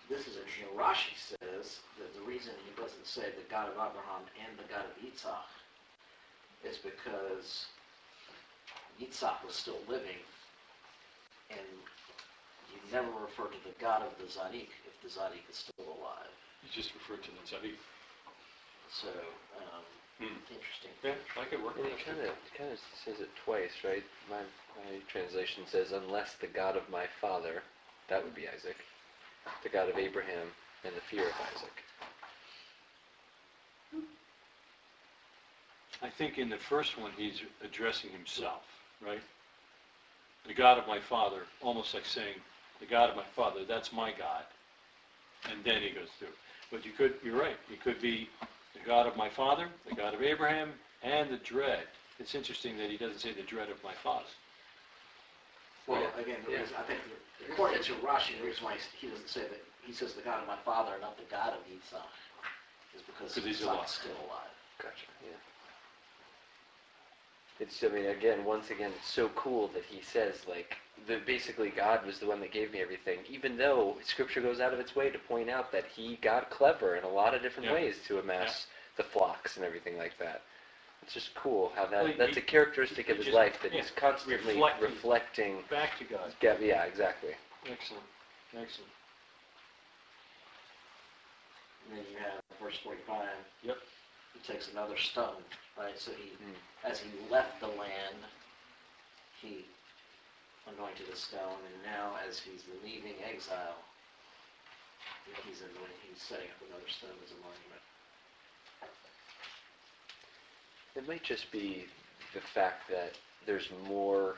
this 0.09 0.21
is 0.27 0.37
interesting. 0.37 0.71
Rashi 0.77 1.15
says 1.19 1.79
that 1.99 2.15
the 2.15 2.21
reason 2.25 2.53
he 2.63 2.81
doesn't 2.81 3.05
say 3.05 3.35
the 3.35 3.51
God 3.51 3.67
of 3.67 3.73
Abraham 3.73 4.23
and 4.39 4.57
the 4.57 4.67
God 4.71 4.85
of 4.85 4.95
Yitzhak 5.03 5.43
is 6.63 6.77
because 6.77 7.65
Yitzhak 8.99 9.43
was 9.45 9.55
still 9.55 9.79
living, 9.87 10.19
and 11.49 11.65
you 12.71 12.79
never 12.91 13.09
refer 13.21 13.47
to 13.49 13.59
the 13.65 13.73
God 13.79 14.03
of 14.03 14.13
the 14.17 14.25
Zadik 14.29 14.69
if 14.85 14.95
the 15.01 15.09
Zadik 15.09 15.43
is 15.49 15.57
still 15.57 15.85
alive. 15.85 16.31
You 16.63 16.69
just 16.71 16.93
refer 16.93 17.17
to 17.21 17.31
the 17.31 17.43
tzaddik. 17.49 17.75
So, 18.91 19.09
um, 19.57 19.83
Hmm. 20.19 20.37
interesting. 20.53 20.91
Yeah, 21.01 21.15
I 21.39 21.45
could 21.45 21.63
work 21.63 21.75
And 21.77 21.85
with 21.85 21.93
it 21.93 22.05
that. 22.05 22.05
kind 22.05 22.21
of 22.21 22.35
kind 22.53 22.71
of 22.71 22.79
says 23.03 23.19
it 23.19 23.29
twice, 23.43 23.71
right? 23.83 24.03
My 24.29 24.43
my 24.77 24.99
translation 25.07 25.65
says, 25.65 25.91
"Unless 25.91 26.35
the 26.35 26.47
God 26.47 26.75
of 26.77 26.87
my 26.89 27.07
father," 27.19 27.63
that 28.07 28.23
would 28.23 28.35
be 28.35 28.47
Isaac, 28.47 28.77
the 29.63 29.69
God 29.69 29.89
of 29.89 29.97
Abraham, 29.97 30.53
and 30.83 30.95
the 30.95 31.01
fear 31.01 31.27
of 31.27 31.33
Isaac. 31.55 31.83
I 36.01 36.09
think 36.09 36.37
in 36.37 36.49
the 36.49 36.57
first 36.57 36.97
one, 36.97 37.11
he's 37.15 37.41
addressing 37.63 38.09
himself, 38.09 38.63
right? 39.05 39.21
The 40.47 40.53
God 40.53 40.77
of 40.79 40.87
my 40.87 40.99
father, 40.99 41.43
almost 41.61 41.93
like 41.93 42.05
saying, 42.05 42.35
the 42.79 42.87
God 42.87 43.09
of 43.11 43.15
my 43.15 43.25
father, 43.35 43.63
that's 43.67 43.93
my 43.93 44.11
God. 44.11 44.43
And 45.51 45.63
then 45.63 45.81
he 45.81 45.89
goes 45.91 46.09
through. 46.17 46.33
But 46.71 46.85
you 46.85 46.91
could, 46.91 47.15
you're 47.23 47.39
right, 47.39 47.57
it 47.71 47.81
could 47.83 48.01
be 48.01 48.29
the 48.73 48.79
God 48.85 49.05
of 49.05 49.15
my 49.15 49.29
father, 49.29 49.67
the 49.87 49.95
God 49.95 50.13
of 50.13 50.21
Abraham, 50.23 50.71
and 51.03 51.29
the 51.29 51.37
dread. 51.37 51.83
It's 52.19 52.33
interesting 52.33 52.77
that 52.77 52.89
he 52.89 52.97
doesn't 52.97 53.19
say 53.19 53.33
the 53.33 53.43
dread 53.43 53.69
of 53.69 53.83
my 53.83 53.93
father. 53.93 54.25
Well, 55.87 56.01
Yeah. 56.01 56.21
again, 56.21 56.43
the 56.45 56.51
Yeah. 56.51 56.59
reason, 56.59 56.75
I 56.77 56.83
think, 56.83 57.01
the- 57.39 57.51
according 57.53 57.83
to 57.83 57.93
Rashi, 57.97 58.37
the 58.37 58.45
reason 58.45 58.63
why 58.63 58.77
he 58.77 59.07
doesn't 59.07 59.27
say 59.27 59.47
that, 59.47 59.61
he 59.83 59.93
says 59.93 60.13
the 60.13 60.21
God 60.21 60.41
of 60.41 60.47
my 60.47 60.57
father, 60.57 60.97
not 60.99 61.17
the 61.17 61.23
God 61.23 61.53
of 61.53 61.65
Yitzhak, 61.67 62.07
is 62.95 63.01
because 63.01 63.33
Because 63.35 63.45
he's 63.45 63.61
alive. 63.61 63.89
Still 63.89 64.17
alive. 64.25 64.49
Gotcha. 64.77 65.05
Yeah. 65.23 65.37
It's 67.61 67.83
I 67.83 67.89
mean 67.89 68.07
again 68.07 68.43
once 68.43 68.71
again 68.71 68.91
it's 68.97 69.07
so 69.11 69.29
cool 69.29 69.67
that 69.75 69.83
he 69.83 70.01
says 70.01 70.41
like 70.49 70.77
the 71.07 71.19
basically 71.27 71.69
God 71.69 72.03
was 72.05 72.17
the 72.19 72.25
one 72.25 72.39
that 72.41 72.51
gave 72.51 72.73
me 72.73 72.81
everything 72.81 73.19
even 73.29 73.55
though 73.55 73.97
scripture 74.03 74.41
goes 74.41 74.59
out 74.59 74.73
of 74.73 74.79
its 74.79 74.95
way 74.95 75.11
to 75.11 75.19
point 75.19 75.47
out 75.49 75.71
that 75.71 75.85
he 75.85 76.15
got 76.23 76.49
clever 76.49 76.95
in 76.95 77.03
a 77.03 77.07
lot 77.09 77.35
of 77.35 77.41
different 77.43 77.67
Yeah. 77.69 77.75
ways 77.75 77.97
to 78.07 78.17
amass 78.19 78.65
the 78.97 79.03
flocks 79.03 79.57
and 79.57 79.65
everything 79.65 79.95
like 79.97 80.17
that. 80.17 80.41
It's 81.03 81.13
just 81.13 81.33
cool 81.35 81.71
how 81.75 81.85
that 81.85 82.03
Well, 82.03 82.11
he- 82.11 82.17
that's 82.17 82.37
a 82.37 82.41
characteristic 82.41 83.05
he 83.05 83.11
of 83.11 83.17
his 83.19 83.25
just- 83.27 83.35
life 83.35 83.61
that 83.61 83.71
yeah, 83.73 83.81
he's 83.81 83.91
constantly 83.91 84.35
reflecting. 84.53 84.81
reflecting. 84.89 85.61
Back 85.69 85.97
to 85.99 86.03
God. 86.03 86.33
Yeah, 86.41 86.57
yeah, 86.59 86.83
exactly. 86.83 87.35
Excellent, 87.65 88.03
excellent. 88.55 88.91
And 91.89 91.97
then 91.97 92.05
you 92.11 92.17
have 92.19 92.41
verse 92.61 92.77
forty-five. 92.83 93.29
Yep. 93.63 93.77
He 94.33 94.39
takes 94.53 94.69
another 94.71 94.97
stone, 94.97 95.43
right, 95.83 95.99
so 95.99 96.11
he, 96.13 96.31
Mm. 96.31 96.55
as 96.83 96.99
he 96.99 97.09
left 97.29 97.59
the 97.59 97.67
land, 97.67 98.17
he 99.41 99.65
anointed 100.67 101.09
a 101.09 101.15
stone, 101.15 101.57
and 101.65 101.83
now 101.83 102.15
as 102.27 102.39
he's 102.39 102.63
leaving 102.83 103.15
exile, 103.23 103.77
he's 105.43 105.61
anointing, 105.61 105.97
he's 106.09 106.21
setting 106.21 106.49
up 106.49 106.61
another 106.69 106.87
stone 106.89 107.17
as 107.23 107.31
a 107.31 107.35
monument. 107.35 107.81
It 110.95 111.07
might 111.07 111.23
just 111.23 111.51
be 111.51 111.87
the 112.33 112.41
fact 112.41 112.89
that 112.89 113.17
there's 113.45 113.69
more 113.87 114.37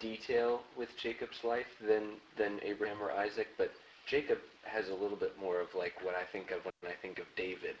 detail 0.00 0.62
with 0.76 0.96
Jacob's 0.96 1.42
life 1.44 1.78
than 1.80 2.20
than 2.36 2.60
Abraham 2.62 3.02
or 3.02 3.12
Isaac, 3.12 3.48
but 3.56 3.72
Jacob 4.06 4.38
has 4.62 4.88
a 4.88 4.94
little 4.94 5.16
bit 5.16 5.38
more 5.38 5.60
of 5.60 5.74
like 5.74 5.94
what 6.04 6.14
I 6.14 6.24
think 6.24 6.50
of 6.50 6.64
when 6.64 6.92
I 6.92 6.94
think 6.94 7.18
of 7.18 7.26
David 7.36 7.76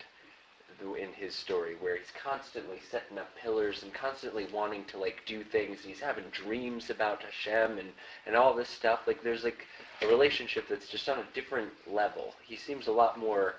in 0.80 1.12
his 1.12 1.34
story, 1.34 1.76
where 1.80 1.96
he's 1.96 2.12
constantly 2.22 2.78
setting 2.90 3.18
up 3.18 3.34
pillars 3.36 3.82
and 3.82 3.92
constantly 3.92 4.46
wanting 4.52 4.84
to 4.86 4.98
like 4.98 5.22
do 5.26 5.42
things. 5.42 5.78
And 5.82 5.90
he's 5.90 6.00
having 6.00 6.24
dreams 6.32 6.90
about 6.90 7.22
Hashem 7.22 7.78
and 7.78 7.88
and 8.26 8.36
all 8.36 8.54
this 8.54 8.68
stuff. 8.68 9.00
Like 9.06 9.22
there's 9.22 9.44
like 9.44 9.66
a 10.02 10.06
relationship 10.06 10.68
that's 10.68 10.88
just 10.88 11.08
on 11.08 11.18
a 11.18 11.24
different 11.34 11.70
level. 11.90 12.34
He 12.46 12.56
seems 12.56 12.86
a 12.86 12.92
lot 12.92 13.18
more 13.18 13.56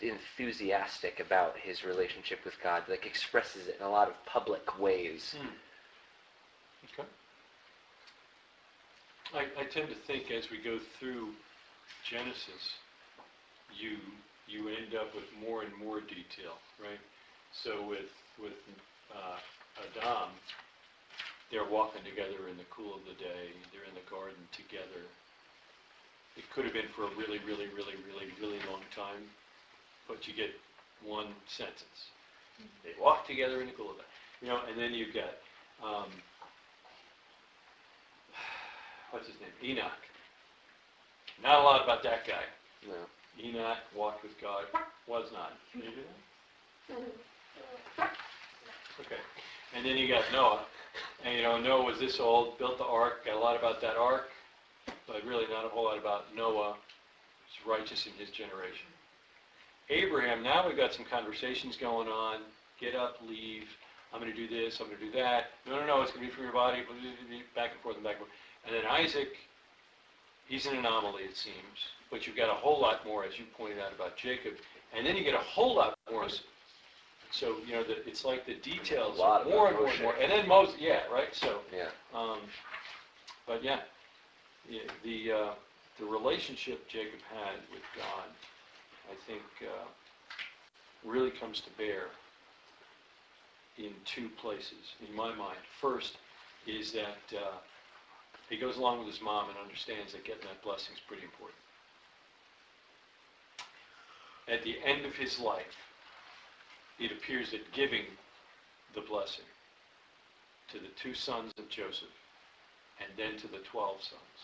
enthusiastic 0.00 1.20
about 1.20 1.56
his 1.58 1.84
relationship 1.84 2.44
with 2.44 2.54
God, 2.62 2.84
like 2.88 3.06
expresses 3.06 3.66
it 3.68 3.76
in 3.80 3.86
a 3.86 3.90
lot 3.90 4.08
of 4.08 4.14
public 4.26 4.78
ways. 4.78 5.34
Hmm. 5.38 5.48
Okay. 7.00 7.08
I, 9.34 9.60
I 9.60 9.64
tend 9.64 9.88
to 9.88 9.94
think 9.94 10.30
as 10.30 10.50
we 10.50 10.58
go 10.58 10.78
through 10.98 11.30
Genesis, 12.08 12.78
you, 13.78 13.98
you 14.50 14.68
end 14.68 14.98
up 14.98 15.14
with 15.14 15.30
more 15.38 15.62
and 15.62 15.70
more 15.78 16.02
detail, 16.02 16.58
right? 16.82 16.98
So 17.54 17.86
with, 17.86 18.10
with 18.42 18.58
uh, 19.14 19.38
Adam, 20.02 20.34
they're 21.50 21.66
walking 21.66 22.02
together 22.02 22.50
in 22.50 22.58
the 22.58 22.66
cool 22.70 22.94
of 22.94 23.02
the 23.06 23.14
day, 23.18 23.54
they're 23.70 23.86
in 23.86 23.94
the 23.94 24.06
garden 24.10 24.38
together. 24.50 25.06
It 26.34 26.46
could 26.54 26.66
have 26.66 26.74
been 26.74 26.90
for 26.94 27.06
a 27.06 27.12
really, 27.14 27.38
really, 27.46 27.70
really, 27.74 27.98
really, 28.06 28.30
really 28.38 28.58
long 28.70 28.82
time, 28.94 29.22
but 30.06 30.26
you 30.26 30.34
get 30.34 30.50
one 31.02 31.30
sentence. 31.46 32.10
They 32.84 32.94
walk 33.00 33.26
together 33.26 33.62
in 33.62 33.70
the 33.70 33.76
cool 33.78 33.90
of 33.90 33.96
the, 33.98 34.04
day. 34.04 34.14
you 34.42 34.48
know, 34.48 34.60
and 34.68 34.78
then 34.78 34.94
you've 34.94 35.14
got, 35.14 35.38
um, 35.82 36.10
what's 39.10 39.26
his 39.26 39.36
name? 39.40 39.54
Enoch. 39.62 40.02
Not 41.42 41.60
a 41.60 41.62
lot 41.62 41.82
about 41.82 42.02
that 42.02 42.26
guy. 42.26 42.44
No. 42.86 42.94
Enoch 43.42 43.78
walked 43.96 44.22
with 44.22 44.40
God, 44.40 44.64
was 45.06 45.30
not. 45.32 45.52
Can 45.72 45.82
you 45.82 45.88
do 45.88 46.02
that? 47.98 48.10
Okay. 49.00 49.20
And 49.74 49.84
then 49.84 49.96
you 49.96 50.08
got 50.08 50.24
Noah. 50.32 50.64
And 51.24 51.36
you 51.36 51.42
know, 51.42 51.58
Noah 51.60 51.84
was 51.84 51.98
this 51.98 52.18
old, 52.18 52.58
built 52.58 52.78
the 52.78 52.84
ark, 52.84 53.24
got 53.24 53.36
a 53.36 53.38
lot 53.38 53.56
about 53.56 53.80
that 53.80 53.96
ark, 53.96 54.30
but 55.06 55.24
really 55.24 55.46
not 55.50 55.64
a 55.64 55.68
whole 55.68 55.84
lot 55.84 55.98
about 55.98 56.34
Noah. 56.34 56.76
He's 57.46 57.66
righteous 57.66 58.06
in 58.06 58.12
his 58.18 58.30
generation. 58.30 58.86
Abraham, 59.88 60.42
now 60.42 60.66
we've 60.66 60.76
got 60.76 60.94
some 60.94 61.04
conversations 61.04 61.76
going 61.76 62.08
on. 62.08 62.40
Get 62.80 62.94
up, 62.94 63.16
leave. 63.26 63.64
I'm 64.12 64.20
going 64.20 64.32
to 64.32 64.36
do 64.36 64.48
this, 64.48 64.80
I'm 64.80 64.86
going 64.86 64.98
to 64.98 65.04
do 65.04 65.12
that. 65.12 65.50
No, 65.66 65.78
no, 65.78 65.86
no, 65.86 66.02
it's 66.02 66.10
going 66.10 66.24
to 66.24 66.30
be 66.30 66.34
from 66.34 66.44
your 66.44 66.52
body. 66.52 66.82
Back 67.54 67.70
and 67.72 67.80
forth 67.80 67.96
and 67.96 68.04
back 68.04 68.16
and 68.16 68.26
forth. 68.26 68.30
And 68.66 68.74
then 68.74 68.84
Isaac, 68.90 69.36
he's 70.50 70.66
an 70.66 70.76
anomaly, 70.76 71.22
it 71.22 71.36
seems. 71.36 71.54
But 72.10 72.26
you've 72.26 72.36
got 72.36 72.50
a 72.50 72.54
whole 72.54 72.80
lot 72.80 73.06
more, 73.06 73.24
as 73.24 73.38
you 73.38 73.44
pointed 73.56 73.78
out, 73.78 73.92
about 73.94 74.16
Jacob. 74.16 74.54
And 74.94 75.06
then 75.06 75.16
you 75.16 75.22
get 75.24 75.34
a 75.34 75.38
whole 75.38 75.76
lot 75.76 75.96
more. 76.10 76.26
So, 77.30 77.56
you 77.64 77.72
know, 77.74 77.84
the, 77.84 78.06
it's 78.06 78.24
like 78.24 78.44
the 78.44 78.56
details 78.56 79.16
A 79.16 79.20
lot 79.20 79.48
more 79.48 79.68
and 79.68 79.76
more 79.78 79.88
and 79.88 80.02
more. 80.02 80.14
And 80.20 80.30
then 80.30 80.48
Moses, 80.48 80.74
yeah, 80.80 81.02
right? 81.12 81.32
So, 81.32 81.60
Yeah. 81.72 81.86
um, 82.12 82.40
but 83.46 83.62
yeah, 83.62 83.80
yeah, 84.68 84.80
the, 85.04 85.32
uh, 85.32 85.50
the 86.00 86.06
relationship 86.06 86.88
Jacob 86.88 87.20
had 87.32 87.60
with 87.72 87.82
God, 87.96 88.26
I 89.08 89.14
think, 89.28 89.42
uh, 89.62 89.86
really 91.08 91.30
comes 91.30 91.60
to 91.60 91.70
bear 91.78 92.06
in 93.78 93.92
two 94.04 94.28
places, 94.40 94.96
in 95.08 95.14
my 95.14 95.32
mind. 95.34 95.58
First 95.80 96.16
is 96.66 96.92
that 96.92 97.18
uh, 97.32 97.58
he 98.50 98.56
goes 98.56 98.76
along 98.76 98.98
with 98.98 99.06
his 99.06 99.22
mom 99.22 99.48
and 99.48 99.56
understands 99.56 100.12
that 100.12 100.24
getting 100.24 100.42
that 100.42 100.62
blessing 100.62 100.92
is 100.92 101.00
pretty 101.06 101.22
important. 101.22 101.56
At 104.48 104.64
the 104.64 104.76
end 104.84 105.06
of 105.06 105.14
his 105.14 105.38
life, 105.38 105.78
it 106.98 107.12
appears 107.12 107.52
that 107.52 107.72
giving 107.72 108.04
the 108.94 109.00
blessing 109.00 109.46
to 110.72 110.78
the 110.78 110.90
two 111.00 111.14
sons 111.14 111.52
of 111.58 111.68
Joseph 111.68 112.10
and 112.98 113.08
then 113.16 113.38
to 113.38 113.46
the 113.46 113.62
12 113.70 114.02
sons 114.02 114.40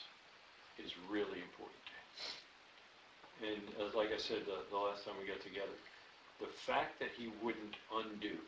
is 0.79 0.93
really 1.11 1.43
important 1.43 1.83
to 1.91 1.95
him. 3.45 3.59
And 3.59 3.63
uh, 3.81 3.97
like 3.99 4.13
I 4.15 4.19
said 4.19 4.47
the, 4.47 4.63
the 4.71 4.79
last 4.79 5.05
time 5.05 5.15
we 5.21 5.27
got 5.27 5.43
together, 5.43 5.77
the 6.39 6.47
fact 6.47 7.01
that 7.01 7.11
he 7.19 7.31
wouldn't 7.43 7.75
undo 7.93 8.39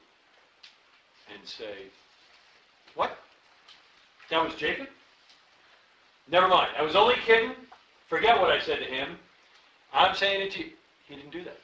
and 1.35 1.41
say, 1.45 1.91
what? 2.95 3.19
That 4.31 4.45
was 4.45 4.55
Jacob? 4.55 4.89
Never 6.31 6.49
mind. 6.49 6.71
I 6.79 6.83
was 6.83 6.95
only 6.95 7.15
kidding. 7.25 7.53
Forget 8.09 8.41
what 8.41 8.51
I 8.51 8.61
said 8.61 8.79
to 8.79 8.85
him. 8.85 9.17
I'm 9.93 10.15
saying 10.15 10.43
it 10.43 10.53
to 10.53 10.59
you. 10.61 10.71
He 11.07 11.17
didn't 11.17 11.31
do 11.31 11.45
that. 11.45 11.59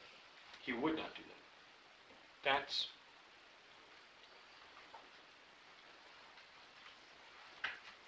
He 0.65 0.73
would 0.73 0.97
not 0.97 1.15
do 1.15 1.23
that. 1.23 2.51
That's 2.51 2.89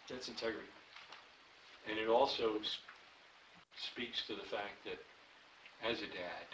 that's 0.08 0.28
integrity. 0.28 0.68
And 1.90 1.98
it 1.98 2.08
also 2.08 2.52
speaks 3.76 4.26
to 4.26 4.34
the 4.34 4.48
fact 4.48 4.84
that 4.84 4.98
as 5.88 5.98
a 5.98 6.06
dad, 6.06 6.46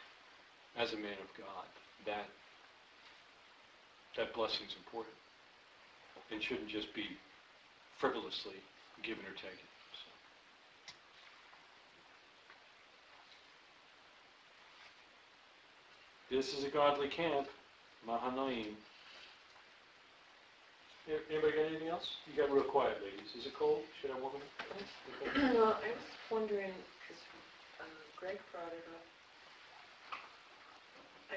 as 0.76 0.92
a 0.92 0.96
man 0.96 1.18
of 1.22 1.30
God, 1.38 1.66
that 2.06 2.26
that 4.16 4.34
blessing's 4.34 4.74
important 4.76 5.14
and 6.30 6.42
shouldn't 6.42 6.68
just 6.68 6.92
be 6.94 7.06
frivolously 7.98 8.60
given 9.02 9.24
or 9.24 9.34
taken. 9.34 9.68
So. 9.92 10.10
This 16.32 16.56
is 16.56 16.64
a 16.64 16.72
godly 16.72 17.12
camp, 17.12 17.44
Mahanaim. 18.08 18.72
A- 21.04 21.20
Anybody 21.28 21.52
got 21.52 21.68
anything 21.68 21.92
else? 21.92 22.08
You 22.24 22.32
got 22.32 22.48
real 22.48 22.64
quiet, 22.64 22.96
ladies. 23.04 23.36
Is 23.36 23.44
it 23.44 23.52
cold? 23.52 23.84
Should 24.00 24.16
I 24.16 24.18
warm 24.18 24.40
it 24.40 24.48
up? 24.64 24.72
Okay. 25.28 25.52
Well, 25.52 25.76
I 25.76 25.92
was 25.92 26.08
wondering, 26.32 26.72
because 27.04 27.20
Greg 28.16 28.40
brought 28.48 28.72
it 28.72 28.80
up. 28.96 29.04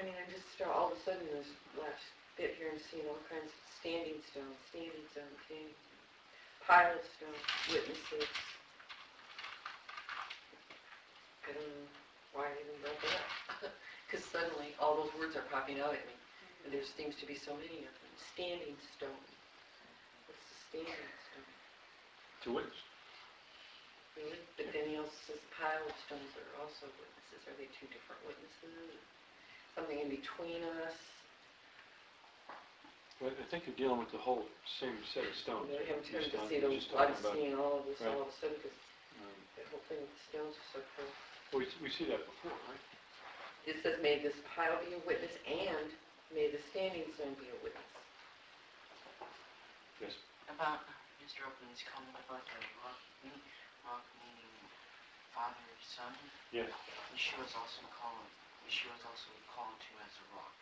mean, 0.00 0.16
I'm 0.16 0.32
just, 0.32 0.48
uh, 0.64 0.72
all 0.72 0.88
of 0.88 0.96
a 0.96 1.00
sudden, 1.04 1.28
this 1.28 1.44
last 1.76 2.00
bit 2.40 2.56
here, 2.56 2.72
I'm 2.72 2.80
seeing 2.80 3.04
all 3.04 3.20
kinds 3.28 3.52
of 3.52 3.60
standing 3.76 4.16
stone, 4.32 4.56
standing 4.72 5.04
stone, 5.12 5.28
standing, 5.44 5.76
pile 6.64 6.96
of 6.96 7.04
stone, 7.20 7.36
witnesses. 7.68 8.32
I 11.44 11.52
don't 11.52 11.68
know 11.68 11.84
why 12.32 12.48
I 12.48 12.56
even 12.64 12.80
brought 12.80 12.96
that 13.04 13.68
up. 13.68 13.76
Because 14.06 14.22
suddenly, 14.30 14.70
all 14.78 15.02
those 15.02 15.10
words 15.18 15.34
are 15.34 15.42
popping 15.50 15.82
out 15.82 15.90
at 15.90 16.06
me, 16.06 16.14
and 16.62 16.70
there 16.70 16.86
seems 16.86 17.18
to 17.18 17.26
be 17.26 17.34
so 17.34 17.50
many 17.58 17.82
of 17.82 17.90
them. 17.90 18.12
Standing 18.32 18.78
stone. 18.94 19.22
What's 20.30 20.46
the 20.46 20.56
standing 20.70 21.10
stone? 21.26 21.48
To 22.46 22.48
witness. 22.62 22.80
Really? 24.14 24.38
But 24.56 24.70
then 24.72 24.86
he 24.88 24.94
also 24.96 25.12
says 25.26 25.42
pile 25.52 25.82
of 25.84 25.96
stones 26.06 26.30
are 26.38 26.52
also 26.62 26.86
witnesses. 26.96 27.42
Are 27.50 27.56
they 27.58 27.68
two 27.74 27.90
different 27.90 28.22
witnesses? 28.24 28.94
Something 29.74 29.98
in 30.00 30.08
between 30.08 30.62
us? 30.86 30.96
But 33.20 33.34
I 33.36 33.44
think 33.50 33.66
you're 33.66 33.76
dealing 33.76 33.98
with 34.00 34.12
the 34.12 34.20
whole 34.22 34.44
same 34.64 34.96
set 35.12 35.24
of 35.26 35.34
stones. 35.36 35.68
I 35.72 35.84
am 35.88 36.00
trying 36.04 36.24
to 36.24 36.30
see 36.30 36.36
talking- 36.36 36.60
the, 36.62 36.70
just 36.78 36.92
I'm 36.94 37.10
talking 37.12 37.20
about, 37.20 37.34
seeing 37.34 37.54
all 37.58 37.80
of 37.80 37.84
this 37.90 37.98
Right. 38.00 38.12
all 38.14 38.22
of 38.24 38.32
a 38.32 38.36
sudden, 38.38 38.56
because 38.60 38.76
um, 39.20 39.36
the 39.56 39.64
whole 39.72 39.84
thing 39.88 40.00
with 40.00 40.12
the 40.14 40.22
stones 40.30 40.54
is 40.56 40.66
so 40.72 40.80
cool. 40.96 41.10
We, 41.60 41.64
we 41.82 41.90
see 41.90 42.04
that 42.12 42.24
before, 42.24 42.56
right? 42.68 42.80
It 43.66 43.82
says, 43.82 43.98
may 43.98 44.22
this 44.22 44.38
pile 44.54 44.78
be 44.86 44.94
a 44.94 45.02
witness 45.02 45.34
and 45.42 45.90
may 46.30 46.46
the 46.54 46.62
standing 46.70 47.02
stone 47.18 47.34
be 47.34 47.50
a 47.50 47.58
witness. 47.66 47.90
Yes. 49.98 50.14
About 50.46 50.86
Mr. 51.18 51.42
Oakley's 51.42 51.82
comment 51.90 52.14
about 52.14 52.46
the 52.46 52.58
rock, 52.86 53.00
meaning, 53.26 53.42
rock 53.82 54.06
meaning 54.22 54.54
father, 55.34 55.66
son, 55.82 56.14
Yes. 56.54 56.70
Yeshua 57.12 57.42
is 57.42 57.54
also 57.58 57.82
called, 57.98 58.24
Yeshua 58.70 58.94
is 58.94 59.04
also 59.04 59.30
called 59.50 59.74
to 59.82 59.90
as 60.00 60.14
a 60.14 60.26
rock. 60.38 60.58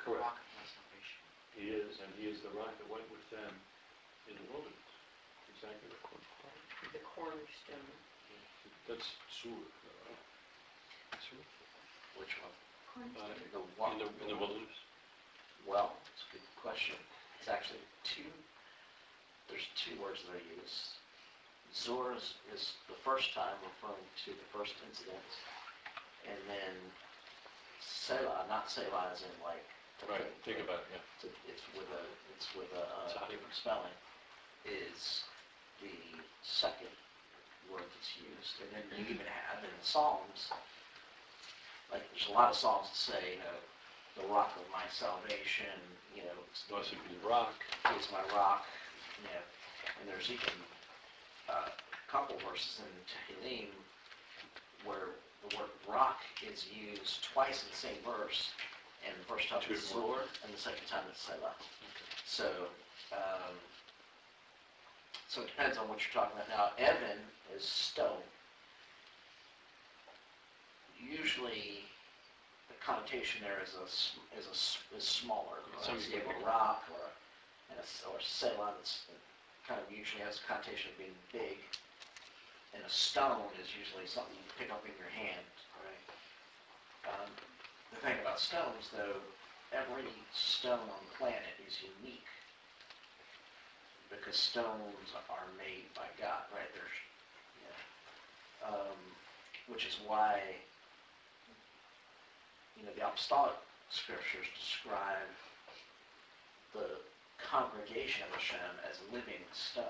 Correct. 0.00 0.24
Rock 0.24 0.38
of 0.40 0.48
restoration. 0.56 1.20
He 1.52 1.64
is, 1.68 2.00
and 2.00 2.10
he 2.16 2.32
is 2.32 2.40
the 2.40 2.50
rock 2.56 2.72
that 2.80 2.88
went 2.88 3.04
with 3.12 3.22
them 3.28 3.52
in 4.26 4.34
the 4.40 4.46
wilderness. 4.48 4.92
Exactly. 5.52 5.92
The 6.96 7.04
cornerstone. 7.14 7.92
That's 8.88 9.06
Sur. 9.30 9.54
uh, 9.54 10.16
Sur? 11.22 11.61
Which 12.16 12.34
one? 12.40 12.52
Uh, 13.16 13.32
The 13.52 13.62
one, 13.80 13.92
In 13.96 13.98
the, 14.04 14.08
in 14.24 14.28
the 14.28 14.38
wilderness. 14.38 14.76
well, 15.66 15.96
it's 16.12 16.24
a 16.28 16.32
good 16.36 16.46
question. 16.60 16.96
It's 17.40 17.48
actually 17.48 17.80
two, 18.04 18.28
there's 19.48 19.66
two 19.74 19.96
words 20.00 20.22
that 20.28 20.36
are 20.38 20.46
used. 20.60 21.00
Zor 21.72 22.12
is, 22.14 22.36
is 22.52 22.76
the 22.86 22.98
first 23.00 23.32
time 23.32 23.56
referring 23.64 24.04
to 24.28 24.30
the 24.36 24.48
first 24.52 24.76
incident, 24.84 25.24
and 26.28 26.36
then 26.46 26.76
Selah, 27.80 28.44
not 28.48 28.68
Selah 28.70 29.08
as 29.16 29.24
in 29.24 29.32
like. 29.42 29.64
to 30.00 30.06
Right, 30.06 30.20
put- 30.20 30.44
think 30.44 30.60
about 30.60 30.84
it, 30.84 31.00
yeah. 31.00 31.04
to- 31.24 31.36
It's 31.48 31.64
with 31.72 31.88
a, 31.90 32.04
it's 32.36 32.48
with 32.54 32.68
a 32.76 32.84
It's 33.08 33.16
uh, 33.16 33.24
a- 33.24 33.30
different 33.32 33.56
spelling, 33.56 33.96
is 34.68 35.24
the 35.80 35.96
second 36.44 36.92
word 37.72 37.88
that's 37.88 38.12
used. 38.20 38.60
And 38.62 38.68
then 38.76 38.84
you 38.94 39.08
even 39.16 39.26
have 39.26 39.64
in 39.64 39.72
the 39.72 39.82
Psalms, 39.86 40.52
like, 41.92 42.02
there's 42.10 42.28
a 42.28 42.32
lot 42.32 42.50
of 42.50 42.56
songs 42.56 42.88
that 42.88 42.96
say, 42.96 43.36
you 43.36 43.44
know, 43.44 43.58
the 44.16 44.26
rock 44.32 44.52
of 44.56 44.64
my 44.72 44.84
salvation, 44.90 45.76
you 46.16 46.22
know, 46.22 46.36
Blessed 46.68 46.92
be 47.08 47.16
the 47.20 47.28
rock. 47.28 47.54
is 47.98 48.08
my 48.12 48.24
rock, 48.36 48.64
you 49.20 49.28
know, 49.28 49.44
and 50.00 50.08
there's 50.08 50.30
even 50.30 50.56
uh, 51.48 51.68
a 51.68 52.10
couple 52.10 52.36
verses 52.48 52.80
in 52.80 52.92
Tehillim 53.08 53.68
where 54.84 55.16
the 55.48 55.56
word 55.56 55.70
rock 55.88 56.18
is 56.46 56.66
used 56.68 57.24
twice 57.24 57.64
in 57.64 57.70
the 57.70 57.76
same 57.76 58.00
verse, 58.04 58.52
and 59.06 59.14
the 59.18 59.26
first 59.26 59.48
time 59.48 59.60
Two 59.60 59.74
it's 59.74 59.92
Zor, 59.92 60.18
and 60.44 60.52
the 60.52 60.58
second 60.58 60.86
time 60.88 61.04
it's 61.10 61.20
Selah. 61.20 61.54
So, 62.26 62.48
um, 63.12 63.54
so 65.28 65.42
it 65.42 65.48
depends 65.48 65.78
on 65.78 65.88
what 65.88 65.98
you're 66.00 66.22
talking 66.22 66.36
about. 66.36 66.48
Now, 66.48 66.84
Evan 66.84 67.18
is 67.56 67.64
stone. 67.64 68.22
Usually, 71.02 71.82
the 72.70 72.78
connotation 72.78 73.42
there 73.42 73.58
is 73.62 73.74
a, 73.74 73.84
s- 73.84 74.16
is 74.38 74.46
a, 74.46 74.54
s- 74.54 74.78
is 74.96 75.04
smaller. 75.04 75.58
Some 75.82 75.98
Like, 75.98 76.06
you 76.08 76.16
have 76.22 76.28
bigger. 76.30 76.40
a 76.40 76.46
rock 76.46 76.86
or, 76.94 77.02
a- 77.02 77.16
and 77.74 77.76
a, 77.78 77.82
s- 77.82 78.04
or 78.06 78.16
a 78.18 78.22
that's 78.78 79.10
kind 79.66 79.80
of 79.82 79.86
usually 79.90 80.22
has 80.22 80.38
a 80.38 80.44
connotation 80.46 80.90
of 80.94 80.98
being 80.98 81.16
big. 81.34 81.58
And 82.74 82.80
a 82.86 82.88
stone 82.88 83.50
is 83.60 83.68
usually 83.76 84.06
something 84.06 84.32
you 84.32 84.48
pick 84.56 84.70
up 84.72 84.80
in 84.86 84.94
your 84.96 85.10
hand, 85.12 85.44
right? 85.84 86.06
Um, 87.12 87.28
the 87.92 87.98
thing 88.00 88.16
about 88.22 88.40
stones, 88.40 88.88
though, 88.94 89.20
every 89.74 90.08
stone 90.32 90.80
on 90.88 91.00
the 91.04 91.12
planet 91.18 91.52
is 91.66 91.82
unique 91.84 92.24
because 94.08 94.36
stones 94.36 95.12
are 95.28 95.48
made 95.58 95.88
by 95.96 96.08
God, 96.20 96.44
right? 96.52 96.68
There's, 96.72 96.96
yeah. 97.60 98.68
um, 98.68 98.96
which 99.68 99.84
is 99.84 100.00
why, 100.06 100.40
you 102.82 102.88
know, 102.88 102.94
the 102.98 103.06
apostolic 103.06 103.54
scriptures 103.90 104.50
describe 104.58 105.30
the 106.74 106.98
congregation 107.38 108.26
of 108.26 108.34
Hashem 108.34 108.74
as 108.90 108.98
living 109.12 109.46
stones 109.52 109.86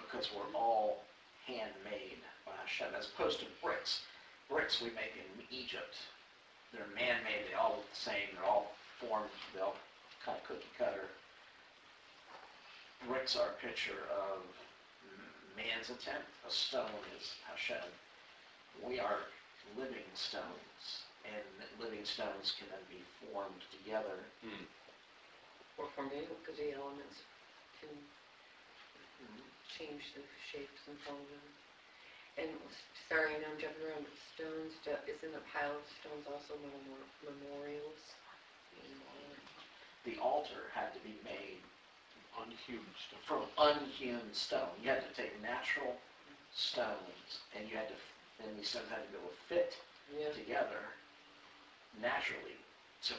because 0.00 0.30
we're 0.32 0.48
all 0.56 1.04
handmade 1.46 2.24
by 2.46 2.52
Hashem 2.64 2.94
as 2.98 3.08
opposed 3.12 3.40
to 3.40 3.46
bricks. 3.62 4.02
Bricks 4.48 4.80
we 4.80 4.88
make 4.96 5.12
in 5.14 5.44
Egypt, 5.50 5.94
they're 6.72 6.88
man-made, 6.94 7.46
they 7.50 7.54
all 7.54 7.76
look 7.76 7.90
the 7.92 8.00
same, 8.00 8.32
they're 8.34 8.48
all 8.48 8.72
formed, 8.98 9.30
they 9.54 9.60
all 9.60 9.76
kind 10.24 10.38
of 10.38 10.44
cookie 10.48 10.72
cutter. 10.78 11.06
Bricks 13.06 13.36
are 13.36 13.54
a 13.54 13.66
picture 13.66 14.08
of 14.10 14.42
man's 15.56 15.90
attempt, 15.90 16.26
a 16.46 16.50
stone 16.50 17.04
is 17.18 17.34
Hashem. 17.46 17.84
We 18.82 18.98
are 18.98 19.18
living 19.78 20.08
stones, 20.14 21.04
and 21.24 21.44
living 21.80 22.04
stones 22.04 22.54
can 22.58 22.68
then 22.72 22.84
be 22.88 23.02
formed 23.20 23.62
together 23.72 24.24
hmm. 24.44 24.64
Or 25.78 25.88
from 25.96 26.12
the, 26.12 26.28
because 26.28 26.60
the 26.60 26.76
elements 26.76 27.24
can 27.80 27.88
change 29.64 30.12
the 30.12 30.20
shapes 30.44 30.84
and 30.92 30.96
forms. 31.08 31.24
And, 32.36 32.52
sorry, 33.08 33.32
I 33.32 33.40
know 33.40 33.48
I'm 33.48 33.56
jumping 33.56 33.88
around, 33.88 34.04
but 34.04 34.12
stones, 34.12 34.76
isn't 34.84 35.32
a 35.32 35.44
pile 35.48 35.80
of 35.80 35.84
stones 35.88 36.28
also 36.28 36.60
memor- 36.60 37.08
memorials? 37.24 38.12
The 40.04 40.20
altar 40.20 40.68
had 40.76 40.92
to 40.92 41.00
be 41.00 41.16
made 41.24 41.60
Unhewn 42.36 42.84
stuff. 42.96 43.20
from 43.24 43.42
unhewn 43.56 44.32
stone. 44.32 44.72
You 44.80 44.88
had 44.92 45.04
to 45.04 45.12
take 45.16 45.32
natural 45.40 45.96
stones, 46.52 47.44
and 47.56 47.68
you 47.68 47.76
had 47.76 47.88
to, 47.88 47.96
and 48.44 48.52
these 48.56 48.68
stones 48.68 48.88
had 48.88 49.04
to 49.04 49.08
be 49.12 49.16
able 49.16 49.32
to 49.32 49.42
fit 49.48 49.76
Yeah. 50.12 50.32
together 50.32 50.92
naturally 51.98 52.58
to, 53.02 53.14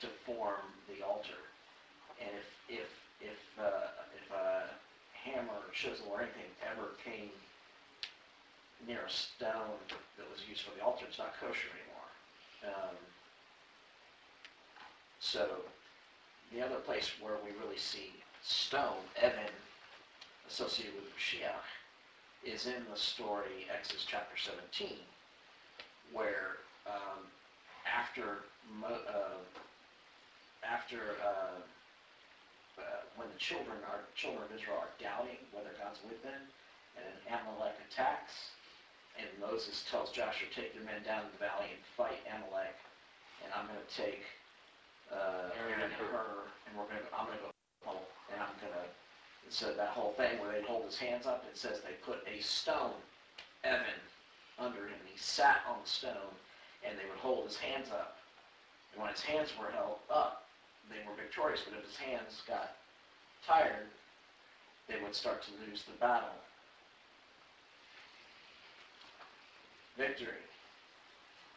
to 0.00 0.06
form 0.26 0.62
the 0.86 1.04
altar. 1.04 1.40
And 2.20 2.30
if, 2.30 2.78
if, 2.80 2.90
if, 3.20 3.40
uh, 3.58 3.90
if 4.14 4.30
a 4.30 4.70
hammer 5.12 5.56
or 5.56 5.72
chisel 5.72 6.06
or 6.12 6.22
anything 6.22 6.50
ever 6.62 6.94
came 7.02 7.30
near 8.86 9.00
a 9.06 9.10
stone 9.10 9.80
that 10.16 10.30
was 10.30 10.42
used 10.48 10.62
for 10.62 10.76
the 10.76 10.84
altar, 10.84 11.06
it's 11.08 11.18
not 11.18 11.32
kosher 11.40 11.68
anymore. 11.72 12.10
Um, 12.64 12.96
so, 15.20 15.48
the 16.52 16.60
other 16.60 16.76
place 16.76 17.10
where 17.20 17.36
we 17.44 17.50
really 17.58 17.78
see 17.78 18.12
stone, 18.42 19.00
Evan, 19.20 19.52
associated 20.48 20.94
with 20.94 21.04
Mashiach, 21.16 21.64
is 22.44 22.66
in 22.66 22.84
the 22.90 22.96
story, 22.96 23.66
Exodus 23.72 24.04
chapter 24.06 24.36
17, 24.36 24.98
where 26.12 26.58
um, 26.86 27.24
after 27.84 28.44
uh, 28.84 29.40
after 30.64 31.20
uh, 31.20 31.60
uh, 32.80 33.00
when 33.16 33.28
the 33.28 33.38
children 33.38 33.76
are 33.88 34.02
children 34.16 34.42
of 34.44 34.52
Israel 34.56 34.80
are 34.80 34.94
doubting 35.00 35.38
whether 35.52 35.70
God's 35.76 36.00
with 36.08 36.20
them, 36.24 36.40
and 36.96 37.14
Amalek 37.28 37.76
attacks, 37.90 38.56
and 39.20 39.28
Moses 39.38 39.84
tells 39.90 40.10
Joshua, 40.10 40.48
"Take 40.54 40.74
your 40.74 40.84
men 40.84 41.04
down 41.04 41.28
to 41.28 41.30
the 41.36 41.42
valley 41.44 41.68
and 41.70 41.82
fight 41.96 42.20
Amalek, 42.28 42.76
and 43.44 43.52
I'm 43.52 43.68
going 43.68 43.80
to 43.80 43.92
take 43.92 44.24
uh, 45.12 45.52
Aaron 45.60 45.84
and 45.84 45.92
Hur, 45.92 46.48
and 46.66 46.72
we're 46.76 46.88
going 46.88 47.04
to 47.04 47.10
I'm 47.12 47.26
going 47.28 47.38
to 47.38 47.44
go 47.48 47.52
home, 47.84 48.06
and 48.32 48.40
I'm 48.40 48.56
going 48.60 48.72
to." 48.72 48.86
So 49.50 49.74
that 49.74 49.88
whole 49.88 50.12
thing 50.16 50.40
where 50.40 50.50
they 50.50 50.66
hold 50.66 50.84
his 50.86 50.96
hands 50.96 51.26
up, 51.26 51.44
it 51.48 51.56
says 51.56 51.80
they 51.80 51.94
put 52.04 52.26
a 52.26 52.40
stone, 52.42 52.96
Evan, 53.62 54.00
under 54.58 54.88
him. 54.88 54.96
And 54.98 55.08
he 55.12 55.18
sat 55.18 55.60
on 55.68 55.76
the 55.84 55.88
stone, 55.88 56.32
and 56.86 56.98
they 56.98 57.04
would 57.08 57.18
hold 57.18 57.46
his 57.46 57.56
hands 57.56 57.88
up. 57.90 58.16
And 58.92 59.02
when 59.02 59.10
his 59.10 59.22
hands 59.22 59.50
were 59.58 59.70
held 59.70 59.98
up, 60.10 60.46
they 60.90 60.98
were 61.08 61.16
victorious. 61.16 61.62
But 61.64 61.78
if 61.78 61.86
his 61.86 61.96
hands 61.96 62.42
got 62.46 62.76
tired, 63.46 63.88
they 64.88 65.02
would 65.02 65.14
start 65.14 65.42
to 65.42 65.50
lose 65.66 65.84
the 65.84 65.98
battle. 65.98 66.28
Victory. 69.96 70.44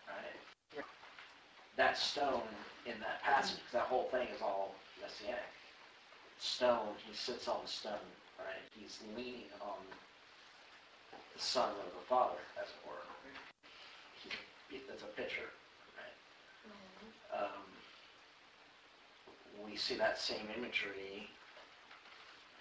Right? 0.08 0.84
That 1.76 1.98
stone 1.98 2.42
in 2.86 3.00
that 3.00 3.22
passage, 3.22 3.60
that 3.74 3.84
whole 3.84 4.08
thing 4.10 4.28
is 4.34 4.42
all 4.42 4.74
messianic. 5.02 5.44
Stone, 6.40 6.96
he 7.06 7.16
sits 7.16 7.48
on 7.48 7.58
the 7.64 7.70
stone, 7.70 8.08
right? 8.40 8.62
He's 8.76 9.00
leaning 9.16 9.50
on 9.62 9.78
the 11.10 11.42
son 11.42 11.70
of 11.70 11.92
the 11.94 12.06
father, 12.08 12.40
as 12.62 12.70
it 12.70 12.88
were. 12.88 12.94
He, 14.70 14.82
that's 14.88 15.04
a 15.04 15.12
picture, 15.16 15.50
right? 15.96 16.18
Um, 17.44 17.64
we 19.66 19.76
see 19.78 19.96
that 19.96 20.20
same 20.20 20.48
imagery, 20.58 21.28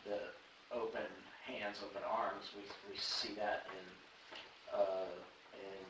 the 0.05 0.19
open 0.73 1.07
hands, 1.47 1.79
open 1.85 2.03
arms. 2.09 2.51
We, 2.57 2.63
we 2.91 2.97
see 2.99 3.35
that 3.35 3.67
in 3.71 3.87
uh, 4.79 5.11
in 5.55 5.87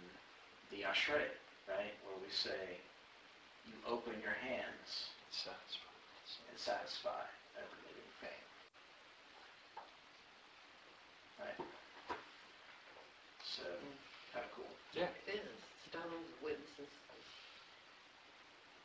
the 0.71 0.85
Ashrei, 0.85 1.29
right, 1.69 1.93
where 2.05 2.17
we 2.21 2.31
say, 2.31 2.81
"You 3.67 3.75
open 3.89 4.15
your 4.23 4.37
hands 4.41 5.11
Satisfied. 5.31 6.49
and 6.51 6.59
satisfy 6.59 7.25
every 7.57 7.81
living 7.89 8.13
thing." 8.21 8.43
Right. 11.41 11.59
So, 13.45 13.65
kind 14.33 14.45
of 14.45 14.53
cool. 14.53 14.73
Yeah. 14.93 15.09
It 15.97 16.05
is, 16.05 16.05
stones, 16.05 16.29
witnesses, 16.45 16.93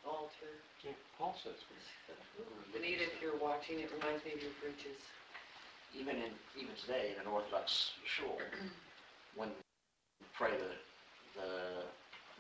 altar. 0.07 0.53
Yeah, 0.83 0.95
Paul 1.17 1.35
says. 1.43 1.59
Benita, 2.73 3.03
if 3.03 3.21
you're 3.21 3.38
watching, 3.38 3.79
it 3.79 3.91
reminds 3.91 4.23
me 4.25 4.33
of 4.33 4.41
your 4.41 4.55
bridges. 4.63 4.97
even 5.93 6.15
in 6.15 6.31
even 6.55 6.73
today 6.79 7.11
in 7.13 7.19
an 7.21 7.27
Orthodox 7.27 7.91
shul, 8.07 8.39
when 9.35 9.49
you 9.49 10.27
pray 10.33 10.51
the 10.55 10.71
the 11.35 11.83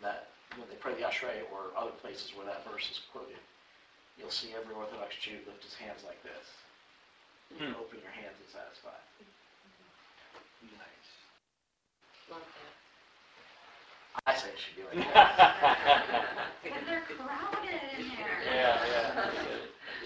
that 0.01 0.31
when 0.57 0.67
they 0.69 0.75
pray 0.79 0.95
the 0.95 1.03
Ashrei 1.03 1.43
or 1.51 1.71
other 1.75 1.95
places 2.01 2.31
where 2.35 2.45
that 2.47 2.63
verse 2.63 2.89
is 2.89 2.99
quoted, 3.11 3.39
you'll 4.17 4.31
see 4.31 4.55
every 4.55 4.73
Orthodox 4.75 5.15
Jew 5.19 5.43
lift 5.47 5.63
his 5.63 5.75
hands 5.75 6.03
like 6.07 6.23
this. 6.23 6.47
Hmm. 7.59 7.75
Open 7.75 7.99
your 7.99 8.15
hands 8.15 8.39
and 8.39 8.49
satisfy. 8.49 8.95
Nice. 10.63 11.09
Love 12.31 12.39
that. 12.39 12.70
I 14.25 14.35
say 14.35 14.49
it 14.49 14.59
should 14.59 14.75
be 14.75 15.01
like 15.01 15.13
that. 15.13 16.25
But 16.63 16.85
they're 16.85 17.01
crowded 17.01 17.81
in 17.97 18.07
there. 18.07 18.55
Yeah, 18.55 18.79
yeah. 18.87 19.31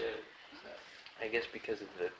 yeah. 0.00 1.24
I 1.24 1.28
guess 1.28 1.44
because 1.52 1.80
of 1.80 1.88
the 1.98 2.10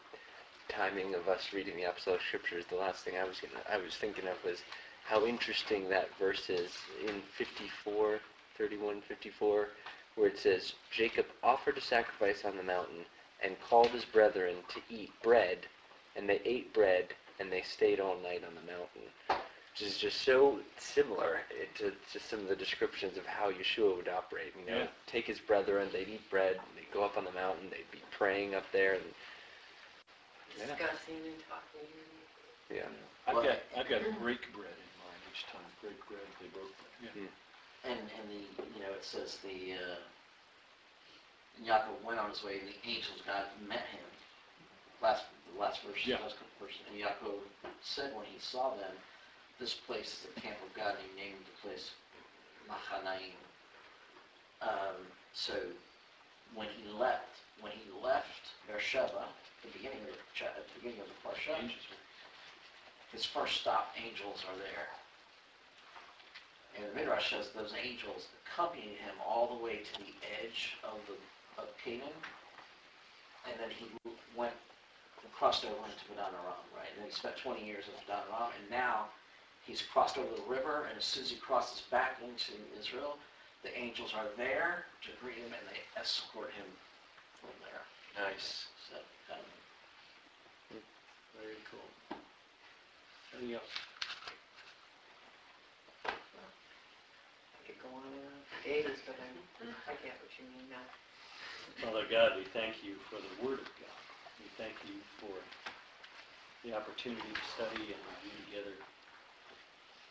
timing 0.68 1.14
of 1.14 1.28
us 1.28 1.52
reading 1.52 1.76
the 1.76 1.84
apostolic 1.84 2.20
scriptures, 2.26 2.64
the 2.68 2.76
last 2.76 3.04
thing 3.04 3.14
I 3.16 3.24
was 3.24 3.40
gonna, 3.40 3.62
I 3.70 3.82
was 3.82 3.94
thinking 3.94 4.26
of 4.26 4.36
was 4.44 4.58
how 5.06 5.26
interesting 5.26 5.88
that 5.88 6.08
verse 6.18 6.50
is 6.50 6.72
in 7.06 7.22
54, 7.36 8.18
31, 8.58 9.00
54, 9.02 9.68
where 10.16 10.28
it 10.28 10.38
says, 10.38 10.72
Jacob 10.90 11.26
offered 11.42 11.78
a 11.78 11.80
sacrifice 11.80 12.44
on 12.44 12.56
the 12.56 12.62
mountain 12.62 13.04
and 13.44 13.54
called 13.68 13.88
his 13.88 14.04
brethren 14.04 14.56
to 14.68 14.80
eat 14.94 15.10
bread, 15.22 15.58
and 16.16 16.28
they 16.28 16.40
ate 16.44 16.72
bread, 16.74 17.08
and 17.38 17.52
they 17.52 17.62
stayed 17.62 18.00
all 18.00 18.16
night 18.22 18.42
on 18.46 18.54
the 18.54 18.72
mountain. 18.72 19.45
Which 19.78 19.88
is 19.88 19.98
just 19.98 20.22
so 20.22 20.58
similar 20.78 21.40
to, 21.76 21.90
to 21.90 22.18
some 22.18 22.40
of 22.40 22.48
the 22.48 22.56
descriptions 22.56 23.18
of 23.18 23.26
how 23.26 23.50
Yeshua 23.52 23.94
would 23.94 24.08
operate. 24.08 24.54
You 24.58 24.64
know, 24.72 24.78
Yeah. 24.78 24.86
take 25.06 25.26
his 25.26 25.38
brethren, 25.38 25.90
they'd 25.92 26.08
eat 26.08 26.30
bread, 26.30 26.58
they'd 26.74 26.90
go 26.94 27.04
up 27.04 27.18
on 27.18 27.24
the 27.24 27.32
mountain, 27.32 27.68
they'd 27.68 27.90
be 27.92 28.00
praying 28.10 28.54
up 28.54 28.64
there, 28.72 28.94
and 28.94 29.04
Yeah. 30.56 30.64
Discussing 30.72 31.16
and 31.26 31.44
talking. 31.44 31.88
yeah. 32.70 32.88
I've 33.26 33.34
Well- 33.34 33.44
got, 33.44 33.58
I've 33.76 33.88
got 33.88 34.00
break 34.20 34.40
bread 34.54 34.72
in 34.72 34.92
mind 35.04 35.20
each 35.30 35.44
time. 35.52 35.60
Break 35.82 36.00
bread, 36.08 36.24
they 36.40 36.46
broke 36.48 36.72
bread. 36.78 37.12
Yeah. 37.14 37.90
And 37.90 38.00
and 38.00 38.30
the 38.30 38.64
you 38.74 38.80
know 38.80 38.94
it 38.94 39.04
says 39.04 39.36
the 39.44 39.74
uh, 39.74 39.96
Yaakov 41.62 42.00
went 42.02 42.18
on 42.18 42.30
his 42.30 42.42
way 42.42 42.60
and 42.60 42.68
the 42.68 42.88
angels 42.88 43.20
God 43.26 43.44
met 43.68 43.84
him. 43.92 44.04
Last 45.02 45.26
the 45.52 45.60
last 45.60 45.82
verse, 45.82 46.06
Yeah. 46.06 46.18
last 46.22 46.36
verse. 46.58 46.72
And 46.88 46.98
Yaakov 46.98 47.40
said 47.82 48.14
when 48.16 48.24
he 48.24 48.38
saw 48.38 48.74
them, 48.76 48.96
this 49.58 49.74
place 49.74 50.06
is 50.06 50.34
the 50.34 50.40
camp 50.40 50.56
of 50.64 50.74
God, 50.76 50.94
and 50.96 51.04
he 51.08 51.12
named 51.16 51.40
the 51.44 51.68
place 51.68 51.92
Mahanaim. 52.68 53.36
Um, 54.60 55.00
so 55.32 55.54
when 56.54 56.68
he 56.76 56.90
left, 56.92 57.40
when 57.60 57.72
he 57.72 57.88
left 58.02 58.52
Beersheba, 58.68 59.28
the 59.64 59.72
beginning 59.72 60.02
of 60.04 60.12
the, 60.12 60.44
at 60.44 60.66
the 60.68 60.74
beginning 60.80 61.00
of 61.00 61.08
the 61.08 61.18
parsha, 61.24 61.56
his 63.12 63.24
first 63.24 63.60
stop, 63.60 63.94
angels 63.96 64.44
are 64.48 64.58
there. 64.58 64.88
And 66.76 66.84
the 66.84 66.92
Midrash 66.94 67.30
says 67.30 67.48
those 67.56 67.72
angels 67.72 68.28
accompanied 68.44 69.00
him 69.00 69.16
all 69.24 69.48
the 69.48 69.64
way 69.64 69.80
to 69.80 69.92
the 69.96 70.12
edge 70.44 70.76
of 70.84 71.00
the, 71.08 71.16
of 71.62 71.68
Canaan. 71.82 72.12
And 73.48 73.56
then 73.56 73.70
he 73.72 73.88
went 74.36 74.52
and 75.22 75.32
crossed 75.32 75.64
over 75.64 75.80
into 75.88 76.04
Padan 76.12 76.36
Aram, 76.36 76.60
right? 76.76 76.90
And 76.92 77.00
then 77.00 77.08
he 77.08 77.14
spent 77.14 77.38
20 77.40 77.64
years 77.64 77.88
in 77.88 77.96
Padan 78.04 78.28
Aram, 78.28 78.52
and 78.52 78.68
now 78.68 79.08
he's 79.66 79.82
crossed 79.82 80.16
over 80.16 80.30
the 80.34 80.48
river, 80.48 80.86
and 80.88 80.96
as 80.96 81.04
soon 81.04 81.24
as 81.24 81.30
he 81.30 81.36
crosses 81.36 81.82
back 81.90 82.18
into 82.22 82.54
Israel, 82.78 83.18
the 83.62 83.76
angels 83.76 84.14
are 84.14 84.30
there 84.36 84.86
to 85.02 85.10
greet 85.18 85.36
him, 85.36 85.50
and 85.50 85.64
they 85.66 85.82
escort 85.98 86.54
him 86.54 86.70
from 87.42 87.50
there. 87.66 87.82
Nice. 88.14 88.70
So, 88.86 88.96
um, 89.34 89.42
Very 91.34 91.58
cool. 91.66 91.90
Anything 93.34 93.58
else? 93.58 93.74
Could 97.66 97.82
go 97.82 97.90
on 97.90 98.06
and 98.06 98.22
on 98.22 98.40
for 98.46 98.58
days, 98.62 99.02
but 99.02 99.18
I, 99.18 99.26
I 99.90 99.94
get 99.98 100.14
what 100.22 100.30
you 100.38 100.46
mean 100.54 100.70
now. 100.70 100.86
Father 101.82 102.06
God, 102.08 102.38
we 102.38 102.46
thank 102.54 102.80
you 102.86 102.94
for 103.10 103.18
the 103.18 103.32
Word 103.42 103.58
of 103.58 103.68
God. 103.82 103.98
We 104.38 104.46
thank 104.56 104.78
you 104.86 104.96
for 105.18 105.34
the 106.64 106.72
opportunity 106.72 107.20
to 107.20 107.44
study 107.58 107.92
and 107.92 108.00
review 108.00 108.38
together. 108.46 108.78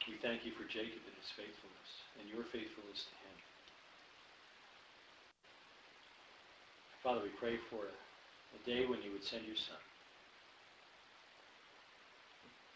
We 0.06 0.22
thank 0.22 0.46
you 0.46 0.54
for 0.54 0.70
Jacob 0.70 1.02
and 1.02 1.18
his 1.18 1.32
faithfulness 1.34 1.90
and 2.22 2.30
your 2.30 2.46
faithfulness 2.54 3.10
to 3.10 3.16
him. 3.26 3.38
Father, 7.02 7.26
we 7.26 7.34
pray 7.42 7.58
for 7.70 7.90
a, 7.90 7.94
day 8.66 8.88
when 8.90 8.98
you 9.06 9.14
would 9.14 9.22
send 9.22 9.46
your 9.46 9.60
Son. 9.60 9.78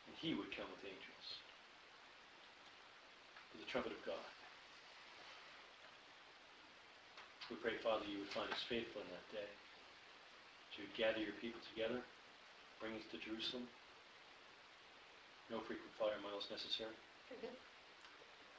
And 0.05 0.13
he 0.21 0.37
would 0.37 0.53
come 0.53 0.69
with 0.69 0.85
angels. 0.85 1.27
With 3.55 3.65
the 3.65 3.69
trumpet 3.73 3.95
of 3.95 4.01
God. 4.05 4.21
We 7.49 7.57
pray, 7.57 7.81
Father, 7.81 8.05
you 8.05 8.21
would 8.21 8.33
find 8.37 8.51
us 8.53 8.61
faithful 8.69 9.01
in 9.01 9.09
that 9.09 9.25
day. 9.33 9.49
That 9.49 10.73
you 10.77 10.85
would 10.85 10.97
gather 10.99 11.21
your 11.25 11.33
people 11.41 11.63
together, 11.73 12.05
bring 12.77 12.93
us 12.93 13.05
to 13.09 13.17
Jerusalem. 13.17 13.65
No 15.49 15.57
frequent 15.65 15.89
flyer 15.97 16.21
miles 16.21 16.45
necessary. 16.53 16.93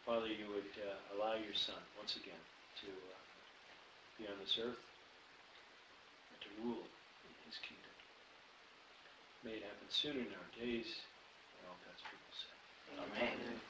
Father, 0.07 0.27
you 0.27 0.47
would 0.51 0.75
uh, 0.79 1.15
allow 1.15 1.35
your 1.35 1.55
son, 1.55 1.79
once 1.99 2.17
again, 2.17 2.39
to 2.83 2.89
uh, 2.91 3.19
be 4.19 4.27
on 4.27 4.39
this 4.43 4.59
earth 4.59 4.79
and 6.31 6.39
to 6.43 6.51
rule 6.63 6.87
in 7.27 7.33
his 7.47 7.59
kingdom. 7.63 7.95
May 9.43 9.59
it 9.59 9.65
happen 9.67 9.87
soon 9.91 10.19
in 10.23 10.31
our 10.35 10.51
days, 10.55 10.87
and 11.59 11.63
all 11.67 11.79
God's 11.83 12.03
people 12.07 12.33
say. 12.35 12.55
Amen. 12.99 13.39
Amen. 13.39 13.61